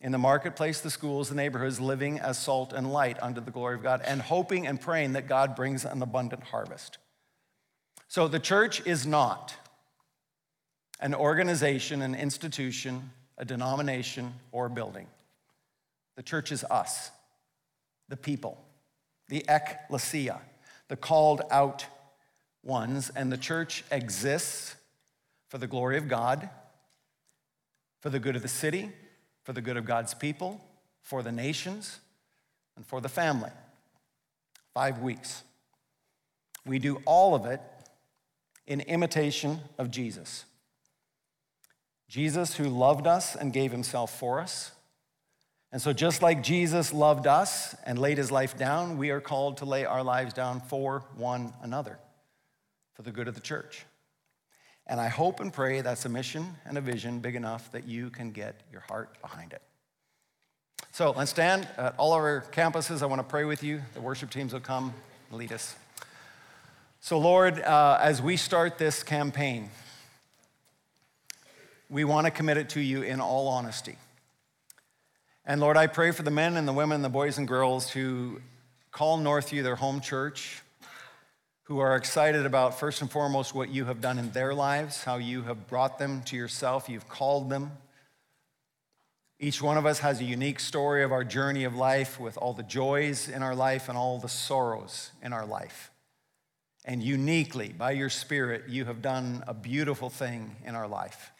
in 0.01 0.13
the 0.13 0.19
marketplace, 0.19 0.81
the 0.81 0.91
schools, 0.91 1.31
the 1.31 1.35
neighborhoods, 1.35 1.81
living 1.81 2.21
as 2.21 2.39
salt 2.39 2.73
and 2.73 2.93
light 2.93 3.19
under 3.21 3.41
the 3.41 3.51
glory 3.51 3.75
of 3.75 3.83
God, 3.83 4.03
and 4.05 4.23
hoping 4.23 4.67
and 4.67 4.81
praying 4.81 5.15
that 5.15 5.27
God 5.27 5.57
brings 5.57 5.85
an 5.85 6.01
abundant 6.01 6.45
harvest. 6.45 6.99
So, 8.07 8.29
the 8.29 8.39
church 8.39 8.87
is 8.87 9.05
not 9.05 9.57
an 11.01 11.15
organization, 11.15 12.03
an 12.03 12.15
institution, 12.15 13.11
a 13.37 13.45
denomination, 13.45 14.35
or 14.53 14.67
a 14.67 14.71
building. 14.71 15.09
The 16.17 16.23
church 16.23 16.53
is 16.53 16.63
us, 16.65 17.11
the 18.09 18.17
people, 18.17 18.65
the 19.29 19.45
ekklesia 19.49 20.39
the 20.95 21.01
called 21.01 21.43
out 21.51 21.87
ones, 22.63 23.11
and 23.17 23.33
the 23.33 23.37
church 23.37 23.83
exists 23.91 24.77
for 25.49 25.59
the 25.59 25.67
glory 25.67 25.99
of 25.99 26.07
God, 26.07 26.49
for 27.99 28.11
the 28.11 28.21
good 28.21 28.37
of 28.37 28.43
the 28.43 28.49
city, 28.49 28.93
for 29.43 29.53
the 29.53 29.61
good 29.61 29.77
of 29.77 29.85
God's 29.85 30.15
people, 30.15 30.65
for 31.03 31.21
the 31.21 31.33
nations, 31.33 31.99
and 32.77 32.87
for 32.87 33.01
the 33.01 33.09
family. 33.09 33.51
Five 34.73 35.01
weeks. 35.01 35.43
We 36.65 36.79
do 36.79 37.03
all 37.07 37.35
of 37.35 37.45
it 37.45 37.61
in 38.65 38.81
imitation 38.83 39.59
of 39.77 39.91
Jesus. 39.91 40.45
Jesus, 42.09 42.55
who 42.55 42.69
loved 42.69 43.09
us 43.09 43.35
and 43.35 43.53
gave 43.53 43.73
himself 43.73 44.17
for 44.17 44.39
us, 44.39 44.71
and 45.75 45.83
so, 45.83 45.93
just 45.93 46.23
like 46.23 46.45
Jesus 46.45 46.93
loved 46.93 47.27
us 47.27 47.75
and 47.85 47.99
laid 47.99 48.17
his 48.17 48.31
life 48.31 48.57
down, 48.57 48.97
we 48.97 49.11
are 49.11 49.21
called 49.21 49.57
to 49.57 49.65
lay 49.65 49.85
our 49.85 50.05
lives 50.05 50.33
down 50.33 50.61
for 50.61 51.03
one 51.17 51.53
another, 51.63 51.99
for 52.93 53.03
the 53.03 53.11
good 53.11 53.27
of 53.27 53.35
the 53.35 53.41
church. 53.41 53.85
And 54.87 55.01
I 55.01 55.09
hope 55.09 55.41
and 55.41 55.53
pray 55.53 55.81
that's 55.81 56.05
a 56.05 56.09
mission 56.09 56.55
and 56.65 56.79
a 56.79 56.81
vision 56.81 57.19
big 57.19 57.35
enough 57.35 57.73
that 57.73 57.89
you 57.89 58.09
can 58.11 58.31
get 58.31 58.61
your 58.71 58.83
heart 58.83 59.21
behind 59.21 59.53
it. 59.53 59.63
So 60.93 61.11
let's 61.11 61.33
stand 61.33 61.67
at 61.77 61.97
all 61.99 62.13
of 62.13 62.21
our 62.21 62.45
campuses. 62.53 63.03
I 63.03 63.07
want 63.07 63.19
to 63.19 63.27
pray 63.29 63.43
with 63.43 63.65
you. 63.65 63.83
The 63.95 64.01
worship 64.01 64.31
teams 64.31 64.53
will 64.53 64.61
come 64.61 64.95
lead 65.33 65.51
us. 65.51 65.75
So, 67.01 67.19
Lord, 67.19 67.61
uh, 67.61 67.99
as 68.01 68.23
we 68.23 68.37
start 68.37 68.79
this 68.79 69.03
campaign, 69.03 69.71
we 71.91 72.05
want 72.05 72.29
to 72.29 72.31
commit 72.31 72.59
it 72.59 72.69
to 72.69 72.81
you 72.81 73.03
in 73.03 73.21
all 73.21 73.49
honesty. 73.49 73.97
And 75.47 75.61
Lord, 75.61 75.77
I 75.77 75.89
pray 75.89 76.11
for 76.11 76.23
the 76.23 76.31
men 76.31 76.57
and 76.57 76.67
the 76.67 76.73
women, 76.73 77.03
the 77.03 77.11
boys 77.11 77.37
and 77.37 77.47
girls 77.47 77.91
who 77.91 78.41
call 78.91 79.19
Northview 79.19 79.63
their 79.63 79.77
home 79.77 80.01
church, 80.01 80.63
who 81.65 81.81
are 81.81 81.97
excited 81.97 82.47
about, 82.47 82.81
first 82.81 83.03
and 83.03 83.11
foremost, 83.11 83.55
what 83.55 83.69
you 83.69 83.85
have 83.85 84.01
done 84.01 84.19
in 84.19 84.31
their 84.31 84.55
lives, 84.55 85.05
how 85.05 85.17
you 85.17 85.43
have 85.43 85.67
brought 85.67 85.99
them 85.99 86.23
to 86.23 86.37
yourself, 86.37 86.89
you've 86.89 87.09
called 87.11 87.51
them. 87.51 87.73
Each 89.39 89.61
one 89.61 89.77
of 89.77 89.85
us 89.85 89.99
has 89.99 90.21
a 90.23 90.25
unique 90.25 90.61
story 90.61 91.03
of 91.03 91.13
our 91.13 91.25
journey 91.25 91.65
of 91.65 91.75
life 91.75 92.19
with 92.19 92.39
all 92.39 92.55
the 92.55 92.63
joys 92.63 93.29
in 93.29 93.43
our 93.43 93.55
life 93.55 93.91
and 93.91 93.99
all 93.99 94.19
the 94.19 94.29
sorrows 94.31 95.11
in 95.23 95.35
our 95.35 95.45
life. 95.45 95.91
And 96.87 97.03
uniquely, 97.03 97.69
by 97.69 97.91
your 97.91 98.09
Spirit, 98.09 98.65
you 98.69 98.87
have 98.87 99.03
done 99.03 99.45
a 99.47 99.53
beautiful 99.53 100.09
thing 100.09 100.57
in 100.65 100.75
our 100.75 100.89
life. 100.89 101.33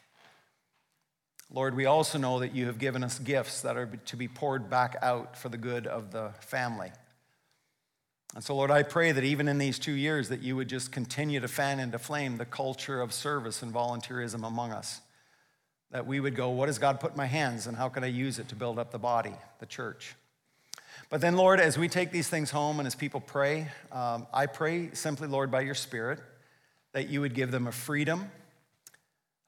Lord, 1.51 1.77
we 1.77 1.87
also 1.87 2.19
know 2.19 2.41
that 2.41 2.55
you 2.55 2.67
have 2.67 2.79
given 2.79 3.05
us 3.05 3.19
gifts 3.19 3.63
that 3.63 3.77
are 3.77 3.87
to 3.87 4.17
be 4.17 4.29
poured 4.29 4.69
back 4.71 4.97
out 5.03 5.37
for 5.37 5.49
the 5.49 5.59
good 5.59 5.87
of 5.87 6.11
the 6.11 6.33
family. 6.41 6.91
And 8.35 8.43
so, 8.43 8.57
Lord, 8.57 8.73
I 8.73 8.83
pray 8.83 9.13
that 9.13 9.23
even 9.23 9.47
in 9.47 9.59
these 9.59 9.79
two 9.79 9.93
years 9.93 10.29
that 10.31 10.43
you 10.43 10.57
would 10.57 10.69
just 10.69 10.91
continue 10.91 11.39
to 11.39 11.47
fan 11.47 11.79
into 11.79 11.99
flame 11.99 12.37
the 12.37 12.45
culture 12.45 13.01
of 13.01 13.13
service 13.13 13.63
and 13.63 13.73
volunteerism 13.73 14.45
among 14.45 14.73
us. 14.73 15.01
That 15.93 16.07
we 16.07 16.19
would 16.19 16.35
go, 16.35 16.51
what 16.51 16.69
has 16.69 16.79
God 16.79 16.99
put 16.99 17.13
in 17.13 17.17
my 17.17 17.27
hands 17.27 17.69
and 17.69 17.77
how 17.77 17.89
can 17.89 18.03
I 18.03 18.09
use 18.09 18.41
it 18.41 18.49
to 18.49 18.57
build 18.57 18.81
up 18.81 18.91
the 18.91 18.99
body, 18.99 19.35
the 19.61 19.67
church? 19.67 20.17
But 21.11 21.21
then, 21.21 21.37
Lord, 21.37 21.61
as 21.61 21.79
we 21.79 21.89
take 21.89 22.11
these 22.11 22.29
things 22.29 22.51
home 22.51 22.81
and 22.81 22.87
as 22.89 22.97
people 22.97 23.21
pray, 23.21 23.69
um, 23.93 24.27
I 24.33 24.47
pray 24.47 24.91
simply, 24.95 25.29
Lord, 25.29 25.53
by 25.53 25.61
your 25.61 25.75
Spirit, 25.77 26.19
that 26.93 27.09
you 27.09 27.21
would 27.21 27.35
give 27.35 27.53
them 27.53 27.69
a 27.69 27.73
freedom, 27.73 28.31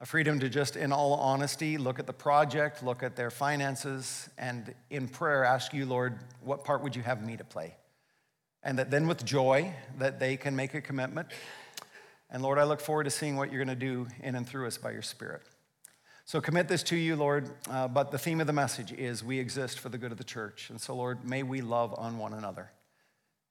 a 0.01 0.07
freedom 0.07 0.38
to 0.40 0.49
just, 0.49 0.76
in 0.76 0.92
all 0.92 1.14
honesty, 1.14 1.78
look 1.78 1.99
at 1.99 2.07
the 2.07 2.12
project, 2.12 2.82
look 2.82 3.03
at 3.03 3.16
their 3.16 3.30
finances, 3.30 4.28
and 4.36 4.74
in 4.90 5.09
prayer 5.09 5.44
ask 5.44 5.72
you, 5.72 5.86
Lord, 5.86 6.18
what 6.42 6.64
part 6.64 6.82
would 6.82 6.94
you 6.94 7.03
have 7.03 7.24
me 7.24 7.36
to 7.36 7.44
play? 7.44 7.74
And 8.62 8.78
that 8.78 8.90
then 8.90 9.07
with 9.07 9.24
joy, 9.24 9.72
that 9.99 10.18
they 10.18 10.36
can 10.36 10.55
make 10.55 10.74
a 10.74 10.80
commitment. 10.80 11.28
And 12.28 12.42
Lord, 12.42 12.59
I 12.59 12.64
look 12.64 12.80
forward 12.80 13.05
to 13.05 13.11
seeing 13.11 13.36
what 13.36 13.51
you're 13.51 13.64
going 13.64 13.78
to 13.78 13.86
do 13.86 14.07
in 14.20 14.34
and 14.34 14.47
through 14.47 14.66
us 14.66 14.76
by 14.76 14.90
your 14.90 15.03
Spirit. 15.03 15.42
So 16.26 16.40
commit 16.40 16.66
this 16.66 16.82
to 16.84 16.97
you, 16.97 17.14
Lord. 17.14 17.49
Uh, 17.70 17.86
but 17.86 18.11
the 18.11 18.18
theme 18.18 18.40
of 18.40 18.49
the 18.49 18.53
message 18.53 18.92
is 18.92 19.22
we 19.22 19.38
exist 19.38 19.78
for 19.78 19.88
the 19.88 19.97
good 19.97 20.11
of 20.11 20.18
the 20.18 20.24
church. 20.24 20.68
And 20.70 20.80
so, 20.80 20.94
Lord, 20.94 21.24
may 21.24 21.44
we 21.44 21.61
love 21.61 21.94
on 21.97 22.18
one 22.18 22.34
another. 22.34 22.72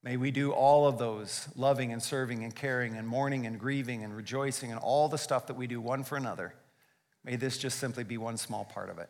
May 0.06 0.18
we 0.18 0.30
do 0.30 0.52
all 0.52 0.88
of 0.88 1.00
those 1.00 1.50
loving 1.56 1.92
and 1.92 2.02
serving 2.02 2.44
and 2.44 2.56
caring 2.56 2.96
and 2.96 3.08
mourning 3.08 3.48
and 3.48 3.60
grieving 3.60 4.04
and 4.04 4.16
rejoicing 4.16 4.70
and 4.70 4.80
all 4.80 5.10
the 5.10 5.18
stuff 5.18 5.48
that 5.48 5.56
we 5.56 5.66
do 5.66 5.82
one 5.82 6.04
for 6.04 6.16
another. 6.16 6.54
May 7.24 7.38
this 7.38 7.58
just 7.58 7.80
simply 7.80 8.04
be 8.04 8.20
one 8.20 8.38
small 8.38 8.66
part 8.66 8.92
of 8.92 9.00
it. 9.00 9.10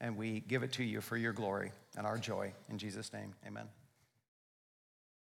And 0.00 0.16
we 0.16 0.40
give 0.40 0.64
it 0.64 0.72
to 0.72 0.84
you 0.84 1.00
for 1.00 1.16
your 1.16 1.32
glory 1.32 1.70
and 1.96 2.08
our 2.08 2.18
joy. 2.18 2.52
In 2.68 2.76
Jesus' 2.76 3.12
name, 3.12 3.34
amen. 3.46 3.68